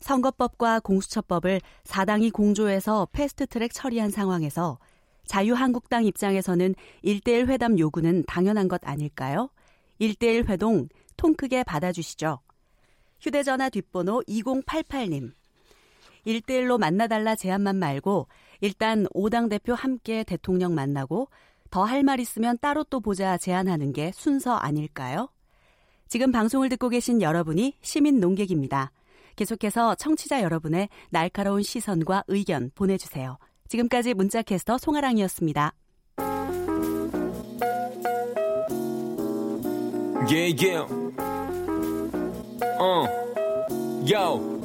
선거법과 0.00 0.80
공수처법을 0.80 1.60
사당이 1.84 2.30
공조해서 2.30 3.06
패스트트랙 3.12 3.72
처리한 3.72 4.10
상황에서 4.10 4.78
자유한국당 5.26 6.04
입장에서는 6.04 6.74
1대1 7.04 7.48
회담 7.48 7.78
요구는 7.78 8.24
당연한 8.26 8.66
것 8.66 8.80
아닐까요? 8.84 9.50
1대1 10.00 10.48
회동 10.48 10.88
통 11.16 11.34
크게 11.34 11.62
받아주시죠. 11.62 12.40
휴대전화 13.20 13.68
뒷번호 13.68 14.22
2088님. 14.26 15.32
1대1로 16.26 16.78
만나달라 16.78 17.36
제안만 17.36 17.76
말고 17.76 18.26
일단 18.60 19.06
5당 19.14 19.48
대표 19.48 19.74
함께 19.74 20.24
대통령 20.24 20.74
만나고 20.74 21.28
더 21.70 21.84
할 21.84 22.02
말 22.02 22.20
있으면 22.20 22.58
따로 22.60 22.84
또 22.84 23.00
보자 23.00 23.38
제안하는 23.38 23.92
게 23.92 24.10
순서 24.14 24.54
아닐까요? 24.54 25.28
지금 26.08 26.32
방송을 26.32 26.68
듣고 26.70 26.88
계신 26.88 27.22
여러분이 27.22 27.74
시민 27.82 28.18
농객입니다. 28.20 28.90
계속해서 29.36 29.94
청취자 29.94 30.42
여러분의 30.42 30.88
날카로운 31.10 31.62
시선과 31.62 32.24
의견 32.28 32.70
보내주세요. 32.74 33.38
지금까지 33.68 34.14
문자캐스터 34.14 34.78
송아랑이었습니다. 34.78 35.72
Yeah, 40.28 40.52
yeah. 40.52 40.86
Uh. 42.78 43.06
Yo. 44.04 44.59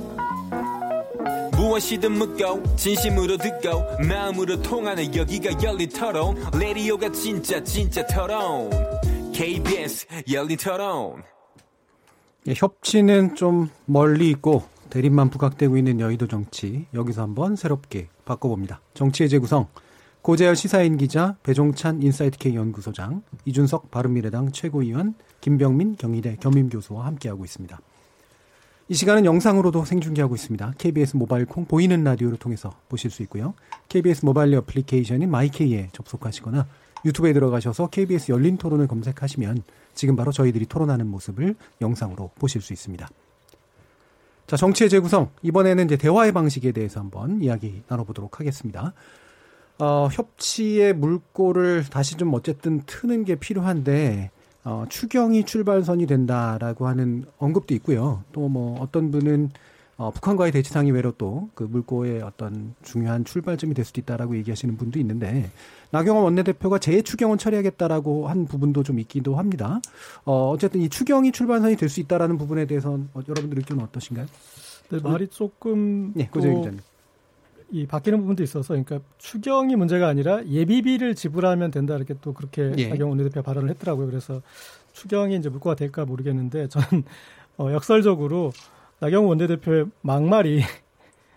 무엇이든 1.65 2.11
묻고 2.11 2.75
진심으로 2.75 3.37
듣고 3.37 3.97
마음으로 4.07 4.61
통하는 4.61 5.15
여기가 5.15 5.63
열린 5.63 5.89
토론. 5.89 6.37
레디오가 6.53 7.11
진짜 7.11 7.63
진짜 7.63 8.05
토론. 8.05 8.69
KBS 9.33 10.05
열린 10.31 10.57
토론. 10.57 11.23
예, 12.47 12.53
협치는 12.55 13.33
좀 13.33 13.69
멀리 13.85 14.29
있고 14.29 14.63
대립만 14.91 15.31
부각되고 15.31 15.75
있는 15.75 15.99
여의도 15.99 16.27
정치. 16.27 16.85
여기서 16.93 17.23
한번 17.23 17.55
새롭게 17.55 18.09
바꿔봅니다. 18.25 18.81
정치의 18.93 19.29
재구성. 19.29 19.67
고재열 20.21 20.55
시사인 20.55 20.97
기자 20.97 21.35
배종찬 21.41 22.03
인사이트K 22.03 22.55
연구소장 22.55 23.23
이준석 23.45 23.89
바른미래당 23.89 24.51
최고위원 24.51 25.15
김병민 25.41 25.95
경희대 25.97 26.37
겸임교수와 26.41 27.05
함께하고 27.05 27.43
있습니다. 27.43 27.79
이 28.87 28.93
시간은 28.93 29.25
영상으로도 29.25 29.83
생중계하고 29.83 30.35
있습니다. 30.35 30.75
KBS 30.77 31.15
모바일 31.15 31.47
콩 31.47 31.65
보이는 31.65 32.03
라디오를 32.03 32.37
통해서 32.37 32.71
보실 32.87 33.09
수 33.09 33.23
있고요. 33.23 33.55
KBS 33.89 34.25
모바일 34.25 34.55
어플리케이션인 34.57 35.31
마이케이에 35.31 35.89
접속하시거나 35.91 36.67
유튜브에 37.03 37.33
들어가셔서 37.33 37.87
KBS 37.87 38.31
열린 38.31 38.57
토론을 38.57 38.87
검색하시면 38.87 39.63
지금 39.95 40.15
바로 40.15 40.31
저희들이 40.31 40.67
토론하는 40.67 41.07
모습을 41.07 41.55
영상으로 41.81 42.29
보실 42.35 42.61
수 42.61 42.73
있습니다. 42.73 43.07
자, 44.45 44.55
정치의 44.55 44.91
재구성. 44.91 45.31
이번에는 45.41 45.85
이제 45.85 45.97
대화의 45.97 46.31
방식에 46.31 46.71
대해서 46.71 46.99
한번 46.99 47.41
이야기 47.41 47.81
나눠보도록 47.87 48.39
하겠습니다. 48.39 48.93
어, 49.79 50.07
협치의 50.11 50.93
물꼬를 50.93 51.85
다시 51.89 52.17
좀 52.17 52.31
어쨌든 52.35 52.83
트는 52.85 53.25
게 53.25 53.33
필요한데, 53.33 54.29
어, 54.65 54.85
추경이 54.89 55.45
출발선이 55.45 56.05
된다라고 56.07 56.87
하는 56.87 57.25
언급도 57.37 57.73
있고요. 57.75 58.23
또 58.33 58.49
뭐 58.49 58.79
어떤 58.81 59.11
분은 59.11 59.51
어, 59.97 60.11
북한과의 60.11 60.51
대치상이 60.51 60.91
외로 60.91 61.11
또 61.13 61.49
그 61.55 61.63
물꼬의 61.63 62.21
어떤 62.21 62.73
중요한 62.83 63.23
출발점이 63.23 63.73
될 63.73 63.85
수도 63.85 64.01
있다라고 64.01 64.35
얘기하시는 64.37 64.75
분도 64.75 64.99
있는데 64.99 65.49
나경원 65.91 66.23
원내대표가 66.25 66.79
재추경은 66.79 67.37
처리하겠다라고 67.37 68.27
한 68.27 68.45
부분도 68.45 68.83
좀 68.83 68.99
있기도 68.99 69.35
합니다. 69.37 69.79
어, 70.25 70.49
어쨌든 70.49 70.81
이 70.81 70.89
추경이 70.89 71.31
출발선이 71.31 71.77
될 71.77 71.87
수 71.89 71.99
있다라는 72.01 72.37
부분에 72.37 72.65
대해서는 72.65 73.09
어, 73.13 73.21
여러분들 73.27 73.59
의견은 73.59 73.83
어떠신가요? 73.85 74.25
네, 74.91 74.99
말이 75.01 75.27
조금 75.27 76.11
네, 76.15 76.27
기자님. 76.33 76.79
이 77.75 77.85
바뀌는 77.85 78.19
부분도 78.19 78.41
있어서 78.41 78.69
그러니까 78.69 79.01
추경이 79.17 79.75
문제가 79.75 80.07
아니라 80.07 80.41
예비비를 80.45 81.13
지불하면 81.13 81.71
된다 81.71 81.97
이렇게 81.97 82.13
또 82.21 82.33
그렇게 82.33 82.71
예. 82.77 82.87
나경원 82.87 83.17
원내대표 83.17 83.41
가 83.41 83.41
발언을 83.41 83.69
했더라고요. 83.71 84.07
그래서 84.07 84.41
추경이 84.93 85.35
이제 85.35 85.49
물꼬가 85.49 85.75
될까 85.75 86.05
모르겠는데 86.05 86.69
저는 86.69 87.03
어, 87.59 87.73
역설적으로 87.73 88.53
나경원 88.99 89.27
원내대표의 89.27 89.87
막말이 89.99 90.63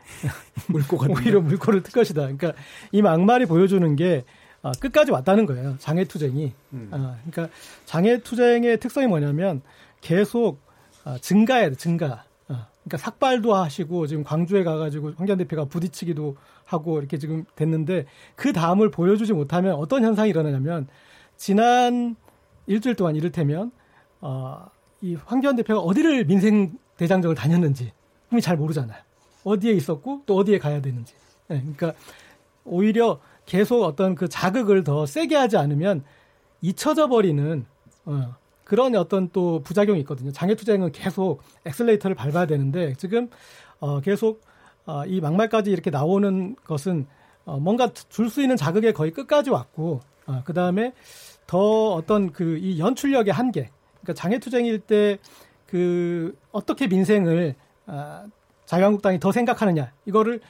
물꼬가 0.71 1.09
오히려 1.11 1.41
물꼬를 1.41 1.83
틀 1.83 1.93
것이다. 1.93 2.21
그러니까 2.23 2.53
이 2.93 3.03
막말이 3.03 3.47
보여주는 3.47 3.97
게 3.97 4.25
아, 4.63 4.71
끝까지 4.79 5.11
왔다는 5.11 5.45
거예요. 5.45 5.75
장애투쟁이. 5.81 6.53
음. 6.73 6.89
아, 6.93 7.17
그러니까 7.29 7.53
장애투쟁의 7.85 8.79
특성이 8.79 9.09
뭐냐면 9.09 9.61
계속 10.01 10.61
아, 11.03 11.19
증가해야 11.21 11.71
돼, 11.71 11.75
증가. 11.75 12.25
아, 12.89 12.91
그러니까 12.91 12.97
삭발도 12.97 13.55
하시고 13.55 14.07
지금 14.07 14.25
광주에 14.25 14.65
가가지고 14.65 15.13
황교안 15.17 15.39
대표가 15.39 15.67
부딪히기도 15.67 16.37
하고 16.65 16.99
이렇게 16.99 17.19
지금 17.19 17.45
됐는데 17.55 18.07
그 18.35 18.53
다음을 18.53 18.91
보여주지 18.91 19.35
못하면 19.35 19.75
어떤 19.75 20.03
현상이 20.03 20.31
일어나냐면 20.31 20.89
지난 21.37 22.17
일주일 22.67 22.97
동안 22.97 23.15
이를테면 23.15 23.71
어, 24.21 24.67
이 25.03 25.15
황교안 25.15 25.57
대표가 25.57 25.81
어디를 25.81 26.25
민생 26.25 26.79
대장정을 26.97 27.37
다녔는지 27.37 27.93
국민이 28.29 28.43
잘 28.43 28.57
모르잖아요. 28.57 28.99
어디에 29.45 29.73
있었고 29.73 30.23
또 30.27 30.37
어디에 30.37 30.59
가야 30.59 30.81
되는지. 30.81 31.15
네, 31.49 31.61
그러니까 31.61 31.93
오히려 32.65 33.21
계속 33.47 33.83
어떤 33.83 34.15
그 34.15 34.29
자극을 34.29 34.83
더 34.85 35.07
세게 35.07 35.37
하지 35.37 35.57
않으면 35.57 36.05
잊혀져 36.61 37.09
버리는 37.09 37.65
어, 38.07 38.35
그런 38.69 38.95
어떤 38.97 39.31
또 39.31 39.63
부작용이 39.63 39.99
있거든요. 40.01 40.31
장외투쟁은 40.31 40.93
계속 40.93 41.41
엑셀레이터를 41.65 42.15
밟아야 42.15 42.47
되는데 42.47 42.93
지금 42.99 43.31
어, 43.81 44.01
계속 44.01 44.43
어, 44.85 45.05
이 45.07 45.21
막말까지 45.23 45.71
이렇게 45.71 45.91
나오는 45.91 46.55
것은 46.65 47.07
어, 47.47 47.59
뭔가 47.59 47.91
줄 47.95 48.29
수 48.29 48.43
있는 48.43 48.57
자극에 48.57 48.93
거의 48.93 49.11
끝까지 49.11 49.49
왔고 49.51 50.01
어, 50.27 50.43
그 50.45 50.53
다음에 50.53 50.93
더 51.47 51.95
어떤 51.95 52.31
그 52.31 52.59
이 52.59 52.79
연출력의 52.79 53.33
한계. 53.33 53.71
그러니까 54.03 54.15
장외투쟁일 54.15 54.81
때 54.81 55.19
그 55.67 56.35
어떻게 56.51 56.87
민생을 56.87 57.55
아, 57.87 58.25
자유한국당이 58.65 59.21
더 59.21 59.33
생각하느냐 59.33 59.93
이거를 60.07 60.41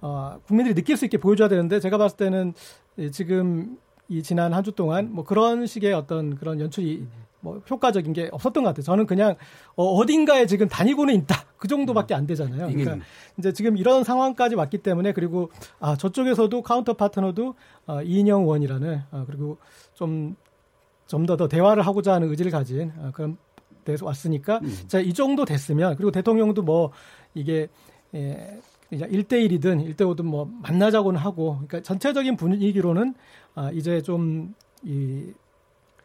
어, 0.00 0.38
국민들이 0.46 0.74
느낄 0.76 0.96
수 0.96 1.04
있게 1.04 1.18
보여줘야 1.18 1.48
되는데 1.48 1.80
제가 1.80 1.98
봤을 1.98 2.16
때는 2.16 2.54
이 2.96 3.10
지금 3.10 3.76
이 4.08 4.22
지난 4.22 4.54
한 4.54 4.62
주 4.62 4.70
동안 4.72 5.12
뭐 5.12 5.24
그런 5.24 5.66
식의 5.66 5.92
어떤 5.94 6.36
그런 6.36 6.60
연출이 6.60 7.04
뭐 7.40 7.60
효과적인 7.70 8.12
게 8.12 8.28
없었던 8.32 8.62
것 8.62 8.70
같아요. 8.70 8.82
저는 8.82 9.06
그냥 9.06 9.36
어, 9.76 9.84
어딘가에 9.84 10.46
지금 10.46 10.68
다니고는 10.68 11.14
있다 11.14 11.44
그 11.56 11.68
정도밖에 11.68 12.14
안 12.14 12.26
되잖아요. 12.26 12.68
그러니까 12.68 13.04
이제 13.38 13.52
지금 13.52 13.76
이런 13.76 14.04
상황까지 14.04 14.54
왔기 14.54 14.78
때문에 14.78 15.12
그리고 15.12 15.50
아 15.80 15.96
저쪽에서도 15.96 16.62
counter 16.62 16.94
partner도 16.94 17.54
어, 17.86 18.02
이인영 18.02 18.42
의원이라는 18.42 19.02
어, 19.12 19.24
그리고 19.26 19.58
좀 19.94 20.36
좀 21.08 21.24
더 21.26 21.36
더 21.36 21.48
대화를 21.48 21.84
하고자 21.86 22.12
하는 22.12 22.28
의지를 22.28 22.52
가진 22.52 22.92
어, 22.98 23.10
그런 23.12 23.36
데서 23.84 24.04
왔으니까 24.04 24.60
자이 24.86 25.12
정도 25.14 25.44
됐으면 25.46 25.96
그리고 25.96 26.10
대통령도 26.10 26.62
뭐 26.62 26.92
이게 27.34 27.68
예, 28.14 28.60
그냥 28.90 29.10
1대1이든 29.10 29.94
1대5든 29.96 30.22
뭐 30.24 30.50
만나자고는 30.62 31.18
하고 31.18 31.54
그러니까 31.54 31.80
전체적인 31.80 32.36
분위기로는 32.36 33.14
아, 33.54 33.70
이제 33.72 34.02
좀이 34.02 35.32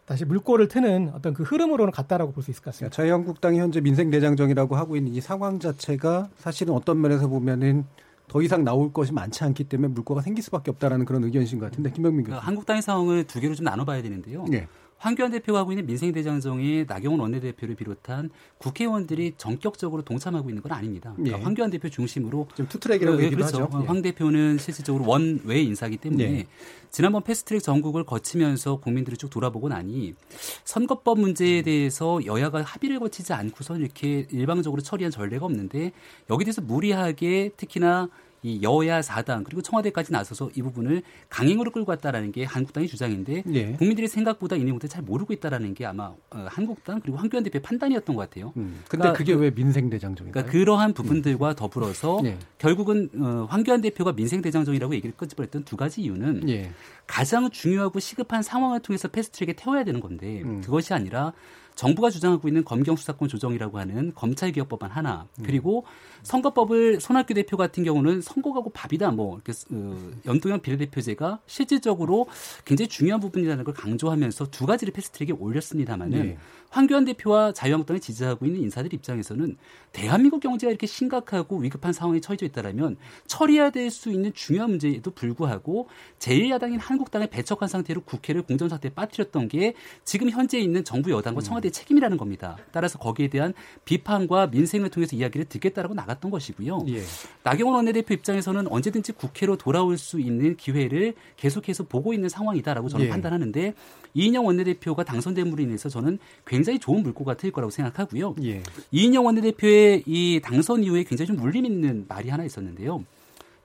다시 0.06 0.26
물꼬를 0.26 0.68
트는 0.68 1.12
어떤 1.14 1.34
그 1.34 1.43
흐름으로는 1.43 1.91
갔다라고 1.91 2.34
볼 2.34 2.43
수 2.43 2.51
있을 2.51 2.62
것 2.62 2.72
같습니다. 2.72 2.93
자유한국당이 2.95 3.60
현재 3.60 3.80
민생 3.80 4.10
대장정이라고 4.10 4.76
하고 4.76 4.97
있는 4.97 5.14
이 5.14 5.22
상황 5.22 5.60
자체가 5.60 6.30
사실은 6.36 6.74
어떤 6.74 6.99
면에서 6.99 7.28
보면은 7.28 7.86
더 8.28 8.41
이상 8.41 8.64
나올 8.64 8.91
것이 8.91 9.14
많지 9.14 9.43
않기 9.43 9.66
때문에 9.66 9.93
물꼬가 9.93 10.22
생길 10.22 10.43
수밖에 10.43 10.72
없다라는 10.72 11.06
그런 11.06 11.24
의견이신 11.24 11.60
것 11.60 11.66
같은데 11.70 11.91
김병민 11.91 12.24
교수. 12.24 12.32
그러니까 12.32 12.47
한국당의 12.47 12.82
상황을 12.82 13.26
두 13.26 13.39
개로 13.39 13.54
좀 13.56 13.64
나눠봐야 13.66 14.01
되는데요. 14.01 14.45
네. 14.49 14.68
황교안 15.04 15.32
대표가 15.32 15.60
하고 15.60 15.74
있는 15.74 15.86
민생대장정에 15.86 16.86
나경원 16.88 17.20
원내대표를 17.20 17.76
비롯한 17.76 18.30
국회의원들이 18.58 19.34
전격적으로 19.36 20.01
동참하고 20.01 20.49
있는 20.49 20.64
건 20.64 20.72
아닙니다. 20.72 21.12
그러니까 21.18 21.39
예. 21.39 21.43
황교안 21.43 21.70
대표 21.70 21.89
중심으로 21.89 22.47
좀 22.56 22.70
two-track이라고 22.70 23.18
네, 23.18 23.26
얘기도 23.26 23.41
그렇죠. 23.41 23.64
하죠. 23.66 23.82
예. 23.82 23.86
황 23.86 24.01
대표는 24.01 24.58
실질적으로 24.60 25.06
원외 25.06 25.62
인사기 25.62 25.97
때문에 25.97 26.32
네. 26.32 26.47
지난번 26.89 27.22
패스트트랙 27.24 27.62
정국을 27.62 28.06
거치면서 28.06 28.78
국민들을 28.78 29.18
쭉 29.18 29.30
돌아보고 29.30 29.68
나니 29.68 30.16
선거법 30.64 31.20
문제에 31.20 31.64
대해서 31.64 32.26
여야가 32.26 32.62
합의를 32.62 32.99
거치지 32.99 33.34
않고서 33.34 33.78
이렇게 33.78 34.26
일방적으로 34.32 34.82
처리한 34.82 35.12
전례가 35.12 35.45
없는데 35.45 35.91
여기 36.30 36.45
대해서 36.45 36.62
무리하게 36.62 37.51
특히나 37.58 38.08
이 38.44 38.62
여야 38.62 39.02
사당 39.02 39.44
그리고 39.44 39.62
청와대까지 39.62 40.12
나서서 40.12 40.52
이 40.56 40.62
부분을 40.62 41.02
강행으로 41.30 41.72
끌고 41.72 41.86
갔다라는 41.86 42.32
게 42.32 42.44
한국당의 42.44 42.89
주장인데 42.89 43.44
예. 43.54 43.72
국민들이 43.74 44.08
생각보다 44.08 44.58
이 44.58 44.64
내용들 44.64 44.89
잘 44.89 45.02
모르고 45.02 45.32
있다라는 45.34 45.74
게 45.74 45.86
아마 45.86 46.14
어, 46.30 46.46
한국당 46.48 47.00
그리고 47.00 47.18
황교안 47.18 47.44
대표의 47.44 47.62
판단이었던 47.62 48.16
것 48.16 48.30
같아요. 48.30 48.54
음. 48.58 48.84
근데 48.89 49.04
그러니까 49.04 49.14
그게 49.14 49.34
왜 49.34 49.50
민생 49.50 49.89
대장정인가요? 49.89 50.44
그러니까 50.44 50.52
그러한 50.52 50.94
부분들과 50.94 51.56
더불어서 51.56 52.20
예. 52.26 52.38
결국은 52.58 53.10
어, 53.16 53.48
황교안 53.50 53.82
대표가 53.82 54.14
민생 54.14 54.41
대장정이라고 54.41 54.94
얘기를 54.94 55.16
끄집어냈던 55.16 55.64
두 55.64 55.78
가지 55.78 56.02
이유는 56.02 56.50
예. 56.50 56.72
가장 57.08 57.50
중요하고 57.50 58.00
시급한 58.00 58.44
상황을 58.44 58.82
통해서 58.82 59.08
패스트트랙에 59.08 59.54
태워야 59.54 59.86
되는 59.86 60.02
건데 60.02 60.41
음. 60.41 60.62
그것이 60.62 60.94
아니라 60.94 61.34
정부가 61.76 62.10
주장하고 62.10 62.48
있는 62.48 62.64
검경 62.64 62.96
수사권 62.96 63.28
조정이라고 63.28 63.80
하는 63.80 64.14
검찰 64.16 64.52
개혁 64.52 64.70
법안 64.70 64.92
하나 64.92 65.28
음. 65.40 65.44
그리고 65.46 65.86
선거법을 66.24 67.02
손학규 67.02 67.34
대표 67.34 67.58
같은 67.58 67.84
경우는 67.84 68.22
선거가고 68.22 68.70
밥이다 68.72 69.12
뭐 69.12 69.36
이렇게 69.36 69.54
어, 69.72 70.12
연동형 70.26 70.62
비례대표제가 70.62 71.40
실질적으로 71.46 72.28
굉장히 72.66 72.88
중요한 72.88 73.20
부분이라는 73.20 73.64
걸 73.64 73.74
강조하면서 73.74 74.48
두 74.52 74.66
가지를 74.66 74.94
패스트트랙에 74.94 75.38
올렸습니다만은 75.38 76.26
예. 76.26 76.38
황교안 76.74 77.06
대표와 77.06 77.54
자유한국당을 77.54 78.00
지지하고 78.02 78.48
있는 78.48 78.62
인사들 78.62 78.94
입장에서는 78.96 79.58
대한민국 79.92 80.40
경제가 80.40 80.72
이렇게 80.72 80.88
심각하고 80.88 81.58
위급한 81.58 81.94
상황에 81.94 82.20
처해져 82.20 82.48
있다라면 82.48 82.98
처리해야 83.28 83.70
될 83.70 83.94
수 83.94 84.10
있는 84.12 84.34
중요한 84.34 84.72
문제에도 84.72 85.12
불구하고 85.12 85.88
제1야당인 86.20 86.80
한국당을 86.80 87.28
배척한 87.28 87.70
상태로 87.70 88.02
국회를 88.02 88.42
공정 88.42 88.68
상태에 88.68 88.92
빠뜨렸던 88.92 89.48
게 89.48 89.76
지금 90.04 90.30
현재 90.30 90.60
있는 90.60 90.84
정부 90.84 91.12
여당과 91.12 91.42
청와대의 91.42 91.72
책임이라는 91.72 92.18
겁니다. 92.18 92.58
따라서 92.72 92.98
거기에 92.98 93.28
대한 93.28 93.54
비판과 93.86 94.48
민생을 94.48 94.90
통해서 94.90 95.16
이야기를 95.16 95.46
듣겠다라고 95.46 95.94
나갔던 95.94 96.32
것이고요. 96.32 96.86
예. 96.90 97.04
나경원 97.44 97.76
원내대표 97.76 98.14
입장에서는 98.16 98.68
언제든지 98.68 99.12
국회로 99.14 99.58
돌아올 99.58 99.98
수 99.98 100.20
있는 100.20 100.58
기회를 100.58 101.14
계속해서 101.38 101.84
보고 101.86 102.14
있는 102.14 102.30
상황이다라고 102.30 102.90
저는 102.90 103.06
예. 103.06 103.10
판단하는데 103.10 103.76
이인영 104.16 104.46
원내대표가 104.46 105.04
당선됨으로 105.04 105.62
인해서 105.62 105.90
저는 105.90 106.18
굉장히 106.46 106.62
좋은 106.80 107.03
물꼬가 107.03 107.36
트일 107.36 107.51
거라고 107.51 107.72
생각하고요. 107.72 108.36
예. 108.43 108.64
이인영 108.91 109.26
원내대표의 109.26 110.03
이 110.05 110.41
당선 110.43 110.84
이후에 110.84 111.03
굉장히 111.03 111.28
좀 111.28 111.39
울림 111.39 111.66
있는 111.66 112.05
말이 112.07 112.30
하나 112.30 112.43
있었는데요. 112.43 113.03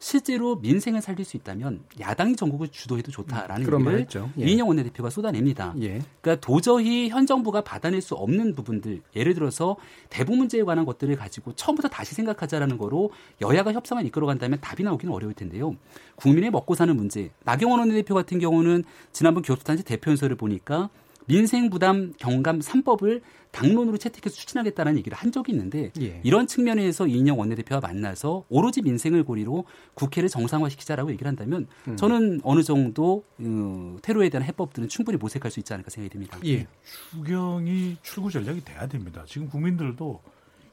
실제로 0.00 0.54
민생을 0.56 1.02
살릴 1.02 1.24
수 1.24 1.36
있다면 1.36 1.80
야당이 1.98 2.36
전국을 2.36 2.68
주도해도 2.68 3.10
좋다라는 3.10 3.64
그런 3.64 3.82
말 3.82 3.98
얘기를. 3.98 4.26
예. 4.38 4.44
이인영 4.44 4.68
원내대표가 4.68 5.10
쏟아냅니다. 5.10 5.74
예. 5.80 6.00
그러니까 6.20 6.36
도저히 6.40 7.08
현 7.08 7.26
정부가 7.26 7.62
받아낼 7.62 8.00
수 8.00 8.14
없는 8.14 8.54
부분들, 8.54 9.02
예를 9.16 9.34
들어서 9.34 9.76
대북 10.08 10.36
문제에 10.36 10.62
관한 10.62 10.84
것들을 10.84 11.16
가지고 11.16 11.52
처음부터 11.54 11.88
다시 11.88 12.14
생각하자라는 12.14 12.78
거로 12.78 13.10
여야가 13.40 13.72
협상을 13.72 14.04
이끌어간다면 14.06 14.60
답이 14.60 14.84
나오기는 14.84 15.12
어려울 15.12 15.34
텐데요. 15.34 15.74
국민의 16.14 16.50
먹고 16.52 16.76
사는 16.76 16.94
문제, 16.96 17.32
나경원 17.44 17.80
원내대표 17.80 18.14
같은 18.14 18.38
경우는 18.38 18.84
지난번 19.12 19.42
교섭단체 19.42 19.82
대표연설을 19.82 20.36
보니까 20.36 20.90
민생 21.28 21.68
부담 21.68 22.12
경감 22.18 22.60
3법을 22.60 23.20
당론으로 23.50 23.96
채택해서 23.98 24.34
추진하겠다는 24.36 24.96
얘기를 24.98 25.16
한 25.16 25.30
적이 25.30 25.52
있는데 25.52 25.90
예. 26.00 26.20
이런 26.22 26.46
측면에서 26.46 27.06
이인영 27.06 27.38
원내대표와 27.38 27.80
만나서 27.80 28.44
오로지 28.48 28.82
민생을 28.82 29.24
고리로 29.24 29.64
국회를 29.94 30.28
정상화시키자라고 30.28 31.10
얘기를 31.10 31.28
한다면 31.28 31.66
음. 31.86 31.96
저는 31.96 32.40
어느 32.44 32.62
정도 32.62 33.24
어, 33.38 33.96
테러에 34.02 34.28
대한 34.30 34.44
해법들은 34.44 34.88
충분히 34.88 35.18
모색할 35.18 35.50
수 35.50 35.60
있지 35.60 35.72
않을까 35.72 35.90
생각이 35.90 36.10
듭니다. 36.10 36.38
예. 36.46 36.66
추경이 37.10 37.96
출구 38.02 38.30
전략이 38.30 38.64
돼야 38.64 38.86
됩니다. 38.86 39.24
지금 39.26 39.48
국민들도 39.48 40.20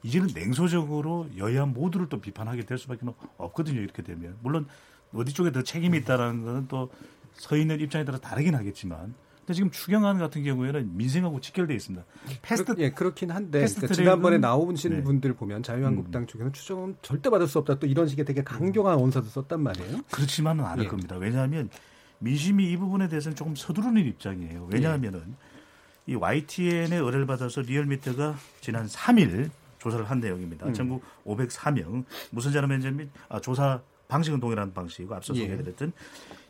이제는 0.03 0.30
냉소적으로 0.34 1.28
여야 1.38 1.66
모두를 1.66 2.08
또 2.10 2.20
비판하게 2.20 2.66
될 2.66 2.78
수밖에 2.78 3.06
없거든요. 3.38 3.82
이렇게 3.82 4.03
되면 4.03 4.38
물론 4.41 4.68
어디 5.14 5.34
쪽에 5.34 5.51
더 5.51 5.64
책임이 5.64 5.97
있다라는 5.99 6.43
것은 6.43 6.68
또 6.68 6.89
서 7.38 7.56
있는 7.56 7.80
입장에 7.80 8.06
따라 8.06 8.18
다르긴 8.18 8.56
하겠지만 8.56 9.14
근데 9.46 9.54
지금 9.54 9.70
추경안 9.70 10.18
같은 10.18 10.43
경우에는 10.43 10.98
민생하고 10.98 11.39
직결되어 11.39 11.76
있습니다. 11.76 12.04
패스트 12.41 12.74
그렇, 12.74 12.84
예, 12.84 12.89
그렇긴 12.89 13.30
한데 13.30 13.64
그러니까 13.66 13.93
지난번에 13.93 14.39
나오신 14.39 14.91
네. 14.91 15.04
분들 15.04 15.34
보면 15.34 15.62
자유한국당 15.62 16.24
음. 16.24 16.28
쪽에서 16.28 16.52
추정은 16.52 16.98
절대 17.04 17.30
받을 17.30 17.48
수 17.48 17.60
없다 17.60 17.78
또 17.78 17.86
이런 17.86 18.08
식의 18.08 18.26
되게 18.26 18.43
강경한 18.43 18.98
원서도 18.98 19.28
썼단 19.28 19.62
말이에요. 19.62 20.00
그렇지만은 20.10 20.66
않을 20.66 20.86
예. 20.86 20.88
겁니다. 20.88 21.16
왜냐하면 21.18 21.70
민심이 22.18 22.72
이 22.72 22.76
부분에 22.76 23.08
대해서는 23.08 23.36
조금 23.36 23.56
서두르는 23.56 24.04
입장이에요. 24.08 24.68
왜냐하면은 24.72 25.24
예. 26.10 26.14
이 26.14 26.16
YTN의 26.16 27.00
의뢰를 27.00 27.28
받아서 27.28 27.62
리얼미터가 27.62 28.36
지난 28.62 28.88
3일 28.88 29.52
조사를 29.78 30.10
한 30.10 30.20
내용입니다. 30.20 30.66
음. 30.66 30.74
전국 30.74 31.04
504명 31.24 32.04
무슨 32.32 32.52
자료 32.52 32.68
면접 32.68 32.91
및 32.91 33.10
아, 33.30 33.39
조사 33.39 33.80
방식은 34.08 34.39
동일한 34.39 34.74
방식이고 34.74 35.14
앞서 35.14 35.36
예. 35.36 35.41
소개해드렸던 35.41 35.93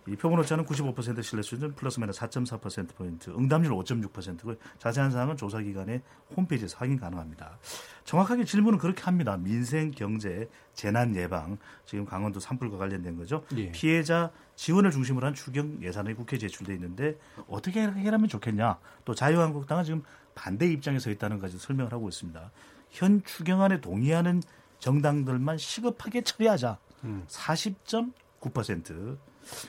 이 0.07 0.15
표본 0.15 0.39
오차는 0.39 0.65
95% 0.65 1.23
신뢰 1.23 1.41
수준 1.41 1.73
플러스 1.73 1.99
마이너스 1.99 2.19
4.4%포인트, 2.21 3.31
응답률 3.31 3.71
5.6%고 3.71 4.55
자세한 4.77 5.09
사항은 5.11 5.35
조사 5.35 5.59
기관의 5.59 6.01
홈페이지에서 6.37 6.77
확인 6.77 6.99
가능합니다. 6.99 7.57
정확하게 8.03 8.45
질문은 8.45 8.77
그렇게 8.77 9.01
합니다. 9.03 9.35
민생, 9.37 9.89
경제, 9.91 10.47
재난 10.73 11.15
예방, 11.15 11.57
지금 11.85 12.05
강원도 12.05 12.39
산불과 12.39 12.77
관련된 12.77 13.17
거죠. 13.17 13.43
예. 13.57 13.71
피해자 13.71 14.31
지원을 14.55 14.91
중심으로 14.91 15.25
한 15.25 15.33
추경 15.33 15.79
예산이 15.81 16.13
국회에 16.13 16.37
제출돼 16.37 16.75
있는데 16.75 17.17
어떻게 17.47 17.81
해결하면 17.81 18.27
좋겠냐. 18.27 18.77
또 19.05 19.15
자유한국당은 19.15 19.83
지금 19.83 20.03
반대 20.35 20.67
입장에 20.67 20.99
서 20.99 21.09
있다는 21.09 21.37
것까지 21.37 21.57
설명을 21.57 21.91
하고 21.91 22.09
있습니다. 22.09 22.51
현 22.91 23.23
추경안에 23.23 23.81
동의하는 23.81 24.43
정당들만 24.79 25.57
시급하게 25.57 26.21
처리하자. 26.21 26.77
음. 27.05 27.23
40.9%. 27.27 29.17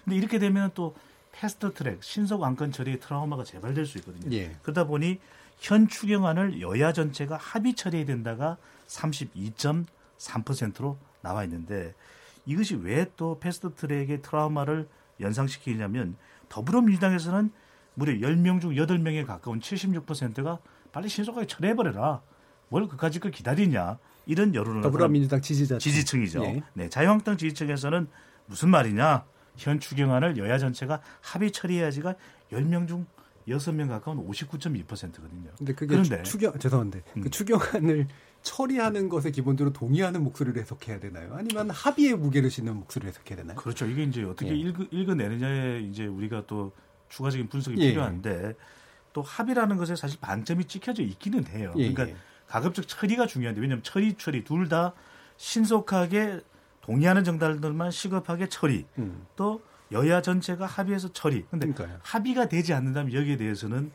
근데 0.04 0.16
이렇게 0.16 0.38
되면 0.38 0.70
또 0.74 0.94
패스트 1.32 1.74
트랙, 1.74 2.02
신속 2.02 2.42
안건 2.42 2.72
처리의 2.72 3.00
트라우마가 3.00 3.44
재발될 3.44 3.86
수 3.86 3.98
있거든요. 3.98 4.34
예. 4.34 4.56
그러다 4.62 4.84
보니 4.84 5.18
현 5.58 5.88
추경안을 5.88 6.60
여야 6.60 6.92
전체가 6.92 7.36
합의 7.36 7.74
처리해야 7.74 8.06
된다가 8.06 8.56
32.3%로 8.88 10.98
나와 11.20 11.44
있는데 11.44 11.94
이것이 12.46 12.76
왜 12.76 13.06
또 13.16 13.38
패스트 13.40 13.74
트랙의 13.74 14.22
트라우마를 14.22 14.88
연상시키냐면 15.20 16.16
더불어민주당에서는 16.48 17.50
무려 17.94 18.12
10명 18.12 18.60
중 18.60 18.74
8명에 18.74 19.26
가까운 19.26 19.60
76%가 19.60 20.58
빨리 20.92 21.08
신속하게 21.08 21.46
처리해버려라. 21.46 22.20
뭘 22.68 22.88
그까짓 22.88 23.22
걸 23.22 23.30
기다리냐. 23.30 23.98
이런 24.26 24.54
여론을 24.54 24.82
더불어민주당 24.82 25.40
지지자 25.40 25.78
지지층이죠. 25.78 26.44
예. 26.44 26.62
네, 26.74 26.88
자유한국당 26.88 27.36
지지층에서는 27.36 28.08
무슨 28.46 28.70
말이냐? 28.70 29.24
현 29.56 29.80
추경안을 29.80 30.36
여야 30.38 30.58
전체가 30.58 31.00
합의 31.20 31.50
처리해야지가 31.52 32.14
10명 32.52 32.88
중 32.88 33.06
6명 33.48 33.88
가까운 33.88 34.26
59.2%거든요. 34.28 35.50
근데 35.56 35.72
그게 35.72 35.94
그런데 35.94 36.22
추경 36.22 36.58
죄송한데 36.58 37.02
음. 37.16 37.22
그 37.22 37.30
추경안을 37.30 38.08
처리하는 38.42 39.08
것에 39.08 39.30
기본적으로 39.30 39.72
동의하는 39.72 40.22
목소리를 40.22 40.60
해석해야 40.60 41.00
되나요? 41.00 41.34
아니면 41.34 41.70
합의의 41.70 42.14
무게를 42.14 42.50
싣는 42.50 42.76
목소리를 42.76 43.08
해석해야 43.08 43.36
되나요? 43.36 43.56
그렇죠. 43.56 43.86
이게 43.86 44.02
이제 44.04 44.22
어떻게 44.22 44.50
예. 44.50 44.54
읽어, 44.54 44.84
읽어내느냐에 44.90 45.80
이제 45.80 46.06
우리가 46.06 46.46
또 46.46 46.72
추가적인 47.08 47.48
분석이 47.48 47.80
예. 47.80 47.90
필요한데 47.90 48.54
또 49.12 49.22
합의라는 49.22 49.76
것에 49.76 49.96
사실 49.96 50.18
반점이 50.20 50.66
찍혀져 50.66 51.02
있기는 51.02 51.46
해요. 51.48 51.72
예. 51.76 51.92
그러니까 51.92 52.08
예. 52.14 52.16
가급적 52.46 52.86
처리가 52.86 53.26
중요한데 53.26 53.60
왜냐하면 53.60 53.82
처리 53.82 54.14
처리 54.14 54.44
둘 54.44 54.68
다 54.68 54.92
신속하게 55.36 56.40
동의하는 56.86 57.24
정당들만 57.24 57.90
시급하게 57.90 58.48
처리 58.48 58.86
음. 58.98 59.26
또 59.36 59.60
여야 59.92 60.22
전체가 60.22 60.66
합의해서 60.66 61.12
처리. 61.12 61.44
근데 61.50 61.70
그러니까요. 61.70 62.00
합의가 62.02 62.48
되지 62.48 62.72
않는다면 62.72 63.12
여기에 63.12 63.36
대해서는 63.36 63.90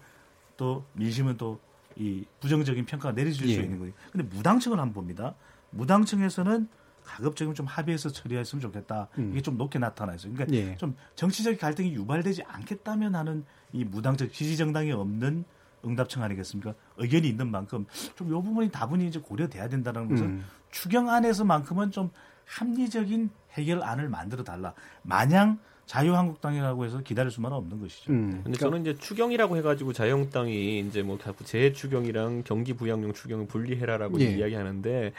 또 0.58 0.86
민심은 0.94 1.38
또 1.38 1.60
이 1.96 2.26
부정적인 2.39 2.86
평가가 2.86 3.14
내려질 3.14 3.48
예. 3.50 3.54
수 3.56 3.62
있는 3.62 3.80
거예요. 3.80 3.94
근데 4.12 4.28
무당층을 4.36 4.80
한번 4.80 4.94
봅니다. 4.94 5.36
무당층에서는 5.72 6.68
가급적이면 7.04 7.56
좀 7.56 7.66
합의해서 7.66 8.10
처리했으면 8.10 8.62
좋겠다. 8.62 9.08
음. 9.18 9.32
이게 9.32 9.42
좀 9.42 9.58
높게 9.58 9.80
나타나 9.80 10.14
있어요. 10.14 10.34
그러니까 10.34 10.56
예. 10.56 10.78
좀 10.78 10.96
정치적 11.16 11.60
갈등이 11.60 11.94
유발되지 11.94 12.44
않겠다면 12.44 13.16
하는 13.16 13.46
이 13.74 13.84
무당적 13.84 14.32
지지 14.32 14.56
정당이 14.58 14.92
없는 14.92 15.44
응답청 15.84 16.22
아니겠습니까? 16.24 16.76
의견이 16.98 17.28
있는 17.28 17.50
만큼 17.50 17.86
좀이 18.16 18.30
부분이 18.30 18.70
다분히 18.70 19.08
이제 19.08 19.20
고려돼야 19.20 19.68
된다는 19.68 20.08
것은 20.08 20.26
음. 20.26 20.46
추경 20.70 21.10
안에서만큼은 21.10 21.92
좀 21.92 22.12
합리적인 22.52 23.30
해결안을 23.54 24.10
만들어 24.10 24.43
달라. 24.43 24.74
마냥 25.04 25.60
자유한국당이라고 25.86 26.86
해서 26.86 27.02
기다릴 27.02 27.32
수만은 27.32 27.58
없는 27.58 27.82
것이죠. 27.82 28.12
음, 28.12 28.41
근데 28.43 28.58
그러니까, 28.58 28.66
저는 28.66 28.82
이제 28.82 28.97
추경이라고 28.97 29.58
해가지고 29.58 29.93
자유한국당이 29.93 30.80
이제 30.80 31.02
뭐 31.02 31.18
재추경이랑 31.43 32.43
경기 32.45 32.74
부양용 32.74 33.14
추경을 33.14 33.47
분리해라라고 33.47 34.20
예. 34.22 34.26
이야기하는데 34.38 35.14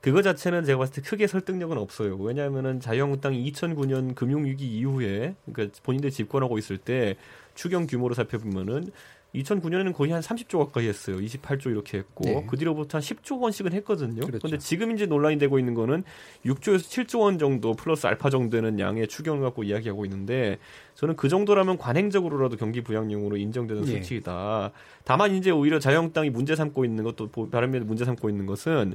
그거 0.00 0.22
자체는 0.22 0.64
제가 0.64 0.78
봤을 0.78 0.94
때 0.94 1.02
크게 1.02 1.26
설득력은 1.26 1.76
없어요. 1.78 2.16
왜냐하면은 2.16 2.80
자유한국당이 2.80 3.50
2009년 3.52 4.14
금융위기 4.14 4.66
이후에 4.78 5.34
그러니까 5.50 5.78
본인들 5.82 6.10
집권하고 6.10 6.58
있을 6.58 6.78
때 6.78 7.16
추경 7.54 7.86
규모로 7.86 8.14
살펴보면은 8.14 8.90
2009년에는 9.34 9.94
거의 9.94 10.12
한 10.12 10.20
30조 10.20 10.58
가까이 10.58 10.88
했어요. 10.88 11.16
28조 11.18 11.66
이렇게 11.66 11.98
했고 11.98 12.24
네. 12.24 12.44
그 12.48 12.56
뒤로부터 12.56 12.98
한 12.98 13.02
10조 13.02 13.40
원씩은 13.40 13.72
했거든요. 13.74 14.20
그런데 14.20 14.38
그렇죠. 14.38 14.58
지금 14.58 14.92
이제 14.92 15.06
논란이 15.06 15.38
되고 15.38 15.58
있는 15.58 15.74
거는 15.74 16.04
6조에서 16.44 16.78
7조 16.78 17.20
원 17.20 17.38
정도 17.38 17.74
플러스 17.74 18.06
알파 18.06 18.30
정도 18.30 18.56
되는 18.56 18.78
양의 18.78 19.08
추경을 19.08 19.42
갖고 19.42 19.62
이야기하고 19.62 20.04
있는데 20.04 20.58
저는 20.94 21.16
그 21.16 21.28
정도라면 21.28 21.78
관행적으로라도 21.78 22.56
경기 22.56 22.82
부양용으로 22.82 23.36
인정되는 23.36 23.84
네. 23.84 23.92
수치이다. 23.92 24.72
다만 25.04 25.34
이제 25.34 25.50
오히려 25.50 25.78
자유한국당이 25.78 26.30
문제 26.30 26.56
삼고 26.56 26.84
있는 26.84 27.04
것도 27.04 27.30
바른미래 27.50 27.84
문제 27.84 28.04
삼고 28.04 28.28
있는 28.28 28.46
것은 28.46 28.94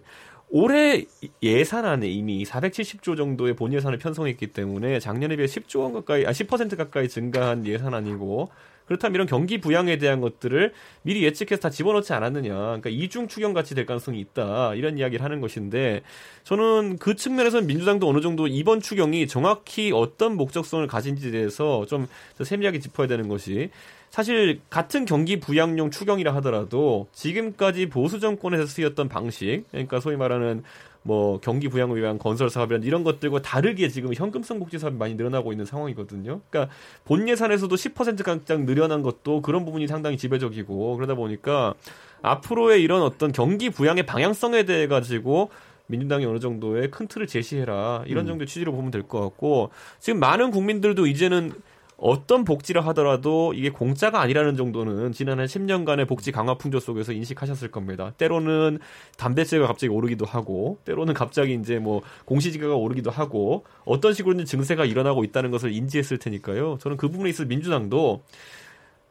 올해 0.49 1.05
예산안에 1.41 2.07
이미 2.07 2.43
470조 2.43 3.17
정도의 3.17 3.55
본 3.55 3.73
예산을 3.73 3.97
편성했기 3.97 4.47
때문에 4.47 4.99
작년에 4.99 5.35
비해 5.35 5.47
10조 5.47 5.79
원 5.79 5.93
가까이 5.93 6.25
아 6.25 6.31
10% 6.31 6.77
가까이 6.77 7.09
증가한 7.09 7.65
예산안이고 7.65 8.49
그렇다면 8.85 9.15
이런 9.15 9.27
경기 9.27 9.59
부양에 9.59 9.97
대한 9.97 10.21
것들을 10.21 10.73
미리 11.01 11.23
예측해서 11.23 11.61
다 11.61 11.69
집어넣지 11.69 12.13
않았느냐. 12.13 12.53
그러니까 12.53 12.89
이중 12.89 13.27
추경 13.27 13.53
같이 13.53 13.75
될 13.75 13.85
가능성이 13.85 14.19
있다. 14.19 14.75
이런 14.75 14.97
이야기를 14.97 15.23
하는 15.23 15.41
것인데 15.41 16.01
저는 16.43 16.97
그 16.97 17.15
측면에서는 17.15 17.67
민주당도 17.67 18.07
어느 18.07 18.21
정도 18.21 18.47
이번 18.47 18.79
추경이 18.79 19.27
정확히 19.27 19.91
어떤 19.93 20.35
목적성을 20.35 20.85
가진지에 20.87 21.31
대해서 21.31 21.85
좀 21.87 22.07
세밀하게 22.41 22.79
짚어야 22.79 23.07
되는 23.07 23.27
것이 23.27 23.69
사실 24.11 24.61
같은 24.69 25.03
경기 25.03 25.39
부양용 25.39 25.91
추경이라 25.91 26.33
하더라도 26.35 27.07
지금까지 27.11 27.89
보수 27.89 28.21
정권에서 28.21 28.65
쓰였던 28.65 29.09
방식, 29.09 29.63
그러니까 29.71 29.99
소위 29.99 30.15
말하는 30.15 30.63
뭐 31.07 31.39
경기 31.39 31.69
부양을 31.69 32.01
위한 32.01 32.17
건설 32.17 32.49
사업이란 32.49 32.81
이런 32.81 33.03
것들과 33.03 33.43
다르게 33.43 33.89
지금 33.89 34.11
현금성 34.11 34.57
복지 34.57 34.79
사업이 34.79 34.97
많이 34.97 35.13
늘어나고 35.13 35.51
있는 35.53 35.63
상황이거든요. 35.63 36.41
그러니까 36.49 36.73
본 37.03 37.29
예산에서도 37.29 37.73
10% 37.75 38.23
가량 38.23 38.65
늘어난 38.65 39.03
것도 39.03 39.43
그런 39.43 39.65
부분이 39.65 39.85
상당히 39.85 40.17
지배적이고 40.17 40.95
그러다 40.95 41.13
보니까 41.13 41.75
앞으로의 42.23 42.81
이런 42.81 43.03
어떤 43.03 43.31
경기 43.31 43.69
부양의 43.69 44.07
방향성에 44.07 44.63
대해 44.63 44.87
가지고 44.87 45.51
민주당이 45.85 46.25
어느 46.25 46.39
정도의 46.39 46.89
큰 46.89 47.07
틀을 47.07 47.27
제시해라 47.27 48.03
이런 48.07 48.25
음. 48.25 48.29
정도의 48.29 48.47
취지로 48.47 48.71
보면 48.71 48.89
될 48.89 49.03
것 49.03 49.21
같고 49.21 49.69
지금 49.99 50.19
많은 50.19 50.49
국민들도 50.49 51.05
이제는 51.05 51.53
어떤 51.97 52.43
복지를 52.43 52.85
하더라도 52.87 53.53
이게 53.53 53.69
공짜가 53.69 54.21
아니라는 54.21 54.55
정도는 54.55 55.11
지난 55.13 55.39
한 55.39 55.45
10년간의 55.45 56.07
복지 56.07 56.31
강화 56.31 56.55
풍조 56.55 56.79
속에서 56.79 57.13
인식하셨을 57.13 57.71
겁니다. 57.71 58.13
때로는 58.17 58.79
담배세가 59.17 59.67
갑자기 59.67 59.91
오르기도 59.91 60.25
하고, 60.25 60.77
때로는 60.85 61.13
갑자기 61.13 61.53
이제 61.53 61.79
뭐 61.79 62.01
공시지가가 62.25 62.75
오르기도 62.75 63.11
하고, 63.11 63.63
어떤 63.85 64.13
식으로든 64.13 64.45
증세가 64.45 64.85
일어나고 64.85 65.23
있다는 65.23 65.51
것을 65.51 65.71
인지했을 65.71 66.17
테니까요. 66.17 66.77
저는 66.81 66.97
그 66.97 67.09
부분에 67.09 67.29
있어 67.29 67.45
민주당도 67.45 68.23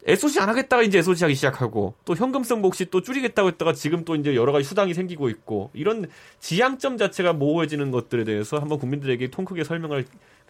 SOC 0.07 0.41
안 0.41 0.51
하겠다가 0.51 0.83
이제 0.83 0.99
SOC 0.99 1.25
하기 1.25 1.35
시작하고 1.35 1.95
또 2.05 2.15
현금성 2.15 2.61
복지 2.61 2.91
또 2.91 3.01
줄이겠다고 3.01 3.49
했다가 3.49 3.73
지금 3.73 4.05
또 4.05 4.15
이제 4.17 4.35
여러 4.35 4.53
가지 4.53 4.65
수당이 4.69 4.93
생기고 4.93 5.31
있고 5.31 5.71
이런 5.73 6.07
지향점 6.41 6.99
자체가 6.99 7.33
모호해지는 7.33 7.91
것들에 7.91 8.25
대해서 8.25 8.59
한번 8.59 8.79
국민들에게 8.79 9.29
통 9.31 9.47
크게 9.47 9.65
설명할 9.65 10.05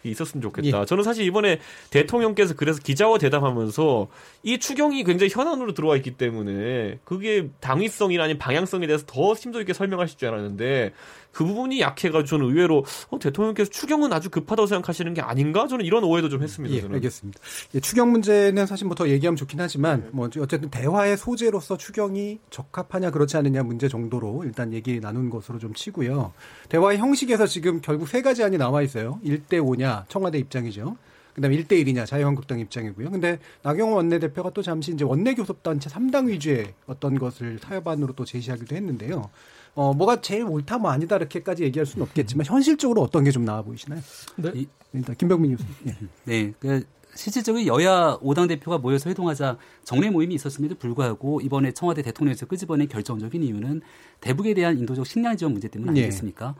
있었으면 0.09 0.41
좋겠다. 0.41 0.81
예. 0.81 0.85
저는 0.85 1.03
사실 1.03 1.23
이번에 1.25 1.59
대통령께서 1.91 2.55
그래서 2.55 2.79
기자와 2.81 3.19
대담하면서 3.19 4.07
이 4.43 4.57
추경이 4.59 5.03
굉장히 5.03 5.31
현안으로 5.31 5.73
들어와 5.73 5.95
있기 5.97 6.11
때문에 6.17 6.99
그게 7.03 7.49
당위성이나 7.59 8.23
아니면 8.23 8.39
방향성에 8.39 8.87
대해서 8.87 9.05
더 9.05 9.35
심도 9.35 9.59
있게 9.61 9.73
설명하실 9.73 10.17
줄 10.17 10.29
알았는데 10.29 10.93
그 11.31 11.43
부분이 11.43 11.81
약해가지고 11.81 12.25
저는 12.25 12.45
의외로 12.45 12.85
어, 13.09 13.19
대통령께서 13.19 13.69
추경은 13.69 14.13
아주 14.13 14.29
급하다고 14.29 14.67
생각하시는 14.67 15.13
게 15.13 15.21
아닌가? 15.21 15.67
저는 15.67 15.83
이런 15.83 16.05
오해도 16.05 16.29
좀 16.29 16.41
했습니다. 16.41 16.73
예, 16.73 16.79
저는. 16.79 16.95
알겠습니다. 16.95 17.39
예, 17.75 17.79
추경 17.81 18.11
문제는 18.11 18.65
사실 18.65 18.87
뭐 18.87 18.95
더 18.95 19.09
얘기하면 19.09 19.35
좋긴 19.35 19.59
하지만 19.59 20.07
뭐 20.13 20.29
어쨌든 20.39 20.69
대화의 20.69 21.17
소재로서 21.17 21.77
추경이 21.77 22.39
적합하냐 22.49 23.11
그렇지 23.11 23.35
않느냐 23.37 23.61
문제 23.63 23.89
정도로 23.89 24.43
일단 24.45 24.71
얘기 24.73 24.99
나눈 25.01 25.29
것으로 25.29 25.59
좀 25.59 25.73
치고요. 25.73 26.31
대화의 26.69 26.97
형식에서 26.97 27.45
지금 27.45 27.81
결국 27.81 28.07
세 28.07 28.21
가지 28.21 28.43
안이 28.43 28.57
나와 28.57 28.81
있어요. 28.81 29.19
1대 29.23 29.53
5냐 29.55 29.94
청와대 30.07 30.37
입장이죠. 30.39 30.97
그다음에 31.33 31.57
1대1이냐 31.57 32.05
자유한국당 32.05 32.59
입장이고요. 32.59 33.11
근데 33.11 33.39
나경원 33.61 33.97
원내대표가 33.97 34.51
또 34.51 34.61
잠시 34.61 34.93
이제 34.93 35.03
원내교섭단체 35.03 35.89
3당 35.89 36.27
위주의 36.29 36.73
어떤 36.87 37.19
것을 37.19 37.59
타협안으로 37.59 38.13
또 38.13 38.23
제시하기도 38.23 38.73
했는데요. 38.75 39.29
어, 39.73 39.93
뭐가 39.93 40.21
제일 40.21 40.43
옳다 40.45 40.77
뭐 40.77 40.91
아니다 40.91 41.17
이렇게까지 41.17 41.63
얘기할 41.63 41.85
수는 41.85 42.05
없겠지만 42.07 42.45
현실적으로 42.45 43.01
어떤 43.01 43.25
게 43.25 43.31
좀 43.31 43.43
나아 43.43 43.61
보이시나요? 43.63 43.99
네. 44.37 44.65
일단 44.93 45.15
김병민 45.17 45.57
교수님. 45.57 45.73
예. 46.29 46.43
네. 46.43 46.53
그 46.59 46.85
실질적으로 47.15 47.65
여야 47.65 48.17
5당 48.21 48.47
대표가 48.47 48.77
모여서 48.77 49.09
회동하자 49.09 49.57
정례 49.83 50.09
모임이 50.09 50.35
있었음에도 50.35 50.75
불구하고 50.75 51.41
이번에 51.41 51.73
청와대 51.73 52.01
대통령에서 52.01 52.45
끄집어낸 52.45 52.87
결정적인 52.87 53.43
이유는 53.43 53.81
대북에 54.21 54.53
대한 54.53 54.77
인도적 54.77 55.05
식량 55.05 55.35
지원 55.35 55.51
문제 55.51 55.67
때문 55.67 55.89
아니겠습니까? 55.89 56.55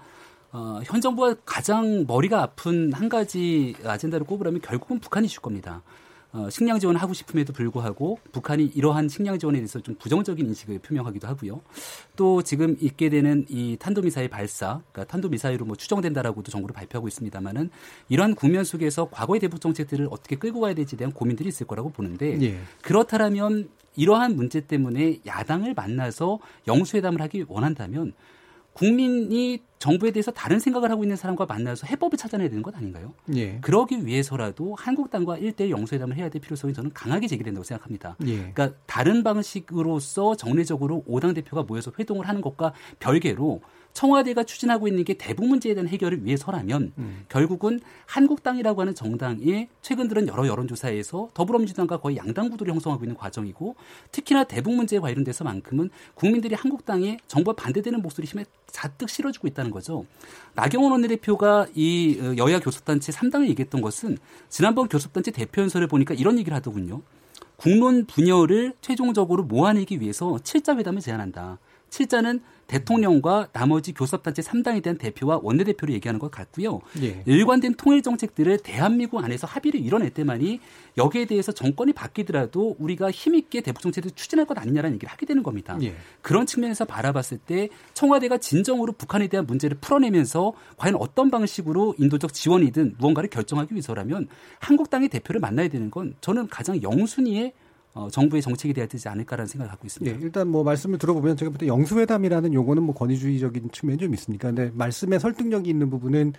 어, 0.55 0.79
현 0.85 1.01
정부가 1.01 1.35
가장 1.43 2.05
머리가 2.07 2.41
아픈 2.41 2.93
한 2.93 3.09
가지 3.09 3.75
아젠다를 3.83 4.25
꼽으라면 4.25 4.61
결국은 4.61 4.99
북한 4.99 5.25
이슈 5.25 5.41
겁니다. 5.41 5.83
어, 6.31 6.49
식량 6.49 6.79
지원을 6.79 7.01
하고 7.01 7.13
싶음에도 7.13 7.51
불구하고 7.51 8.19
북한이 8.31 8.71
이러한 8.73 9.09
식량 9.09 9.37
지원에 9.37 9.57
대해서 9.57 9.81
좀 9.81 9.95
부정적인 9.95 10.47
인식을 10.47 10.79
표명하기도 10.79 11.27
하고요. 11.27 11.59
또 12.15 12.41
지금 12.41 12.77
있게 12.79 13.09
되는 13.09 13.45
이 13.49 13.75
탄도미사일 13.77 14.29
발사, 14.29 14.81
그러니까 14.93 15.11
탄도미사일로 15.11 15.65
뭐 15.65 15.75
추정된다라고도 15.75 16.51
정부를 16.51 16.73
발표하고 16.73 17.09
있습니다만은 17.09 17.69
이러한 18.07 18.35
국면 18.35 18.63
속에서 18.63 19.09
과거의 19.11 19.41
대북 19.41 19.59
정책들을 19.59 20.07
어떻게 20.09 20.37
끌고 20.37 20.61
가야 20.61 20.73
될지에 20.73 20.95
대한 20.95 21.11
고민들이 21.11 21.49
있을 21.49 21.67
거라고 21.67 21.89
보는데 21.89 22.41
예. 22.41 22.59
그렇다면 22.81 23.67
이러한 23.97 24.37
문제 24.37 24.61
때문에 24.61 25.19
야당을 25.25 25.73
만나서 25.73 26.39
영수회담을 26.65 27.21
하기 27.23 27.45
원한다면 27.49 28.13
국민이 28.75 29.61
정부에 29.79 30.11
대해서 30.11 30.31
다른 30.31 30.59
생각을 30.59 30.91
하고 30.91 31.03
있는 31.03 31.15
사람과 31.15 31.45
만나서 31.45 31.87
해법을 31.87 32.17
찾아내야 32.17 32.49
되는 32.49 32.61
것 32.61 32.75
아닌가요? 32.75 33.13
예. 33.33 33.57
그러기 33.61 34.05
위해서라도 34.05 34.75
한국당과 34.75 35.37
1대1 35.37 35.69
영수회담을 35.69 36.17
해야 36.17 36.27
될 36.27 36.41
필요성이 36.41 36.73
저는 36.73 36.91
강하게 36.93 37.27
제기된다고 37.27 37.63
생각합니다. 37.63 38.17
예. 38.25 38.51
그러니까 38.51 38.71
다른 38.85 39.23
방식으로서 39.23 40.35
정례적으로 40.35 41.05
5당 41.07 41.33
대표가 41.35 41.63
모여서 41.63 41.91
회동을 41.97 42.27
하는 42.27 42.41
것과 42.41 42.73
별개로 42.99 43.61
청와대가 43.95 44.43
추진하고 44.43 44.89
있는 44.89 45.05
게 45.05 45.13
대북 45.13 45.47
문제에 45.47 45.73
대한 45.73 45.87
해결을 45.87 46.25
위해서라면 46.25 46.91
음. 46.97 47.25
결국은 47.29 47.79
한국당이라고 48.05 48.81
하는 48.81 48.93
정당이 48.93 49.69
최근 49.81 50.09
들은 50.09 50.27
여러 50.27 50.45
여론조사에서 50.45 51.29
더불어민주당과 51.33 52.01
거의 52.01 52.17
양당 52.17 52.49
구도를 52.49 52.73
형성하고 52.73 53.05
있는 53.05 53.15
과정이고 53.15 53.75
특히나 54.11 54.43
대북 54.43 54.75
문제에 54.75 54.99
관련돼서만큼은 54.99 55.89
국민들이 56.13 56.55
한국당에 56.55 57.17
정부와 57.27 57.55
반대되는 57.55 58.01
목소리 58.01 58.27
힘에 58.27 58.43
잔뜩 58.67 59.09
실어주고 59.09 59.47
있다는 59.47 59.71
거죠. 59.71 60.05
나경원 60.55 60.91
원내대표가 60.91 61.67
이 61.73 62.19
어, 62.21 62.35
여야 62.37 62.59
교섭단체 62.59 63.13
3당을 63.13 63.47
얘기했던 63.47 63.79
것은 63.79 64.17
지난번 64.49 64.89
교섭단체 64.89 65.31
대표 65.31 65.61
연설을 65.61 65.87
보니까 65.87 66.13
이런 66.13 66.37
얘기를 66.37 66.53
하더군요. 66.53 67.01
국론 67.55 68.05
분열을 68.05 68.73
최종적으로 68.81 69.43
모아내기 69.43 70.01
위해서 70.01 70.35
7자 70.43 70.77
회담을 70.77 70.99
제안한다. 70.99 71.59
7자는 71.89 72.41
대통령과 72.67 73.49
나머지 73.53 73.93
교섭단체 73.93 74.41
3당에 74.41 74.81
대한 74.81 74.97
대표와 74.97 75.39
원내대표를 75.43 75.93
얘기하는 75.95 76.19
것 76.19 76.31
같고요. 76.31 76.81
예. 77.01 77.21
일관된 77.25 77.75
통일 77.75 78.01
정책들을 78.01 78.59
대한민국 78.59 79.23
안에서 79.23 79.47
합의를 79.47 79.79
이뤄낼 79.79 80.09
때만이 80.09 80.59
여기에 80.97 81.25
대해서 81.25 81.51
정권이 81.51 81.93
바뀌더라도 81.93 82.75
우리가 82.79 83.11
힘있게 83.11 83.61
대북 83.61 83.81
정책을 83.81 84.11
추진할 84.11 84.45
것 84.45 84.57
아니냐라는 84.57 84.95
얘기를 84.95 85.11
하게 85.11 85.25
되는 85.25 85.43
겁니다. 85.43 85.77
예. 85.81 85.95
그런 86.21 86.45
측면에서 86.45 86.85
바라봤을 86.85 87.37
때 87.45 87.69
청와대가 87.93 88.37
진정으로 88.37 88.93
북한에 88.93 89.27
대한 89.27 89.45
문제를 89.45 89.77
풀어내면서 89.79 90.53
과연 90.77 90.95
어떤 90.95 91.29
방식으로 91.29 91.95
인도적 91.97 92.33
지원이든 92.33 92.95
무언가를 92.97 93.29
결정하기 93.29 93.73
위해서라면 93.73 94.27
한국당의 94.59 95.09
대표를 95.09 95.39
만나야 95.41 95.67
되는 95.67 95.91
건 95.91 96.15
저는 96.21 96.47
가장 96.47 96.81
영순위의 96.81 97.53
어, 97.95 98.09
정부의 98.09 98.41
정책이 98.41 98.73
돼야 98.73 98.85
되지 98.85 99.07
않을까라는 99.07 99.47
생각을 99.47 99.71
갖고 99.71 99.87
있습니다. 99.87 100.17
예, 100.17 100.21
일단 100.21 100.49
뭐 100.49 100.65
말씀을 100.65 100.97
들어보면 100.99 101.37
제가 101.37 101.49
볼때 101.49 101.65
영수회담이라는 101.65 102.53
용어는 102.53 102.83
뭐 102.83 102.93
권위주의적인 102.93 103.71
측면이 103.71 103.99
좀 103.99 104.13
있으니까 104.13 104.49
근데 104.49 104.69
말씀에 104.75 105.17
설득력이 105.17 105.69
있는 105.69 105.89
부분은 105.89 106.33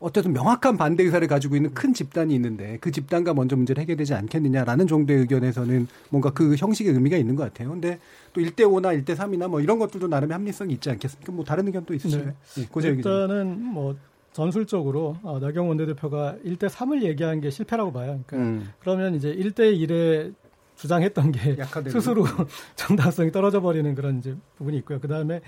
어쨌든 0.00 0.32
명확한 0.32 0.78
반대 0.78 1.02
의사를 1.02 1.26
가지고 1.28 1.56
있는 1.56 1.74
큰 1.74 1.92
집단이 1.92 2.34
있는데 2.34 2.78
그 2.80 2.90
집단과 2.90 3.34
먼저 3.34 3.54
문제를 3.56 3.82
해결되지 3.82 4.14
않겠느냐라는 4.14 4.86
정도의 4.86 5.20
의견에서는 5.20 5.88
뭔가 6.08 6.30
그 6.32 6.54
형식의 6.56 6.94
의미가 6.94 7.18
있는 7.18 7.36
것 7.36 7.42
같아요. 7.42 7.70
근데 7.70 7.98
또 8.32 8.40
1대5나 8.40 9.04
1대3이나 9.04 9.48
뭐 9.48 9.60
이런 9.60 9.78
것들도 9.78 10.08
나름의 10.08 10.32
합리성이 10.32 10.74
있지 10.74 10.88
않겠습니까? 10.88 11.32
뭐 11.32 11.44
다른 11.44 11.66
의견 11.66 11.84
또 11.84 11.92
있으신가요? 11.92 12.30
네. 12.30 12.62
예, 12.62 12.66
고재 12.66 12.88
의견. 12.90 13.12
일단은 13.12 13.62
뭐 13.62 13.94
전술적으로 14.32 15.18
어, 15.22 15.38
나경원 15.38 15.76
원내대표가 15.76 16.36
1대 16.46 16.68
3을 16.70 17.02
얘기한 17.02 17.40
게 17.40 17.50
실패라고 17.50 17.92
봐요. 17.92 18.20
그러니까 18.26 18.36
음. 18.36 18.70
그러면 18.78 19.16
이제 19.16 19.34
1대 19.34 19.76
1에 19.76 20.32
주장했던 20.78 21.32
게 21.32 21.58
약화되는 21.58 21.90
스스로 21.90 22.24
정당성이 22.76 23.32
떨어져 23.32 23.60
버리는 23.60 23.94
그런 23.94 24.18
이제 24.18 24.36
부분이 24.56 24.76
있고요. 24.78 25.00
그 25.00 25.08
다음에 25.08 25.40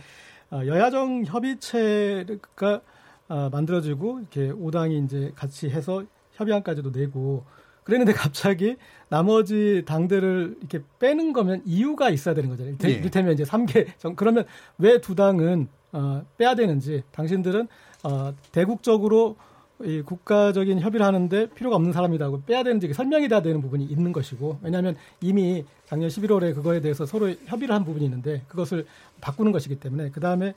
어, 0.51 0.63
여야정 0.67 1.25
협의체가 1.25 2.81
어, 3.29 3.49
만들어지고 3.51 4.21
이렇게 4.21 4.53
5당이 4.53 5.05
이제 5.05 5.33
같이 5.37 5.71
해서 5.71 6.05
협의안까지도 6.33 6.91
내고 6.91 7.45
그랬는데 7.85 8.13
갑자기 8.13 8.77
나머지 9.09 9.85
당들을 9.87 10.57
이렇게 10.59 10.81
빼는 10.99 11.33
거면 11.33 11.63
이유가 11.65 12.11
있어야 12.11 12.35
되는 12.35 12.51
거잖아요. 12.51 12.75
예. 12.85 12.89
이를테면 12.91 13.33
이제 13.35 13.45
3개 13.45 13.87
정 13.99 14.17
그러면 14.17 14.45
왜 14.79 14.99
두 15.01 15.15
당은 15.15 15.69
어, 15.93 16.25
빼야 16.39 16.55
되는지 16.57 17.05
당신들은 17.13 17.69
어, 18.03 18.35
대국적으로 18.53 19.37
이 19.85 20.03
국가적인 20.03 20.81
협의를 20.81 21.05
하는데 21.07 21.49
필요가 21.51 21.77
없는 21.77 21.93
사람이라고 21.93 22.43
빼야 22.43 22.63
되는지 22.63 22.93
설명이 22.93 23.29
돼야 23.29 23.41
되는 23.41 23.61
부분이 23.61 23.85
있는 23.85 24.13
것이고 24.13 24.59
왜냐하면 24.63 24.97
이미 25.21 25.65
작년 25.87 26.09
11월에 26.09 26.55
그거에 26.55 26.81
대해서 26.81 27.07
서로 27.07 27.31
협의를 27.47 27.75
한 27.75 27.85
부분이 27.85 28.05
있는데 28.05 28.43
그것을 28.49 28.87
바꾸는 29.21 29.53
것이기 29.53 29.77
때문에 29.77 30.11
그 30.11 30.21
다음에 30.21 30.55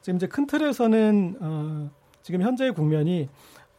지금 0.00 0.16
이제 0.16 0.26
큰 0.26 0.46
틀에서는 0.46 1.36
어, 1.40 1.90
지금 2.22 2.42
현재의 2.42 2.72
국면이 2.72 3.28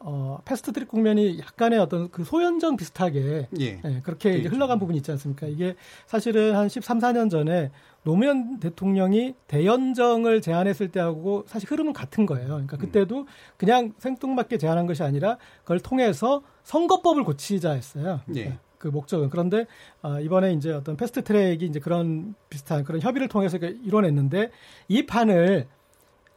어, 0.06 0.38
패스트트랙 0.44 0.88
국면이 0.88 1.38
약간의 1.38 1.78
어떤 1.78 2.10
그 2.10 2.24
소연정 2.24 2.76
비슷하게 2.76 3.48
예. 3.58 3.80
예, 3.82 4.00
그렇게 4.02 4.36
이제 4.36 4.50
흘러간 4.50 4.78
부분이 4.78 4.98
있지 4.98 5.10
않습니까? 5.12 5.46
이게 5.46 5.76
사실은 6.06 6.54
한 6.54 6.68
13, 6.68 6.98
14년 6.98 7.30
전에 7.30 7.70
노무현 8.02 8.60
대통령이 8.60 9.34
대연정을 9.46 10.42
제안했을 10.42 10.88
때하고 10.88 11.44
사실 11.46 11.70
흐름은 11.70 11.94
같은 11.94 12.26
거예요. 12.26 12.48
그러니까 12.48 12.76
그때도 12.76 13.26
그냥 13.56 13.94
생뚱맞게 13.96 14.58
제안한 14.58 14.86
것이 14.86 15.02
아니라 15.02 15.38
그걸 15.62 15.80
통해서 15.80 16.42
선거법을 16.64 17.24
고치자 17.24 17.72
했어요. 17.72 18.20
예. 18.36 18.58
그 18.76 18.88
목적은 18.88 19.30
그런데 19.30 19.64
아, 20.02 20.20
이번에 20.20 20.52
이제 20.52 20.70
어떤 20.70 20.98
패스트 20.98 21.24
트랙이 21.24 21.64
이제 21.64 21.80
그런 21.80 22.34
비슷한 22.50 22.84
그런 22.84 23.00
협의를 23.00 23.28
통해서 23.28 23.56
이렇게 23.56 23.78
이뤄냈는데 23.82 24.50
이 24.88 25.06
판을 25.06 25.66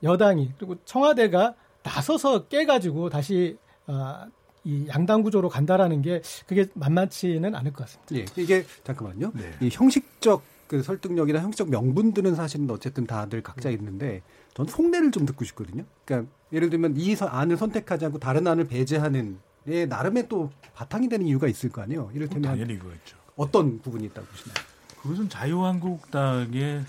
여당이 0.03 0.53
그리고 0.57 0.77
청와대가 0.85 1.55
나서서 1.87 2.47
깨가지고 2.47 3.09
다시 3.09 3.57
아, 3.87 4.25
이 4.63 4.85
양당 4.89 5.23
구조로 5.23 5.47
간다라는 5.49 6.01
게 6.01 6.21
그게 6.45 6.65
만만치는 6.73 7.55
않을 7.55 7.71
것 7.71 7.85
같습니다. 7.85 8.15
예. 8.15 8.41
이게 8.41 8.65
잠깐만요. 8.83 9.31
네. 9.33 9.53
이 9.61 9.69
형식적 9.71 10.43
그 10.67 10.83
설득력이나 10.83 11.39
형식적 11.39 11.69
명분들은 11.69 12.35
사실은 12.35 12.69
어쨌든 12.69 13.07
다들 13.07 13.41
각자 13.41 13.69
있는데 13.69 14.21
전 14.53 14.65
속내를 14.67 15.11
좀 15.11 15.25
듣고 15.25 15.45
싶거든요. 15.45 15.85
그러니까 16.03 16.29
예를 16.51 16.69
들면 16.69 16.97
이 16.97 17.15
서- 17.15 17.27
안을 17.27 17.55
선택하지 17.55 18.05
않고 18.05 18.19
다른 18.19 18.45
안을 18.45 18.65
배제하는 18.65 19.37
예, 19.67 19.85
나름의 19.85 20.27
또 20.27 20.51
바탕이 20.75 21.07
되는 21.07 21.25
이유가 21.25 21.47
있을 21.47 21.69
거 21.69 21.81
아니에요. 21.81 22.11
이를테면 22.13 22.43
당연히 22.51 22.77
그거였죠. 22.77 23.15
어떤 23.37 23.79
부분이 23.81 24.05
있다고 24.07 24.27
보시나요? 24.27 24.55
그것은 25.01 25.29
자유한국당의 25.29 26.83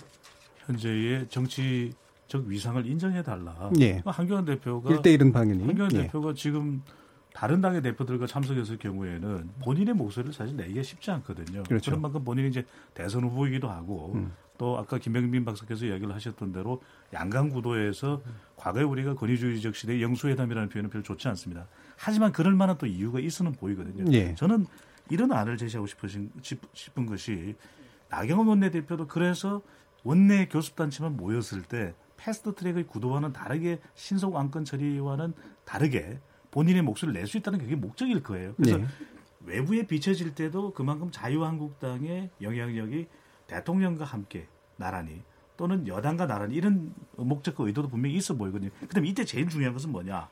현재의 0.67 1.27
정치 1.29 1.93
적 2.29 2.45
위상을 2.47 2.85
인정해 2.87 3.23
달라. 3.23 3.71
예. 3.81 4.03
한교안 4.05 4.45
대표가 4.45 4.91
1대1은 4.91 5.33
당연히. 5.33 5.65
한교안 5.65 5.91
예. 5.95 6.03
대표가 6.03 6.35
지금 6.35 6.83
다른 7.33 7.61
당의 7.63 7.81
대표들과 7.83 8.27
참석했을 8.27 8.77
경우에는 8.79 9.49
본인의 9.63 9.95
목소리를 9.95 10.35
사실 10.35 10.55
내기가 10.57 10.83
쉽지 10.83 11.11
않거든요. 11.11 11.63
그렇죠. 11.63 11.91
런 11.91 12.03
만큼 12.03 12.23
본인이 12.25 12.49
이제 12.49 12.65
대선 12.93 13.25
후보이기도 13.25 13.69
하고 13.71 14.13
음. 14.15 14.33
또 14.59 14.77
아까 14.77 14.99
김병민 14.99 15.45
박사께서 15.45 15.87
이야기를 15.87 16.15
하셨던 16.15 16.53
대로 16.53 16.83
양강 17.15 17.49
구도에서 17.49 18.21
과거에 18.57 18.83
우리가 18.83 19.15
권위주의적 19.15 19.75
시대의 19.75 20.03
영수회담이라는 20.03 20.69
표현은 20.69 20.91
별로 20.91 21.03
좋지 21.03 21.29
않습니다. 21.29 21.67
하지만 21.97 22.33
그럴 22.33 22.55
만한 22.55 22.77
또 22.77 22.85
이유가 22.87 23.21
있어는 23.21 23.53
보이거든요. 23.53 24.05
예. 24.13 24.35
저는 24.35 24.67
이런 25.11 25.33
안을 25.33 25.57
제시하고 25.57 25.87
싶으신, 25.87 26.31
싶- 26.43 26.61
싶은 26.75 27.07
것이 27.07 27.55
나경원 28.11 28.49
원내대표도 28.49 29.07
그래서 29.07 29.63
원내 30.03 30.49
교섭단체만 30.49 31.17
모였을 31.17 31.63
때 31.63 31.95
패스트 32.19 32.55
트랙의 32.55 32.87
구도와는 32.87 33.33
다르게 33.33 33.81
신속 33.95 34.37
안건 34.37 34.65
처리와는 34.67 35.33
다르게 35.65 36.21
본인의 36.51 36.83
목소리를 36.83 37.19
낼 37.19 37.27
수 37.27 37.39
있다는 37.39 37.59
게 37.61 37.65
그게 37.65 37.77
목적일 37.77 38.23
거예요. 38.23 38.55
그래서 38.57 38.79
네. 38.79 38.87
외부에 39.47 39.87
비춰질 39.87 40.35
때도 40.35 40.73
그만큼 40.75 41.11
자유한국당의 41.11 42.31
영향력이 42.43 43.07
대통령과 43.47 44.05
함께 44.05 44.47
나란히 44.77 45.23
또는 45.57 45.87
여당과 45.89 46.27
나란히 46.27 46.55
이런 46.55 46.95
목적과 47.17 47.65
의도도 47.65 47.89
분명히 47.89 48.17
있어 48.17 48.35
보이거든요. 48.35 48.71
그다음에 48.81 49.09
이때 49.09 49.25
제일 49.25 49.49
중요한 49.49 49.73
것은 49.73 49.91
뭐냐? 49.91 50.29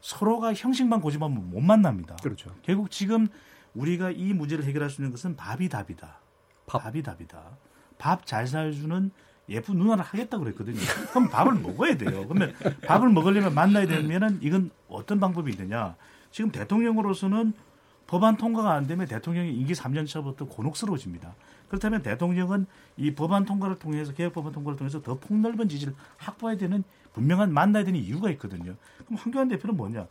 서로가 0.00 0.54
형식만 0.54 1.00
고집하면 1.00 1.50
못 1.50 1.60
만납니다. 1.60 2.16
그렇죠. 2.22 2.54
결국 2.62 2.90
지금 2.90 3.28
우리가 3.74 4.10
이 4.10 4.32
문제를 4.32 4.64
해결할 4.64 4.90
수 4.90 5.00
있는 5.00 5.10
것은 5.10 5.36
밥이 5.36 5.68
답이다. 5.68 6.20
밥. 6.66 6.96
이 6.96 7.02
답이다. 7.02 7.58
밥 7.98 8.26
잘 8.26 8.46
살주는 8.46 9.10
예쁜 9.48 9.76
누나를 9.76 10.04
하겠다고 10.04 10.44
그랬거든요. 10.44 10.78
그럼 11.10 11.28
밥을 11.28 11.54
먹어야 11.54 11.96
돼요. 11.96 12.26
그러면 12.26 12.54
밥을 12.86 13.08
먹으려면 13.10 13.54
만나야 13.54 13.86
되면은 13.86 14.40
이건 14.42 14.70
어떤 14.88 15.20
방법이 15.20 15.52
있느냐. 15.52 15.94
지금 16.30 16.50
대통령으로서는 16.50 17.52
법안 18.06 18.36
통과가 18.36 18.72
안 18.72 18.86
되면 18.86 19.06
대통령이 19.06 19.52
임기 19.52 19.72
3년 19.72 20.06
차부터 20.06 20.46
곤혹스러워집니다. 20.46 21.34
그렇다면 21.68 22.02
대통령은 22.02 22.66
이 22.96 23.14
법안 23.14 23.44
통과를 23.44 23.78
통해서 23.78 24.12
개혁 24.12 24.32
법안 24.32 24.52
통과를 24.52 24.76
통해서 24.76 25.02
더 25.02 25.18
폭넓은 25.18 25.68
지지를 25.68 25.94
확보해야 26.16 26.56
되는 26.56 26.84
분명한 27.14 27.52
만나야 27.52 27.84
되는 27.84 27.98
이유가 27.98 28.30
있거든요. 28.32 28.76
그럼 29.04 29.18
황교안 29.18 29.48
대표는 29.48 29.76
뭐냐? 29.76 30.06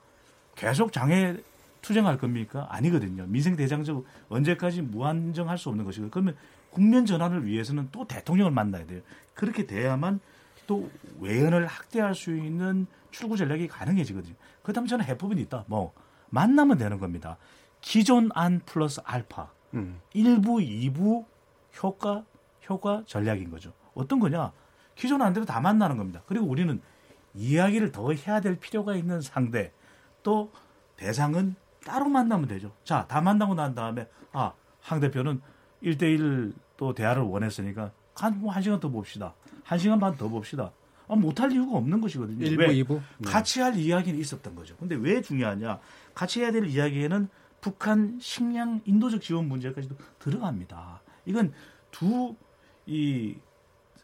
계속 0.56 0.92
장애 0.92 1.38
투쟁할 1.82 2.18
겁니까? 2.18 2.68
아니거든요. 2.70 3.26
민생 3.28 3.56
대장적 3.56 4.04
언제까지 4.28 4.82
무한정할 4.82 5.58
수 5.58 5.70
없는 5.70 5.86
것이고 5.86 6.10
그러면 6.10 6.36
국면 6.76 7.06
전환을 7.06 7.46
위해서는 7.46 7.88
또 7.94 8.06
대통령을 8.06 8.52
만나야 8.52 8.86
돼요. 8.86 9.02
그렇게 9.34 9.66
돼야만 9.66 10.20
또 10.68 10.90
외연을 11.22 11.68
확대할 11.68 12.14
수 12.14 12.36
있는 12.36 12.86
출구 13.12 13.38
전략이 13.38 13.70
가능해지거든요. 13.70 14.36
그다음 14.62 14.86
저는 14.86 15.06
해법은 15.06 15.38
있다. 15.38 15.64
뭐 15.68 15.94
만나면 16.30 16.78
되는 16.78 17.00
겁니다. 17.00 17.38
기존 17.80 18.30
안 18.34 18.60
플러스 18.66 19.00
알파. 19.06 19.50
음. 19.74 20.02
1부, 20.14 20.94
2부 20.94 21.24
효과 21.82 22.26
효과 22.70 23.04
전략인 23.06 23.50
거죠. 23.50 23.72
어떤 23.94 24.20
거냐? 24.20 24.52
기존 24.96 25.22
안대로 25.22 25.46
다 25.46 25.62
만나는 25.62 25.96
겁니다. 25.96 26.24
그리고 26.28 26.46
우리는 26.46 26.82
이야기를 27.36 27.94
더 27.94 28.12
해야 28.12 28.42
될 28.42 28.60
필요가 28.60 28.96
있는 28.96 29.22
상대 29.22 29.72
또 30.24 30.52
대상은 30.98 31.56
따로 31.86 32.10
만나면 32.10 32.50
되죠. 32.50 32.74
자, 32.84 33.06
다 33.08 33.22
만나고 33.22 33.54
난 33.54 33.76
다음에 33.76 34.10
아, 34.34 34.52
황 34.82 35.00
대표는 35.00 35.42
1대1 35.82 36.54
또 36.78 36.94
대화를 36.94 37.24
원했으니까 37.24 37.92
한, 38.16 38.40
뭐 38.40 38.52
한 38.52 38.62
시간 38.62 38.80
더 38.80 38.90
봅시다. 38.90 39.34
한 39.64 39.78
시간 39.80 40.00
반 40.00 40.16
더 40.18 40.28
봅시다. 40.30 40.72
아, 41.08 41.16
못할 41.16 41.52
이유가 41.52 41.78
없는 41.78 42.02
것이거든요. 42.02 42.46
1부, 42.46 42.60
왜? 42.60 42.68
2부? 42.84 43.02
네. 43.20 43.30
같이 43.30 43.62
할 43.62 43.76
이야기는 43.76 44.20
있었던 44.20 44.56
거죠. 44.56 44.76
근데 44.78 44.96
왜 44.96 45.22
중요하냐? 45.22 45.80
같이 46.16 46.42
해야 46.42 46.52
될 46.52 46.66
이야기에는 46.66 47.28
북한 47.62 48.18
식량 48.22 48.82
인도적 48.86 49.22
지원 49.22 49.48
문제까지도 49.48 49.96
들어갑니다. 50.20 51.02
이건 51.26 51.54
두 51.92 52.36
이 52.88 53.36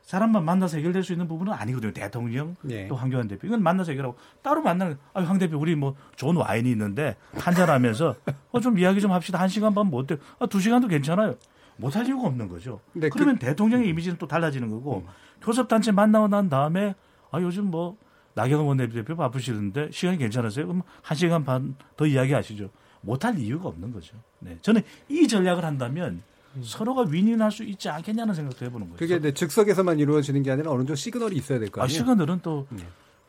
사람만 0.02 0.44
만나서 0.44 0.78
해결될 0.78 1.04
수 1.04 1.12
있는 1.14 1.28
부분은 1.28 1.54
아니거든요. 1.54 1.94
대통령 1.94 2.56
네. 2.64 2.88
또 2.88 2.96
황교안 2.96 3.28
대표 3.28 3.46
이건 3.46 3.62
만나서 3.62 3.92
해결하고 3.92 4.18
따로 4.42 4.62
만나는 4.64 4.98
아, 5.14 5.22
황 5.22 5.38
대표 5.38 5.58
우리 5.60 5.76
뭐 5.76 5.96
좋은 6.16 6.36
와인이 6.36 6.70
있는데 6.72 7.16
한잔하면서 7.34 8.16
어, 8.52 8.60
좀 8.60 8.80
이야기 8.80 9.00
좀 9.00 9.12
합시다. 9.12 9.40
한 9.40 9.48
시간 9.48 9.76
반 9.76 9.86
못 9.88 10.08
돼. 10.08 10.18
아, 10.40 10.48
두 10.48 10.60
시간도 10.60 10.88
괜찮아요. 10.88 11.36
못할 11.78 12.06
이유가 12.06 12.28
없는 12.28 12.48
거죠. 12.48 12.80
네, 12.94 13.10
그러면 13.10 13.38
그, 13.40 13.46
대통령의 13.46 13.88
이미지는 13.90 14.18
또 14.18 14.28
달라지는 14.28 14.70
거고 14.70 15.00
음. 15.00 15.08
교섭단체 15.42 15.92
만나고 15.92 16.28
난 16.28 16.50
다음에 16.50 16.96
아 17.32 17.42
요즘 17.42 17.66
뭐 17.66 17.98
나경원 18.36 18.68
원내대표 18.68 19.16
바쁘시는데 19.16 19.90
시간이 19.92 20.18
괜찮으세요? 20.18 20.68
그럼 20.68 20.84
한 21.02 21.18
시간 21.18 21.44
반 21.44 21.76
더 21.98 22.06
이야기하시죠. 22.06 22.70
못할 23.02 23.38
이유가 23.40 23.70
없는 23.70 23.92
거죠. 23.92 24.16
네. 24.40 24.58
저는 24.62 24.82
이 25.10 25.28
전략을 25.28 25.66
한다면 25.66 26.22
음. 26.56 26.62
서로가 26.64 27.04
윈윈할 27.10 27.52
수 27.52 27.64
있지 27.64 27.90
않겠냐는 27.90 28.34
생각도 28.34 28.66
해보는 28.66 28.90
거죠. 28.90 29.00
그게 29.00 29.20
네, 29.20 29.34
즉석에서만 29.34 30.00
이루어지는 30.00 30.44
게 30.44 30.52
아니라 30.52 30.70
어느 30.72 30.80
정도 30.82 30.96
시그널이 30.96 31.36
있어야 31.36 31.60
될 31.60 31.70
거 31.70 31.82
아니에요? 31.82 31.86
아, 31.86 31.88
시그널은 31.88 32.40
또, 32.44 32.68
네. 32.70 32.84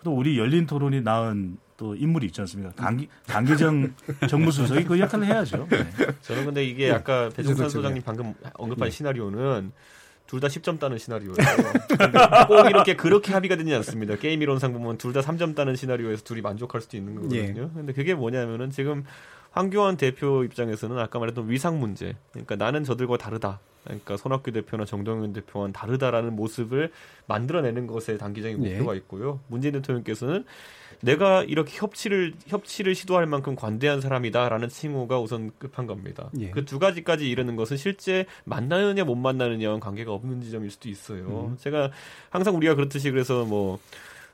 또 0.04 0.14
우리 0.14 0.38
열린 0.38 0.66
토론이 0.66 1.02
낳은 1.02 1.58
또 1.76 1.94
인물이 1.94 2.26
있지 2.26 2.40
않습니까? 2.40 2.72
강기, 2.74 3.08
강기정 3.26 3.94
정무수석이 4.28 4.84
그 4.84 4.98
역할을 4.98 5.26
해야죠. 5.26 5.66
네. 5.70 5.86
저는 6.22 6.44
근데 6.46 6.64
이게 6.64 6.88
네. 6.88 6.92
아까 6.92 7.28
배종찬 7.30 7.68
소장님 7.68 8.02
방금 8.02 8.34
언급한 8.54 8.88
네. 8.88 8.90
시나리오는 8.90 9.72
둘 10.26 10.40
다 10.40 10.48
10점 10.48 10.78
따는 10.78 10.96
시나리오예요. 10.96 11.36
꼭 12.48 12.66
이렇게 12.70 12.96
그렇게 12.96 13.32
합의가 13.34 13.56
되지 13.56 13.74
않습니다. 13.74 14.16
게임 14.16 14.40
이론상 14.40 14.72
보면 14.72 14.96
둘 14.96 15.12
다 15.12 15.20
3점 15.20 15.54
따는 15.54 15.76
시나리오에서 15.76 16.22
둘이 16.24 16.40
만족할 16.40 16.80
수도 16.80 16.96
있는 16.96 17.16
거거든요. 17.16 17.40
예. 17.40 17.68
근데 17.74 17.92
그게 17.92 18.14
뭐냐면은 18.14 18.70
지금 18.70 19.04
황교안 19.50 19.98
대표 19.98 20.42
입장에서는 20.44 20.98
아까 20.98 21.18
말했던 21.18 21.50
위상 21.50 21.78
문제. 21.80 22.16
그러니까 22.30 22.56
나는 22.56 22.82
저들과 22.84 23.18
다르다. 23.18 23.60
그러니까 23.84 24.16
손학규 24.16 24.52
대표나 24.52 24.84
정동현 24.84 25.32
대표와는 25.32 25.72
다르다라는 25.72 26.36
모습을 26.36 26.90
만들어내는 27.26 27.86
것에 27.86 28.16
단기적인 28.16 28.60
네. 28.60 28.70
목표가 28.72 28.94
있고요. 28.94 29.40
문재인 29.48 29.72
대통령께서는 29.74 30.44
내가 31.00 31.42
이렇게 31.42 31.76
협치를 31.76 32.34
협치를 32.46 32.94
시도할 32.94 33.26
만큼 33.26 33.56
관대한 33.56 34.00
사람이다라는 34.00 34.68
칭호가 34.68 35.18
우선 35.18 35.50
급한 35.58 35.86
겁니다. 35.86 36.30
예. 36.38 36.50
그두 36.50 36.78
가지까지 36.78 37.28
이르는 37.28 37.56
것은 37.56 37.76
실제 37.76 38.24
만나느냐 38.44 39.04
못 39.04 39.16
만나느냐와 39.16 39.80
관계가 39.80 40.12
없는 40.12 40.42
지점일 40.42 40.70
수도 40.70 40.88
있어요. 40.88 41.48
음. 41.50 41.56
제가 41.58 41.90
항상 42.30 42.56
우리가 42.56 42.76
그렇듯이 42.76 43.10
그래서 43.10 43.44
뭐 43.44 43.80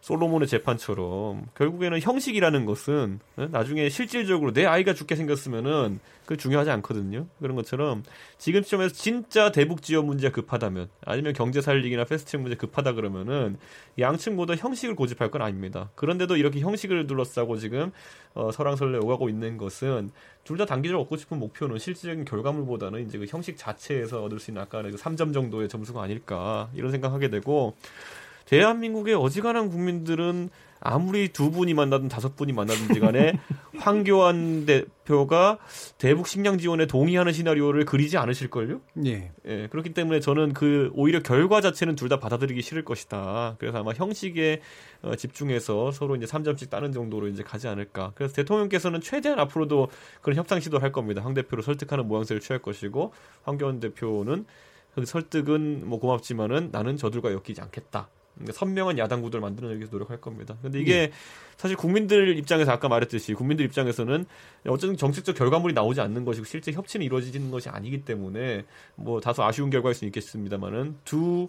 솔로몬의 0.01 0.49
재판처럼 0.49 1.47
결국에는 1.55 2.01
형식이라는 2.01 2.65
것은 2.67 3.21
어, 3.37 3.49
나중에 3.51 3.89
실질적으로 3.89 4.53
내 4.53 4.65
아이가 4.65 4.95
죽게 4.95 5.17
생겼으면은 5.17 6.01
그 6.25 6.37
중요하지 6.37 6.71
않거든요. 6.71 7.27
그런 7.41 7.57
것처럼 7.57 8.03
지금 8.37 8.63
시점에서 8.63 8.95
진짜 8.95 9.51
대북 9.51 9.81
지원 9.83 10.07
문제가 10.07 10.33
급하다면 10.35 10.89
아니면 11.07 11.33
경제 11.33 11.63
살리기나 11.63 12.05
패스트트랙 12.05 12.43
문제 12.43 12.57
급하다 12.57 12.93
그러면은 12.93 13.57
양측 13.99 14.35
모두 14.35 14.55
형식을 14.55 14.95
고집할 14.95 15.31
건 15.31 15.41
아닙니다. 15.43 15.91
그런데도 15.95 16.37
이렇게 16.37 16.61
형식을 16.61 17.07
둘러싸고 17.07 17.57
지금 17.57 17.93
어, 18.35 18.53
설왕설래 18.53 18.99
오가고 18.99 19.29
있는 19.29 19.57
것은 19.57 20.11
둘 20.45 20.59
다 20.59 20.65
단기적으로 20.65 21.03
얻고 21.03 21.17
싶은 21.17 21.39
목표는 21.39 21.79
실질적인 21.79 22.25
결과물보다는 22.25 23.07
이제 23.07 23.17
그 23.17 23.27
형식 23.27 23.57
자체에서 23.57 24.25
얻을 24.25 24.41
수 24.41 24.51
있는 24.51 24.63
아까 24.63 24.83
그 24.83 24.91
3점 24.91 25.33
정도의 25.33 25.69
점수가 25.69 26.03
아닐까 26.03 26.69
이런 26.75 26.91
생각하게 26.91 27.29
되고 27.31 27.77
대한민국의 28.49 29.15
어지간한 29.15 29.69
국민들은 29.69 30.49
아무리 30.81 31.29
두 31.29 31.51
분이 31.51 31.75
만나든 31.75 32.09
다섯 32.09 32.37
분이 32.37 32.53
만나든지 32.53 33.01
간에 33.01 33.33
황교안 33.79 34.65
대표가 34.65 35.59
대북 35.99 36.29
식량 36.29 36.57
지원에 36.57 36.87
동의하는 36.87 37.33
시나리오를 37.33 37.85
그리지 37.85 38.17
않으실걸요? 38.17 38.81
예. 39.07 39.33
예. 39.47 39.67
그렇기 39.69 39.93
때문에 39.93 40.21
저는 40.21 40.53
그 40.53 40.91
오히려 40.95 41.21
결과 41.21 41.61
자체는 41.61 41.95
둘 41.95 42.09
다 42.09 42.19
받아들이기 42.19 42.63
싫을 42.63 42.87
것이다. 42.87 43.57
그래서 43.59 43.81
아마 43.81 43.93
형식에 43.93 44.63
어, 45.03 45.15
집중해서 45.15 45.91
서로 45.91 46.17
이제 46.17 46.25
3점씩 46.25 46.71
따는 46.71 46.91
정도로 46.93 47.29
이제 47.29 47.43
가지 47.43 47.69
않을까. 47.69 48.13
그래서 48.15 48.33
대통령께서는 48.35 49.03
최대한 49.03 49.39
앞으로도 49.41 49.89
그런 50.23 50.39
협상 50.39 50.59
시도를 50.59 50.83
할 50.83 50.91
겁니다. 50.91 51.23
황 51.23 51.35
대표를 51.35 51.63
설득하는 51.63 52.09
모양새를 52.09 52.41
취할 52.41 52.63
것이고 52.63 53.13
황교안 53.43 53.81
대표는 53.81 54.47
그 54.95 55.05
설득은 55.05 55.87
뭐 55.87 56.01
고맙지만은 56.01 56.71
나는 56.73 56.97
저들과 56.97 57.31
엮이지 57.33 57.61
않겠다. 57.61 58.09
그러니까 58.39 58.59
선명한 58.59 58.99
야당 58.99 59.23
구도를 59.23 59.41
만들어내기 59.43 59.79
위해서 59.79 59.93
노력할 59.93 60.21
겁니다. 60.21 60.57
근데 60.63 60.81
이게 60.81 61.09
네. 61.09 61.13
사실 61.57 61.77
국민들 61.77 62.37
입장에서 62.39 62.73
아까 62.73 62.89
말했듯이 62.89 63.35
국민들 63.35 63.65
입장에서는 63.65 64.27
어쨌든 64.67 64.97
정책적 64.97 65.37
결과물이 65.37 65.75
나오지 65.75 66.01
않는 66.01 66.25
것이고 66.25 66.45
실제 66.47 66.73
협치는 66.73 67.05
이루어지는 67.05 67.51
것이 67.51 67.69
아니기 67.69 68.05
때문에 68.05 68.65
뭐 68.95 69.21
다소 69.21 69.43
아쉬운 69.43 69.71
결과일 69.71 69.95
수 69.95 70.05
있겠습니다만은 70.05 70.97
두 71.05 71.49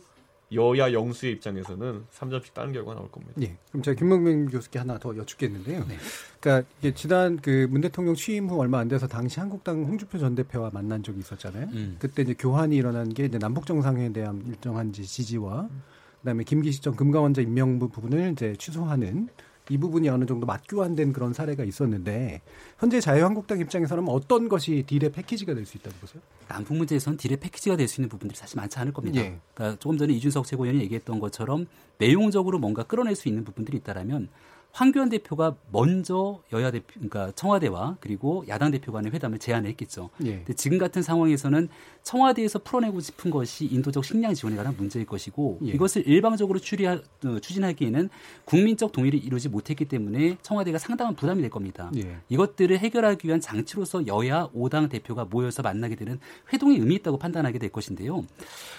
여야 0.51 0.91
영수의 0.91 1.33
입장에서는 1.33 2.05
3점씩 2.11 2.53
따는 2.55 2.73
결과가 2.73 2.95
나올 2.95 3.11
겁니다. 3.11 3.35
예. 3.41 3.55
그럼 3.69 3.83
제가 3.83 3.95
김명민 3.95 4.49
교수께 4.49 4.79
하나 4.79 4.97
더 4.97 5.15
여쭙겠는데요. 5.15 5.85
네. 5.87 5.95
그러니까 6.39 6.67
이게 6.79 6.91
지난 6.93 7.37
그 7.37 7.67
문 7.69 7.81
대통령 7.81 8.15
취임 8.15 8.49
후 8.49 8.59
얼마 8.59 8.79
안 8.79 8.87
돼서 8.87 9.07
당시 9.07 9.39
한국당 9.39 9.83
홍준표 9.83 10.17
전 10.17 10.33
대표와 10.33 10.71
만난 10.73 11.03
적이 11.03 11.19
있었잖아요. 11.19 11.67
음. 11.73 11.97
그때 11.99 12.23
이제 12.23 12.33
교환이 12.33 12.75
일어난 12.77 13.13
게 13.13 13.25
이제 13.25 13.37
남북 13.37 13.67
정상회담 13.67 14.43
일정한 14.47 14.91
지지와 14.91 15.67
음. 15.71 15.83
그다음에 16.19 16.43
김기식 16.43 16.81
전 16.81 16.95
금감원자 16.95 17.41
임명 17.41 17.79
부분을 17.79 18.31
이제 18.33 18.55
취소하는 18.57 19.29
이 19.71 19.77
부분이 19.77 20.09
어느 20.09 20.25
정도 20.25 20.47
맞교환된 20.47 21.13
그런 21.13 21.31
사례가 21.31 21.63
있었는데 21.63 22.41
현재 22.79 22.99
자유한국당 22.99 23.59
입장에서는 23.59 24.03
어떤 24.07 24.49
것이 24.49 24.83
딜의 24.87 25.11
패키지가 25.11 25.53
될 25.53 25.63
수 25.65 25.77
있다고 25.77 25.95
보세요? 26.01 26.21
남북 26.47 26.75
문제에서는 26.77 27.17
딜의 27.17 27.37
패키지가 27.37 27.75
될 27.77 27.87
수 27.87 28.01
있는 28.01 28.09
부분들이 28.09 28.35
사실 28.35 28.57
많지 28.57 28.79
않을 28.79 28.93
겁니다. 28.93 29.21
예. 29.21 29.37
그러니까 29.53 29.77
조금 29.79 29.97
전에 29.99 30.11
이준석 30.13 30.47
최고위원이 30.47 30.81
얘기했던 30.81 31.19
것처럼 31.19 31.67
내용적으로 31.99 32.57
뭔가 32.57 32.81
끌어낼 32.81 33.15
수 33.15 33.27
있는 33.27 33.43
부분들이 33.43 33.77
있다라면 33.77 34.29
황교안 34.71 35.09
대표가 35.09 35.55
먼저 35.71 36.41
여야 36.53 36.71
대표, 36.71 36.85
그러니까 36.93 37.31
청와대와 37.31 37.97
그리고 37.99 38.45
야당 38.47 38.71
대표 38.71 38.91
간의 38.91 39.11
회담을 39.11 39.39
제안했겠죠. 39.39 40.09
예. 40.25 40.37
근데 40.37 40.53
지금 40.53 40.77
같은 40.77 41.01
상황에서는 41.01 41.67
청와대에서 42.03 42.59
풀어내고 42.59 42.99
싶은 42.99 43.29
것이 43.31 43.65
인도적 43.65 44.05
식량 44.05 44.33
지원에 44.33 44.55
관한 44.55 44.75
문제일 44.77 45.05
것이고 45.05 45.59
예. 45.65 45.71
이것을 45.71 46.07
일방적으로 46.07 46.59
추리하, 46.59 46.93
어, 46.93 47.39
추진하기에는 47.39 48.09
국민적 48.45 48.91
동의를 48.91 49.23
이루지 49.23 49.49
못했기 49.49 49.85
때문에 49.85 50.37
청와대가 50.41 50.77
상당한 50.77 51.15
부담이 51.15 51.41
될 51.41 51.49
겁니다. 51.49 51.91
예. 51.97 52.17
이것들을 52.29 52.77
해결하기 52.77 53.27
위한 53.27 53.41
장치로서 53.41 54.07
여야 54.07 54.47
5당 54.55 54.89
대표가 54.89 55.25
모여서 55.25 55.61
만나게 55.61 55.95
되는 55.95 56.19
회동의 56.53 56.79
의미 56.79 56.95
있다고 56.95 57.17
판단하게 57.17 57.59
될 57.59 57.69
것인데요. 57.69 58.23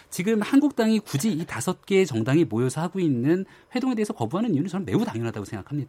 지금 0.08 0.40
한국당이 0.40 1.00
굳이 1.00 1.32
이 1.32 1.44
다섯 1.46 1.84
개의 1.84 2.06
정당이 2.06 2.44
모여서 2.44 2.80
하고 2.80 3.00
있는 3.00 3.44
회동에 3.74 3.94
대해서 3.94 4.12
거부하는 4.12 4.54
이유는 4.54 4.68
저는 4.68 4.86
매우 4.86 5.04
당연하다고 5.04 5.44
생각합니다. 5.44 5.79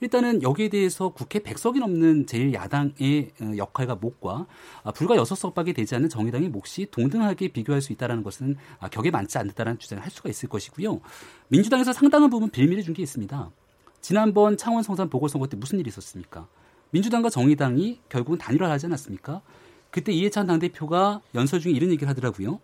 일단은 0.00 0.42
여기에 0.42 0.68
대해서 0.70 1.10
국회 1.10 1.38
100석이 1.38 1.78
넘는 1.78 2.26
제1야당의 2.26 3.30
어, 3.40 3.56
역할과 3.56 3.94
몫과 3.96 4.46
아, 4.82 4.90
불과 4.90 5.14
6석밖에 5.14 5.74
되지 5.76 5.94
않는 5.94 6.08
정의당의 6.08 6.48
몫이 6.48 6.86
동등하게 6.90 7.48
비교할 7.48 7.80
수 7.80 7.92
있다는 7.92 8.24
것은 8.24 8.56
아, 8.80 8.88
격에 8.88 9.12
맞지 9.12 9.38
않는다는 9.38 9.78
주장을 9.78 10.02
할 10.02 10.10
수가 10.10 10.28
있을 10.28 10.48
것이고요. 10.48 11.00
민주당에서 11.48 11.92
상당한 11.92 12.30
부분 12.30 12.50
빌미를 12.50 12.82
준 12.82 12.94
게 12.94 13.02
있습니다. 13.02 13.50
지난번 14.00 14.56
창원 14.56 14.82
성산 14.82 15.08
보궐선거 15.08 15.46
때 15.46 15.56
무슨 15.56 15.78
일이 15.78 15.86
있었습니까? 15.88 16.48
민주당과 16.90 17.30
정의당이 17.30 18.00
결국은 18.08 18.38
단일화하지 18.38 18.86
않았습니까? 18.86 19.40
그때 19.92 20.10
이해찬 20.10 20.48
당대표가 20.48 21.20
연설 21.36 21.60
중에 21.60 21.72
이런 21.72 21.90
얘기를 21.90 22.08
하더라고요. 22.08 22.58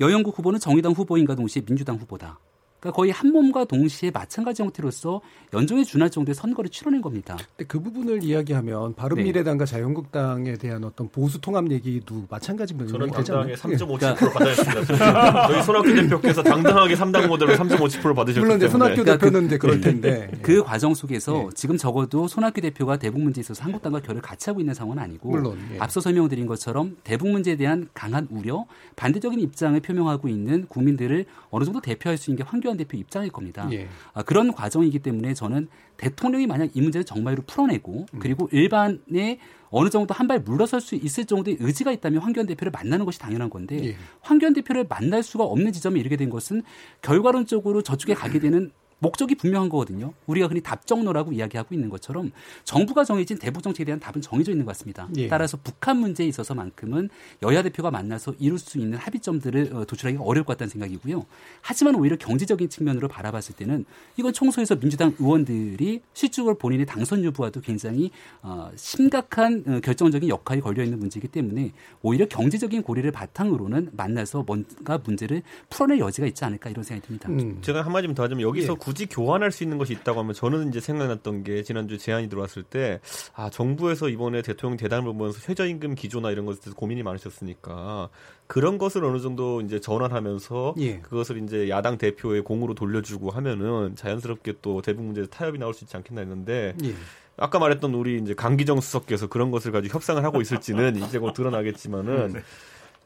여영국 0.00 0.38
후보는 0.38 0.58
정의당 0.58 0.92
후보인가 0.92 1.34
동시에 1.34 1.62
민주당 1.62 1.96
후보다. 1.96 2.38
그러니까 2.80 2.96
거의 2.96 3.12
한 3.12 3.30
몸과 3.30 3.64
동시에 3.64 4.10
마찬가지 4.10 4.62
형태로서 4.62 5.20
연정에 5.52 5.84
준할 5.84 6.10
정도의 6.10 6.34
선거를 6.34 6.70
치러낸 6.70 7.02
겁니다. 7.02 7.36
근데 7.56 7.68
그 7.68 7.80
부분을 7.80 8.22
이야기하면 8.22 8.94
바른미래당과 8.94 9.66
네. 9.66 9.70
자유한국당에 9.70 10.54
대한 10.54 10.82
어떤 10.84 11.08
보수 11.08 11.40
통합 11.40 11.70
얘기도 11.70 12.24
마찬가지 12.30 12.72
문제 12.74 12.92
저는 12.92 13.10
당당하게 13.10 13.54
3.57% 13.54 13.98
그러니까. 13.98 14.30
받아냈습니다. 14.32 15.46
저희 15.48 15.62
손학규 15.62 15.94
대표께서 15.94 16.42
당당하게 16.42 16.94
3당 16.94 17.26
모델로 17.28 17.54
3.57% 17.54 18.14
받으셨기 18.14 18.40
물론 18.40 18.56
이제 18.56 18.68
손학규 18.68 19.02
그러니까 19.02 19.18
대표는 19.18 19.46
이제 19.46 19.58
그럴 19.58 19.80
텐데 19.80 20.30
그, 20.42 20.60
그 20.60 20.64
과정 20.64 20.94
속에서 20.94 21.32
네. 21.32 21.48
지금 21.54 21.76
적어도 21.76 22.28
손학규 22.28 22.60
대표가 22.62 22.96
대북 22.96 23.20
문제에 23.20 23.40
있어서 23.40 23.62
한국당과 23.62 24.00
결을 24.00 24.22
같이 24.22 24.48
하고 24.48 24.60
있는 24.60 24.72
상황은 24.72 25.02
아니고 25.02 25.30
물론, 25.30 25.58
예. 25.74 25.78
앞서 25.78 26.00
설명드린 26.00 26.46
것처럼 26.46 26.96
대북 27.04 27.28
문제에 27.28 27.56
대한 27.56 27.88
강한 27.92 28.26
우려, 28.30 28.64
반대적인 28.96 29.38
입장을 29.40 29.78
표명하고 29.80 30.28
있는 30.28 30.66
국민들을 30.68 31.26
어느 31.50 31.64
정도 31.64 31.80
대표할 31.80 32.16
수 32.16 32.30
있는 32.30 32.38
게 32.38 32.48
황교안 32.70 32.76
대표 32.76 32.96
입장일 32.96 33.30
겁니다. 33.30 33.68
예. 33.72 33.88
아, 34.14 34.22
그런 34.22 34.52
과정이기 34.52 35.00
때문에 35.00 35.34
저는 35.34 35.68
대통령이 35.96 36.46
만약 36.46 36.70
이 36.74 36.80
문제를 36.80 37.04
정말로 37.04 37.42
풀어내고 37.46 38.06
음. 38.12 38.18
그리고 38.18 38.48
일반의 38.52 39.38
어느 39.70 39.88
정도 39.90 40.14
한 40.14 40.30
발 40.30 40.38
물러설 40.40 40.80
수 40.80 40.94
있을 40.94 41.24
정도의 41.24 41.56
의지가 41.58 41.90
있다면 41.90 42.20
황교안 42.22 42.46
대표를 42.46 42.70
만나는 42.70 43.04
것이 43.04 43.18
당연한 43.18 43.50
건데 43.50 43.84
예. 43.84 43.96
황교안 44.20 44.52
대표를 44.54 44.86
만날 44.88 45.22
수가 45.24 45.42
없는 45.44 45.72
지점에 45.72 45.98
이르게 45.98 46.16
된 46.16 46.30
것은 46.30 46.62
결과론적으로 47.02 47.82
저쪽에 47.82 48.14
가게 48.14 48.38
되는 48.38 48.70
목적이 49.00 49.34
분명한 49.34 49.68
거거든요. 49.68 50.12
우리가 50.26 50.46
흔히 50.46 50.60
답정너라고 50.60 51.32
이야기하고 51.32 51.74
있는 51.74 51.88
것처럼 51.88 52.30
정부가 52.64 53.04
정해진 53.04 53.38
대북 53.38 53.62
정책에 53.62 53.86
대한 53.86 53.98
답은 53.98 54.22
정해져 54.22 54.52
있는 54.52 54.64
것 54.64 54.72
같습니다. 54.72 55.08
예. 55.16 55.26
따라서 55.28 55.58
북한 55.62 55.96
문제에 55.96 56.26
있어서만큼은 56.28 57.08
여야 57.42 57.62
대표가 57.62 57.90
만나서 57.90 58.34
이룰 58.38 58.58
수 58.58 58.78
있는 58.78 58.98
합의점들을 58.98 59.74
어, 59.74 59.84
도출하기가 59.86 60.22
어려울 60.22 60.44
것 60.44 60.52
같다는 60.54 60.70
생각이고요. 60.70 61.24
하지만 61.62 61.94
오히려 61.94 62.16
경제적인 62.16 62.68
측면으로 62.68 63.08
바라봤을 63.08 63.56
때는 63.56 63.84
이건 64.16 64.32
총소에서 64.32 64.76
민주당 64.76 65.14
의원들이 65.18 66.02
실질적으로 66.12 66.56
본인의 66.56 66.86
당선 66.86 67.24
여부와도 67.24 67.62
굉장히 67.62 68.10
어, 68.42 68.70
심각한 68.76 69.64
어, 69.66 69.80
결정적인 69.82 70.28
역할이 70.28 70.60
걸려 70.60 70.84
있는 70.84 70.98
문제이기 70.98 71.28
때문에 71.28 71.72
오히려 72.02 72.26
경제적인 72.28 72.82
고리를 72.82 73.10
바탕으로는 73.10 73.90
만나서 73.92 74.44
뭔가 74.46 74.98
문제를 74.98 75.42
풀어낼 75.70 75.98
여지가 75.98 76.26
있지 76.26 76.44
않을까 76.44 76.68
이런 76.68 76.84
생각이 76.84 77.06
듭니다. 77.06 77.28
음. 77.30 77.58
제가 77.62 77.82
한마디 77.82 78.12
더 78.14 78.24
하자면 78.24 78.42
여기서 78.42 78.72
예. 78.72 78.76
굳이 78.90 79.06
교환할 79.06 79.52
수 79.52 79.62
있는 79.62 79.78
것이 79.78 79.92
있다고 79.92 80.18
하면 80.18 80.34
저는 80.34 80.68
이제 80.68 80.80
생각났던 80.80 81.44
게 81.44 81.62
지난주 81.62 81.96
제안이 81.96 82.28
들어왔을 82.28 82.64
때 82.64 82.98
아, 83.34 83.48
정부에서 83.48 84.08
이번에 84.08 84.42
대통령 84.42 84.76
대담을 84.76 85.12
보면서 85.12 85.38
최저임금 85.38 85.94
기조나 85.94 86.32
이런 86.32 86.44
것에 86.44 86.58
대해서 86.60 86.74
고민이 86.74 87.04
많으셨으니까 87.04 88.08
그런 88.48 88.78
것을 88.78 89.04
어느 89.04 89.20
정도 89.20 89.60
이제 89.60 89.78
전환하면서 89.78 90.74
예. 90.78 90.98
그것을 91.02 91.40
이제 91.44 91.68
야당 91.68 91.98
대표의 91.98 92.42
공으로 92.42 92.74
돌려주고 92.74 93.30
하면은 93.30 93.94
자연스럽게 93.94 94.54
또 94.60 94.82
대북 94.82 95.04
문제에서 95.04 95.30
타협이 95.30 95.60
나올 95.60 95.72
수 95.72 95.84
있지 95.84 95.96
않겠나 95.96 96.22
했는데 96.22 96.74
예. 96.82 96.92
아까 97.36 97.60
말했던 97.60 97.94
우리 97.94 98.18
이제 98.18 98.34
강기정 98.34 98.80
수석께서 98.80 99.28
그런 99.28 99.52
것을 99.52 99.70
가지고 99.70 99.94
협상을 99.94 100.24
하고 100.24 100.40
있을지는 100.40 100.96
이제 101.06 101.20
곧 101.20 101.32
드러나겠지만은 101.32 102.32
네. 102.32 102.42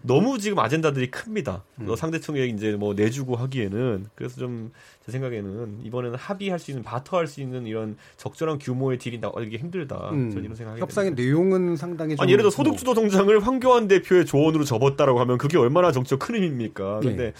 너무 0.06 0.38
지금 0.38 0.58
아젠다들이 0.58 1.10
큽니다. 1.10 1.64
음. 1.80 1.96
상대총에 1.96 2.44
이제 2.46 2.72
뭐 2.72 2.94
내주고 2.94 3.36
하기에는 3.36 4.06
그래서 4.14 4.36
좀 4.38 4.70
제 5.04 5.12
생각에는 5.12 5.80
이번에는 5.84 6.16
합의할 6.16 6.58
수 6.58 6.70
있는 6.70 6.82
바터할 6.82 7.26
수 7.26 7.42
있는 7.42 7.66
이런 7.66 7.96
적절한 8.16 8.58
규모의 8.58 8.96
딜이 8.98 9.18
나오기 9.18 9.58
힘들다. 9.58 10.10
음. 10.12 10.30
저는 10.30 10.44
이런 10.44 10.56
생각이 10.56 10.80
협상의 10.80 11.10
됩니다. 11.10 11.22
내용은 11.22 11.76
상당히 11.76 12.16
아니 12.18 12.32
예를 12.32 12.42
들어 12.42 12.50
소득주도 12.50 12.94
통장을 12.94 13.38
황교안 13.40 13.86
대표의 13.86 14.24
조언으로 14.24 14.64
접었다라고 14.64 15.20
하면 15.20 15.36
그게 15.36 15.58
얼마나 15.58 15.92
정치적 15.92 16.20
큰 16.20 16.36
힘입니까? 16.36 17.00
네. 17.02 17.08
근데 17.08 17.32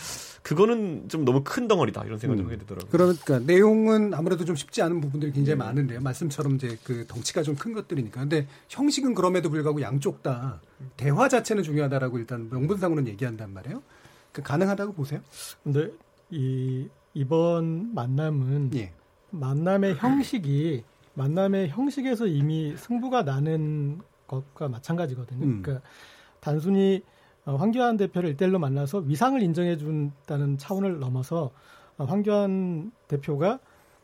그거는 0.45 1.09
좀 1.09 1.25
너무 1.25 1.41
큰 1.43 1.67
덩어리다 1.69 2.05
이런 2.05 2.19
생각을 2.19 2.45
음. 2.45 2.47
하게 2.47 2.59
되더라고요. 2.59 2.91
그러니까 2.91 3.39
내용은 3.39 4.13
아무래도 4.13 4.45
좀 4.45 4.55
쉽지 4.55 4.83
않은 4.83 5.01
부분들이 5.01 5.33
굉장히 5.33 5.59
네. 5.59 5.65
많은데요. 5.65 6.01
말씀처럼 6.01 6.57
이제 6.57 6.79
그 6.85 7.07
덩치가 7.09 7.43
좀 7.43 7.57
큰 7.57 7.73
것들이니까. 7.73 8.21
근데 8.21 8.47
형식은 8.69 9.15
그럼에도 9.15 9.49
불구하고 9.49 9.81
양쪽 9.81 10.23
다 10.23 10.61
대화 10.99 11.29
자체는 11.29 11.63
중요하다라고 11.63 12.19
일단 12.19 12.51
명분상으로는 12.51 13.11
얘기한단 13.13 13.55
말이에요. 13.55 13.83
그 14.33 14.43
가능하다고 14.43 14.93
보세요? 14.93 15.21
근데 15.63 15.91
이 16.31 16.89
이번 17.15 17.95
만남은 17.95 18.73
예. 18.75 18.93
만남의 19.31 19.95
형식이 19.95 20.85
만남의 21.15 21.69
형식에서 21.71 22.27
이미 22.27 22.75
승부가 22.77 23.23
나는 23.23 24.01
것과 24.27 24.69
마찬가지거든요. 24.69 25.43
음. 25.43 25.63
그러니까 25.63 25.87
단순히 26.41 27.03
어, 27.07 27.14
황교안 27.53 27.97
대표를 27.97 28.31
일대일로 28.31 28.59
만나서 28.59 28.99
위상을 28.99 29.41
인정해 29.43 29.77
준다는 29.77 30.57
차원을 30.59 30.99
넘어서 30.99 31.51
어, 31.99 32.05
황교안 32.05 32.93
대표가 33.09 33.59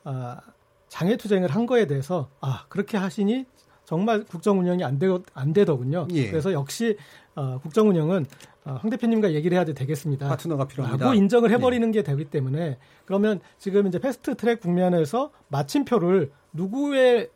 아, 0.05 0.41
장애 0.88 1.16
투쟁을 1.16 1.49
한 1.51 1.66
거에 1.66 1.86
대해서 1.86 2.28
아 2.41 2.64
그렇게 2.68 2.99
하시니 2.99 3.47
정말 3.84 4.24
국정 4.24 4.59
운영이 4.61 4.84
안, 4.84 4.99
되, 4.99 5.09
안 5.34 5.53
되더군요. 5.53 6.07
예. 6.12 6.30
그래서 6.30 6.53
역시 6.53 6.97
어, 7.34 7.59
국정 7.59 7.88
운영은 7.88 8.26
어, 8.64 8.78
황 8.80 8.91
대표님과 8.91 9.32
얘기를 9.32 9.57
해야 9.57 9.64
되겠습니다. 9.64 10.28
파트너가 10.28 10.66
필요하다. 10.66 11.09
고 11.09 11.14
인정을 11.14 11.51
해버리는 11.51 11.88
예. 11.88 11.93
게 11.93 12.03
되기 12.03 12.26
때문에 12.26 12.78
그러면 13.05 13.41
지금 13.59 13.86
이제 13.86 13.99
패스트 13.99 14.36
트랙 14.36 14.61
국면에서 14.61 15.30
마침표를 15.49 16.30
누구의 16.53 17.18
에, 17.18 17.30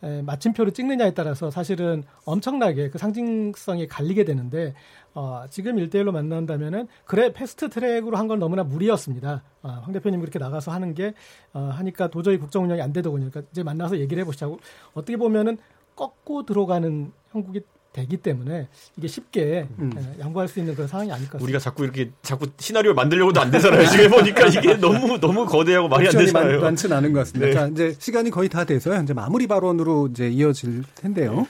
마침표를 0.00 0.72
찍느냐에 0.72 1.12
따라서 1.12 1.50
사실은 1.50 2.04
엄청나게 2.24 2.90
그 2.90 2.98
상징성이 2.98 3.88
갈리게 3.88 4.24
되는데 4.24 4.74
어, 5.14 5.44
지금 5.50 5.78
일대일로 5.78 6.12
만난다면은 6.12 6.86
그래 7.04 7.32
패스트 7.32 7.68
트랙으로 7.68 8.16
한 8.16 8.28
건 8.28 8.38
너무나 8.38 8.62
무리였습니다. 8.62 9.42
어, 9.62 9.68
황 9.82 9.92
대표님 9.92 10.20
그렇게 10.20 10.38
나가서 10.38 10.70
하는 10.70 10.94
게 10.94 11.14
어, 11.52 11.70
하니까 11.72 12.08
도저히 12.08 12.38
국정 12.38 12.64
운영이 12.64 12.80
안 12.80 12.92
되더군요. 12.92 13.30
그러니까 13.30 13.50
이제 13.50 13.62
만나서 13.62 13.98
얘기를 13.98 14.20
해보시자고 14.20 14.60
어떻게 14.92 15.16
보면은 15.16 15.56
꺾고 15.96 16.44
들어가는 16.44 17.10
형국이 17.32 17.62
되기 17.98 18.16
때문에 18.16 18.68
이게 18.96 19.08
쉽게 19.08 19.66
음. 19.78 19.92
예, 19.96 20.20
양보할 20.22 20.46
수 20.46 20.60
있는 20.60 20.74
그런 20.74 20.86
상황이 20.86 21.10
아닐까. 21.10 21.38
우리가 21.40 21.58
자꾸 21.58 21.82
이렇게 21.82 22.10
자꾸 22.22 22.46
시나리오 22.58 22.94
만들려고도 22.94 23.40
안 23.40 23.50
되잖아요. 23.50 23.86
지금 23.88 24.10
보니까 24.10 24.46
이게 24.46 24.74
너무 24.78 25.18
너무 25.18 25.44
거대하고 25.46 25.88
말이 25.88 26.06
안 26.06 26.12
되잖아요. 26.12 26.60
많, 26.60 26.76
지는 26.76 26.96
않은 26.96 27.12
것 27.12 27.20
같습니다. 27.20 27.46
네. 27.46 27.52
자, 27.52 27.66
이제 27.66 27.96
시간이 27.98 28.30
거의 28.30 28.48
다 28.48 28.64
돼서요. 28.64 29.02
이제 29.02 29.12
마무리 29.12 29.46
발언으로 29.46 30.08
이제 30.08 30.28
이어질 30.28 30.84
텐데요. 30.94 31.34
네. 31.34 31.46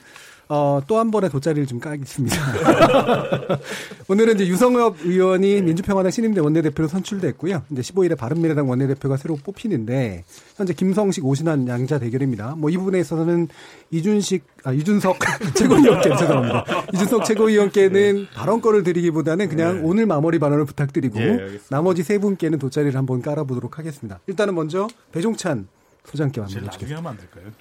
어, 0.50 0.80
또 0.86 0.98
한 0.98 1.10
번의 1.10 1.30
돗자리를 1.30 1.66
좀 1.66 1.78
까겠습니다. 1.78 2.36
오늘은 4.08 4.36
이제 4.36 4.46
유성엽 4.46 5.04
의원이 5.04 5.60
민주평화당 5.62 6.10
신임대 6.10 6.40
원내대표로 6.40 6.88
선출됐고요. 6.88 7.62
이제 7.70 7.82
15일에 7.82 8.16
바른미래당 8.16 8.68
원내대표가 8.68 9.16
새로 9.18 9.36
뽑히는데 9.36 10.24
현재 10.56 10.72
김성식 10.72 11.24
오신환 11.24 11.68
양자 11.68 11.98
대결입니다. 11.98 12.54
뭐 12.56 12.68
이 12.70 12.76
부분에 12.76 12.98
있어서는 13.00 13.48
이준식 13.90 14.44
아 14.64 14.72
이준석 14.72 15.16
최고위원께 15.54 16.16
죄송합니다. 16.16 16.64
이준석 16.94 17.24
최고위원께는 17.24 18.14
네. 18.14 18.26
발언권을 18.34 18.82
드리기보다는 18.82 19.48
그냥 19.48 19.76
네. 19.76 19.80
오늘 19.84 20.06
마무리 20.06 20.38
발언을 20.38 20.64
부탁드리고 20.64 21.18
네, 21.18 21.58
나머지 21.70 22.02
세 22.02 22.18
분께는 22.18 22.58
돗자리를 22.58 22.96
한번 22.96 23.22
깔아보도록 23.22 23.78
하겠습니다. 23.78 24.18
일단은 24.26 24.54
먼저 24.54 24.88
배종찬 25.12 25.68
소장께 26.04 26.42
제일 26.46 26.64
나중에 26.64 26.94
하면 26.94 27.12
안 27.12 27.18
될까요? 27.18 27.52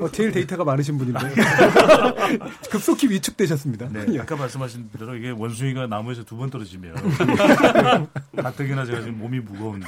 어, 0.00 0.08
제일 0.10 0.32
데이터가 0.32 0.64
많으신 0.64 0.96
분인데 0.96 1.20
급속히 2.70 3.08
위축되셨습니다. 3.10 3.88
네, 3.90 4.06
예. 4.14 4.20
아까 4.20 4.34
말씀하신 4.36 4.88
대로 4.90 5.14
이게 5.14 5.30
원숭이가 5.30 5.86
나무에서 5.88 6.24
두 6.24 6.36
번 6.36 6.48
떨어지면 6.50 6.94
가뜩이나 8.36 8.84
제가 8.86 9.00
지금 9.02 9.18
몸이 9.18 9.40
무거운데 9.40 9.86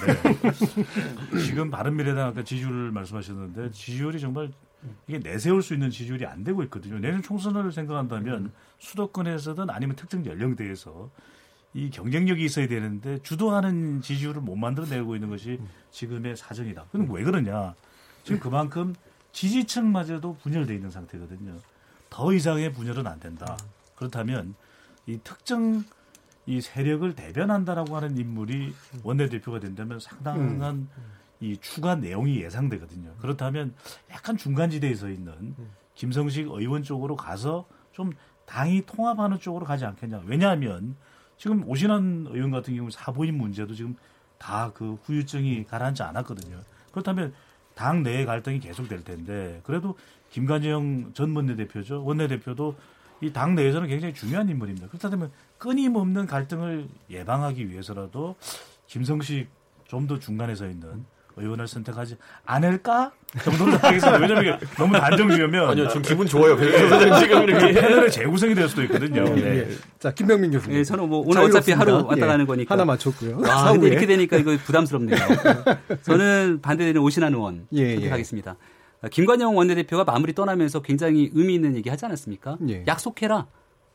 지금 1.45 1.71
바른미래당 1.71 2.29
아까 2.29 2.45
지지율을 2.45 2.91
말씀하셨는데 2.93 3.71
지지율이 3.73 4.21
정말 4.21 4.51
이게 5.09 5.19
내세울 5.19 5.63
수 5.63 5.73
있는 5.73 5.89
지지율이 5.91 6.27
안 6.27 6.45
되고 6.45 6.63
있거든요. 6.65 6.99
내년 6.99 7.23
총선을 7.23 7.73
생각한다면 7.73 8.53
수도권에서든 8.81 9.71
아니면 9.71 9.97
특정 9.97 10.27
연령대에서 10.27 11.11
이 11.73 11.91
경쟁력이 11.91 12.45
있어야 12.45 12.69
되는데 12.69 13.19
주도하는 13.23 14.01
지지율을 14.03 14.43
못 14.43 14.55
만들어내고 14.57 15.17
있는 15.17 15.31
것이 15.31 15.59
지금의 15.91 16.37
사정이다. 16.37 16.85
그럼 16.93 17.11
왜 17.11 17.25
그러냐? 17.25 17.75
지금 18.25 18.41
그만큼 18.41 18.95
지지층마저도 19.33 20.37
분열돼 20.43 20.75
있는 20.75 20.91
상태거든요. 20.91 21.57
더 22.11 22.33
이상의 22.33 22.73
분열은 22.73 23.07
안 23.07 23.21
된다. 23.21 23.57
그렇다면 23.97 24.55
이 25.07 25.19
특정 25.23 25.85
이 26.47 26.61
세력을 26.61 27.15
대변한다라고 27.15 27.97
하는 27.97 28.19
인물이 28.19 28.75
원내대표가 29.03 29.61
된다면 29.61 29.99
상당한 30.01 30.89
이 31.41 31.57
추가 31.59 31.95
내용이 31.95 32.43
예상되거든요. 32.43 33.15
그렇다면 33.21 33.75
약간 34.11 34.37
중간지대에 34.37 34.95
서 34.95 35.09
있는 35.09 35.55
김성식 35.95 36.49
의원 36.51 36.83
쪽으로 36.83 37.17
가서 37.17 37.67
좀 37.93 38.13
당이 38.47 38.85
통합하는 38.87 39.39
쪽으로 39.39 39.65
가지 39.65 39.85
않겠냐. 39.85 40.23
왜냐하면 40.27 40.97
지금 41.37 41.67
오신환 41.69 42.27
의원 42.31 42.51
같은 42.51 42.77
경우 42.77 42.91
사보임 42.91 43.37
문제도 43.37 43.75
지금 43.75 43.97
다 44.39 44.71
그 44.75 44.99
후유증이 45.05 45.65
가라앉지 45.65 46.03
않았거든요. 46.03 46.61
그렇다면 46.91 47.33
당 47.75 48.03
내의 48.03 48.25
갈등이 48.27 48.61
계속될 48.61 49.05
텐데 49.05 49.61
그래도 49.65 49.97
김관영 50.31 51.13
전 51.15 51.35
원내대표죠. 51.35 52.05
원내대표도 52.05 52.75
이 53.21 53.31
당 53.33 53.55
내에서는 53.55 53.89
굉장히 53.89 54.13
중요한 54.13 54.49
인물입니다. 54.49 54.89
그렇다면 54.89 55.31
끊임없는 55.59 56.27
갈등을 56.27 56.89
예방하기 57.09 57.71
위해서라도 57.71 58.37
김성식 58.87 59.49
좀 59.87 60.07
더 60.07 60.19
중간에 60.19 60.55
서 60.55 60.67
있는 60.69 61.05
의원을 61.37 61.67
선택하지 61.67 62.17
않을까 62.45 63.13
정도로 63.43 63.73
하겠습니다. 63.73 64.19
왜냐면 64.19 64.45
이게 64.45 64.67
너무 64.77 64.93
단정지으면 64.99 65.69
아니요, 65.71 65.89
지금 65.89 66.03
기분 66.03 66.27
좋아요. 66.27 66.57
변호사님 66.57 67.15
지금 67.21 67.43
이렇게 67.49 67.73
패널의 67.73 68.11
재구성이 68.11 68.55
될 68.55 68.69
수도 68.69 68.83
있거든요. 68.85 69.25
네. 69.25 69.43
예. 69.43 69.69
자, 69.99 70.13
김병민 70.13 70.53
교수님. 70.53 70.79
예, 70.79 70.85
저는 70.85 71.09
뭐 71.09 71.21
오늘 71.27 71.43
어차피 71.43 71.73
자유롭습니다. 71.73 71.81
하루 71.81 72.07
왔다 72.07 72.23
예. 72.23 72.27
가는 72.27 72.47
거니까. 72.47 72.73
하나 72.75 72.85
맞췄고요. 72.85 73.43
아, 73.47 73.73
근데. 73.73 73.89
이렇게 73.89 74.07
되니까 74.07 74.37
이거 74.37 74.57
부담스럽네요. 74.65 75.17
저는 76.03 76.61
반대되는 76.63 77.01
오신환 77.01 77.35
의원 77.35 77.67
예, 77.75 77.81
예. 77.81 77.95
선택하겠습니다. 77.95 78.57
김관영 79.11 79.57
원내대표가 79.57 80.05
마무리 80.05 80.33
떠나면서 80.33 80.83
굉장히 80.83 81.31
의미 81.35 81.55
있는 81.55 81.77
얘기 81.77 81.91
하지 81.91 82.05
않았습니까? 82.07 82.59
예. 82.69 82.85
약속해라. 82.87 83.47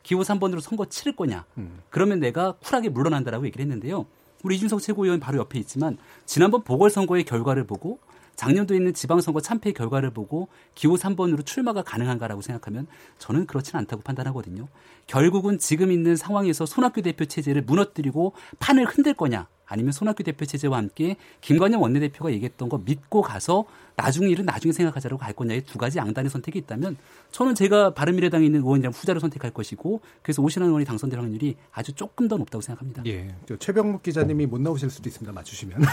기호 0.02 0.20
3번으로 0.20 0.60
선거 0.60 0.86
치를 0.86 1.14
거냐. 1.16 1.44
음. 1.58 1.80
그러면 1.90 2.20
내가 2.20 2.52
쿨하게 2.52 2.88
물러난다라고 2.90 3.44
얘기를 3.46 3.62
했는데요. 3.64 4.06
우리 4.42 4.56
이준석 4.56 4.80
최고위원 4.80 5.20
바로 5.20 5.38
옆에 5.38 5.58
있지만 5.58 5.98
지난번 6.24 6.62
보궐선거의 6.62 7.24
결과를 7.24 7.64
보고 7.64 7.98
작년도에 8.36 8.78
있는 8.78 8.94
지방선거 8.94 9.42
참패 9.42 9.72
결과를 9.72 10.12
보고 10.12 10.48
기호 10.74 10.94
3번으로 10.94 11.44
출마가 11.44 11.82
가능한가라고 11.82 12.40
생각하면 12.40 12.86
저는 13.18 13.46
그렇지는 13.46 13.80
않다고 13.80 14.02
판단하거든요. 14.02 14.66
결국은 15.10 15.58
지금 15.58 15.90
있는 15.90 16.14
상황에서 16.14 16.64
손학규 16.66 17.02
대표 17.02 17.24
체제를 17.24 17.62
무너뜨리고 17.62 18.32
판을 18.60 18.84
흔들 18.84 19.12
거냐 19.12 19.48
아니면 19.66 19.90
손학규 19.90 20.22
대표 20.22 20.46
체제와 20.46 20.78
함께 20.78 21.16
김관영 21.40 21.82
원내대표가 21.82 22.30
얘기했던 22.30 22.68
거 22.68 22.78
믿고 22.84 23.20
가서 23.20 23.64
나중 23.96 24.30
일은 24.30 24.44
나중에 24.44 24.70
생각하자라고 24.72 25.18
갈 25.18 25.32
거냐의 25.32 25.62
두 25.62 25.78
가지 25.78 25.98
양단의 25.98 26.30
선택이 26.30 26.60
있다면 26.60 26.96
저는 27.32 27.56
제가 27.56 27.92
바른미래당에 27.92 28.46
있는 28.46 28.60
의원이랑 28.60 28.92
후자를 28.92 29.20
선택할 29.20 29.50
것이고 29.50 30.00
그래서 30.22 30.42
오신환 30.42 30.68
의원이 30.68 30.84
당선될 30.84 31.18
확률이 31.18 31.56
아주 31.72 31.92
조금 31.92 32.28
더 32.28 32.36
높다고 32.36 32.62
생각합니다. 32.62 33.02
예. 33.06 33.34
저 33.46 33.56
최병묵 33.56 34.04
기자님이 34.04 34.46
못 34.46 34.60
나오실 34.60 34.90
수도 34.90 35.08
있습니다. 35.08 35.32
맞추시면. 35.32 35.82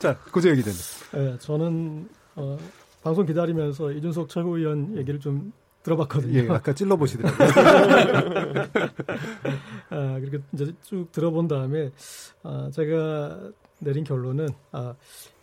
자, 0.00 0.18
고재열 0.32 0.56
기자님. 0.56 0.78
예, 1.14 1.38
저는 1.38 2.08
어, 2.34 2.58
방송 3.04 3.24
기다리면서 3.26 3.92
이준석 3.92 4.28
최고위원 4.28 4.96
얘기를 4.96 5.20
좀 5.20 5.52
들어봤거든요. 5.82 6.44
예, 6.44 6.48
아까 6.50 6.74
찔러보시더라고요. 6.74 7.48
아, 9.90 10.18
그렇게 10.20 10.38
이제 10.52 10.72
쭉 10.82 11.10
들어본 11.12 11.48
다음에 11.48 11.90
아, 12.42 12.70
제가 12.72 13.50
내린 13.78 14.04
결론은 14.04 14.48
아, 14.72 14.94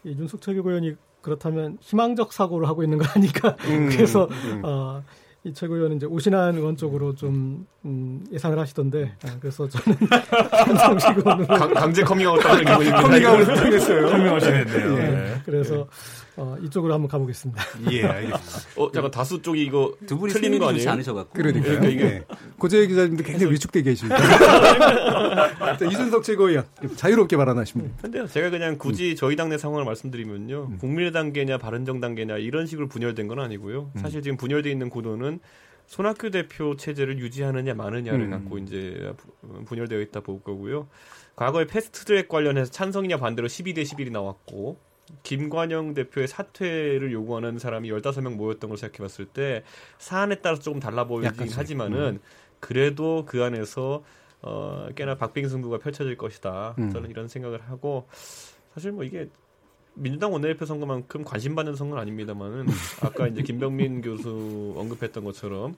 이준석 0.03 0.41
최고위원이 0.41 0.95
그렇다면 1.21 1.77
희망적 1.81 2.31
사고를 2.31 2.67
하고 2.67 2.83
있는 2.83 2.99
거 2.99 3.05
아닐까. 3.15 3.55
음, 3.65 3.89
그래서 3.91 4.29
어, 4.63 5.03
이 5.47 5.53
최고위원은 5.53 5.95
이제 5.97 6.05
오신환 6.05 6.55
의원 6.57 6.75
쪽으로 6.75 7.15
좀 7.15 7.65
음, 7.85 8.25
예상을 8.33 8.59
하시던데 8.59 9.13
아, 9.23 9.37
그래서 9.39 9.67
저는 9.69 9.97
김성식 10.65 11.17
의원으로 11.19 11.47
강, 11.47 11.73
강제 11.73 12.03
커밍아웃 12.03 12.43
하는 12.43 12.65
기분입니다. 12.65 13.01
커밍아웃을 13.01 13.55
당했어요. 13.55 14.09
설명하시겠네요. 14.09 14.93
예, 14.97 15.01
네. 15.09 15.41
그래서 15.45 15.87
어, 16.35 16.55
이쪽으로 16.61 16.93
한번 16.93 17.07
가보겠습니다. 17.09 17.63
예, 17.91 18.03
알겠습니다. 18.05 18.59
어, 18.81 18.91
잠깐 18.91 19.09
다수 19.09 19.41
쪽이 19.41 19.63
이거 19.63 19.93
두 20.05 20.17
분이 20.19 20.33
틀리는 20.33 20.59
거 20.59 20.67
아니에요? 20.69 20.91
않으셔갖고 20.91 21.33
그러니까요. 21.33 21.79
그러니까 21.79 21.87
이게- 21.89 22.03
예. 22.15 22.23
고재혁 22.59 22.89
기자님도 22.89 23.23
굉장히 23.23 23.53
위축돼 23.53 23.81
계십니다. 23.83 24.17
자, 25.77 25.85
이준석 25.85 26.23
최고위원 26.23 26.65
자유롭게 26.95 27.37
발언하십니다. 27.37 27.95
근데요, 28.01 28.27
제가 28.27 28.49
그냥 28.51 28.77
굳이 28.77 29.15
저희 29.15 29.35
당내 29.35 29.57
상황을 29.57 29.85
말씀드리면요, 29.85 30.77
국민의당계냐 30.79 31.57
바른정당계냐 31.57 32.37
이런 32.37 32.67
식으로 32.67 32.87
분열된 32.87 33.27
건 33.27 33.39
아니고요. 33.39 33.91
사실 33.95 34.21
지금 34.21 34.37
분열돼 34.37 34.69
있는 34.69 34.89
구도는 34.89 35.36
손학규 35.87 36.31
대표 36.31 36.75
체제를 36.75 37.17
유지하느냐 37.19 37.73
마느냐를 37.73 38.21
음. 38.25 38.29
갖고 38.31 38.57
이제 38.57 39.13
부- 39.17 39.63
분열되어 39.65 40.01
있다 40.01 40.19
볼 40.19 40.41
거고요. 40.43 40.87
과거에 41.35 41.65
패스트트랙 41.65 42.27
관련해서 42.27 42.71
찬성이냐 42.71 43.17
반대로 43.17 43.47
12대 43.47 43.83
11이 43.83 44.11
나왔고 44.11 44.77
김관영 45.23 45.93
대표의 45.93 46.27
사퇴를 46.27 47.13
요구하는 47.13 47.57
사람이 47.59 47.89
15명 47.89 48.35
모였던 48.35 48.69
걸 48.69 48.77
생각해 48.77 48.97
봤을 48.97 49.25
때 49.25 49.63
사안에 49.99 50.35
따라서 50.41 50.61
조금 50.61 50.79
달라 50.81 51.05
보이긴. 51.05 51.49
하지만은 51.53 52.19
그래도 52.59 53.23
그 53.25 53.41
안에서 53.43 54.03
어, 54.41 54.87
꽤나 54.95 55.15
박빙 55.15 55.47
승부가 55.47 55.77
펼쳐질 55.79 56.17
것이다. 56.17 56.75
음. 56.79 56.91
저는 56.91 57.09
이런 57.09 57.27
생각을 57.29 57.61
하고 57.69 58.07
사실 58.73 58.91
뭐 58.91 59.03
이게 59.05 59.29
민주당 59.97 60.31
원내대표 60.31 60.65
선거만큼 60.65 61.23
관심 61.23 61.55
받는 61.55 61.75
선거는 61.75 62.01
아닙니다만은 62.01 62.65
아까 63.01 63.27
이제 63.27 63.41
김병민 63.41 64.01
교수 64.01 64.73
언급했던 64.77 65.23
것처럼 65.23 65.75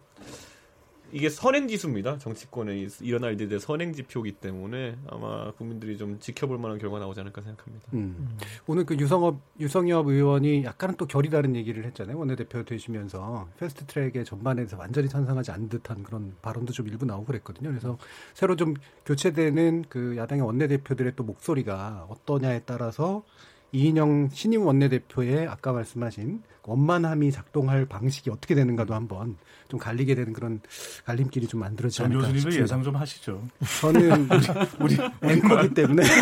이게 1.12 1.28
선행 1.28 1.68
지수입니다. 1.68 2.20
정치권에 2.20 2.82
이- 2.82 2.88
일어날 3.02 3.32
일들의 3.32 3.60
선행 3.60 3.94
지표이기 3.94 4.34
때문에 4.34 4.96
아마 5.08 5.52
국민들이 5.54 5.98
좀 5.98 6.20
지켜볼 6.20 6.60
만한 6.60 6.78
결과 6.78 7.00
나오지 7.00 7.20
않을까 7.22 7.42
생각합니다. 7.42 7.88
음. 7.96 8.38
오늘 8.68 8.86
그 8.86 8.94
유성업 8.96 9.40
유성엽 9.60 10.08
의원이 10.08 10.66
약간은 10.66 10.98
또 10.98 11.08
결이 11.08 11.32
다른 11.32 11.56
얘기를 11.56 11.84
했잖아요. 11.86 12.16
원내대표 12.16 12.64
되시면서 12.64 13.48
패스트 13.58 13.86
트랙의 13.86 14.24
전반에서 14.24 14.78
완전히 14.78 15.10
찬성하지 15.10 15.50
않는 15.50 15.70
듯한 15.70 16.04
그런 16.04 16.36
발언도 16.44 16.74
좀 16.74 16.88
일부 16.88 17.06
나오고 17.06 17.26
그랬거든요. 17.26 17.70
그래서 17.70 17.98
새로 18.36 18.56
좀 18.56 18.76
교체되는 19.08 19.86
그 19.90 20.16
야당의 20.16 20.44
원내대표들의 20.46 21.14
또 21.16 21.24
목소리가 21.24 22.06
어떠냐에 22.10 22.62
따라서 22.68 23.24
이인영 23.72 24.30
신임 24.32 24.66
원내대표의 24.66 25.48
아까 25.48 25.72
말씀하신 25.74 26.42
원만함이 26.64 27.32
작동할 27.32 27.86
방식이 27.86 28.30
어떻게 28.30 28.54
되는가도 28.54 28.94
한번 28.94 29.38
좀 29.68 29.80
갈리게 29.80 30.14
되는 30.16 30.34
그런 30.34 30.62
갈림길이 31.06 31.48
좀 31.48 31.62
만들어지지 31.62 31.98
전 31.98 32.06
않을까 32.08 32.22
교수님도 32.22 32.42
싶습니다. 32.42 32.64
예상 32.64 32.84
좀 32.84 32.96
하시죠. 32.96 33.42
저는 33.82 34.30
우리 34.80 34.98
앵커기 35.24 35.74
때문에. 35.74 36.04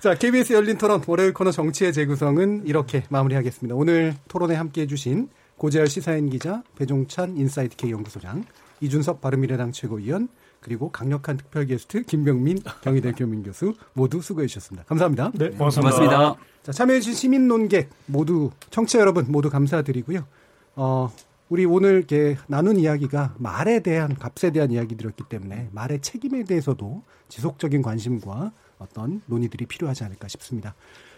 자, 0.00 0.14
KBS 0.14 0.52
열린 0.54 0.78
토론 0.78 1.02
월요일 1.06 1.32
코너 1.32 1.50
정치의 1.52 1.92
재구성은 1.92 2.66
이렇게 2.66 3.04
마무리하겠습니다. 3.08 3.74
오늘 3.74 4.14
토론에 4.28 4.54
함께 4.54 4.82
해 4.82 4.86
주신 4.86 5.28
고재열 5.56 5.88
시사인 5.88 6.30
기자, 6.30 6.62
배종찬 6.76 7.36
인사이트 7.36 7.76
K 7.76 7.90
연구소장, 7.90 8.44
이준석 8.80 9.20
바른미래당 9.20 9.72
최고위원, 9.72 10.28
그리고 10.60 10.90
강력한 10.90 11.36
특별 11.36 11.66
게스트 11.66 12.02
김병민 12.02 12.60
경희대 12.82 13.12
교민 13.12 13.42
교수 13.42 13.74
모두 13.92 14.20
수고해 14.20 14.46
주셨습니다. 14.46 14.84
감사합니다. 14.86 15.32
네, 15.34 15.50
고맙습니다. 15.50 16.36
자, 16.62 16.72
참여해 16.72 17.00
주신 17.00 17.14
시민 17.14 17.48
논객 17.48 17.90
모두 18.06 18.50
청취자 18.70 18.98
여러분 19.00 19.26
모두 19.28 19.50
감사드리고요. 19.50 20.26
어, 20.76 21.10
우리 21.48 21.64
오늘 21.64 21.96
이렇게 21.96 22.36
나눈 22.46 22.78
이야기가 22.78 23.34
말에 23.38 23.80
대한 23.80 24.14
값에 24.14 24.50
대한 24.50 24.70
이야기들이었기 24.70 25.24
때문에 25.28 25.70
말의 25.72 26.00
책임에 26.02 26.44
대해서도 26.44 27.02
지속적인 27.28 27.82
관심과 27.82 28.52
어떤 28.78 29.22
논의들이 29.26 29.66
필요하지 29.66 30.04
않을까 30.04 30.28
싶습니다. 30.28 30.74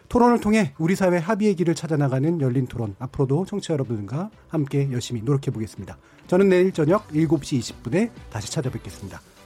토론을 0.08 0.40
통해 0.40 0.74
우리 0.78 0.96
사회 0.96 1.18
합의의 1.18 1.54
길을 1.54 1.74
찾아나가는 1.74 2.40
열린 2.40 2.66
토론 2.66 2.96
앞으로도 2.98 3.46
청취자 3.46 3.74
여러분과 3.74 4.30
함께 4.48 4.90
열심히 4.90 5.22
노력해 5.22 5.50
보겠습니다. 5.50 5.98
저는 6.26 6.48
내일 6.48 6.72
저녁 6.72 7.08
7시 7.08 7.60
20분에 7.60 8.10
다시 8.30 8.50
찾아뵙겠습니다. 8.50 9.20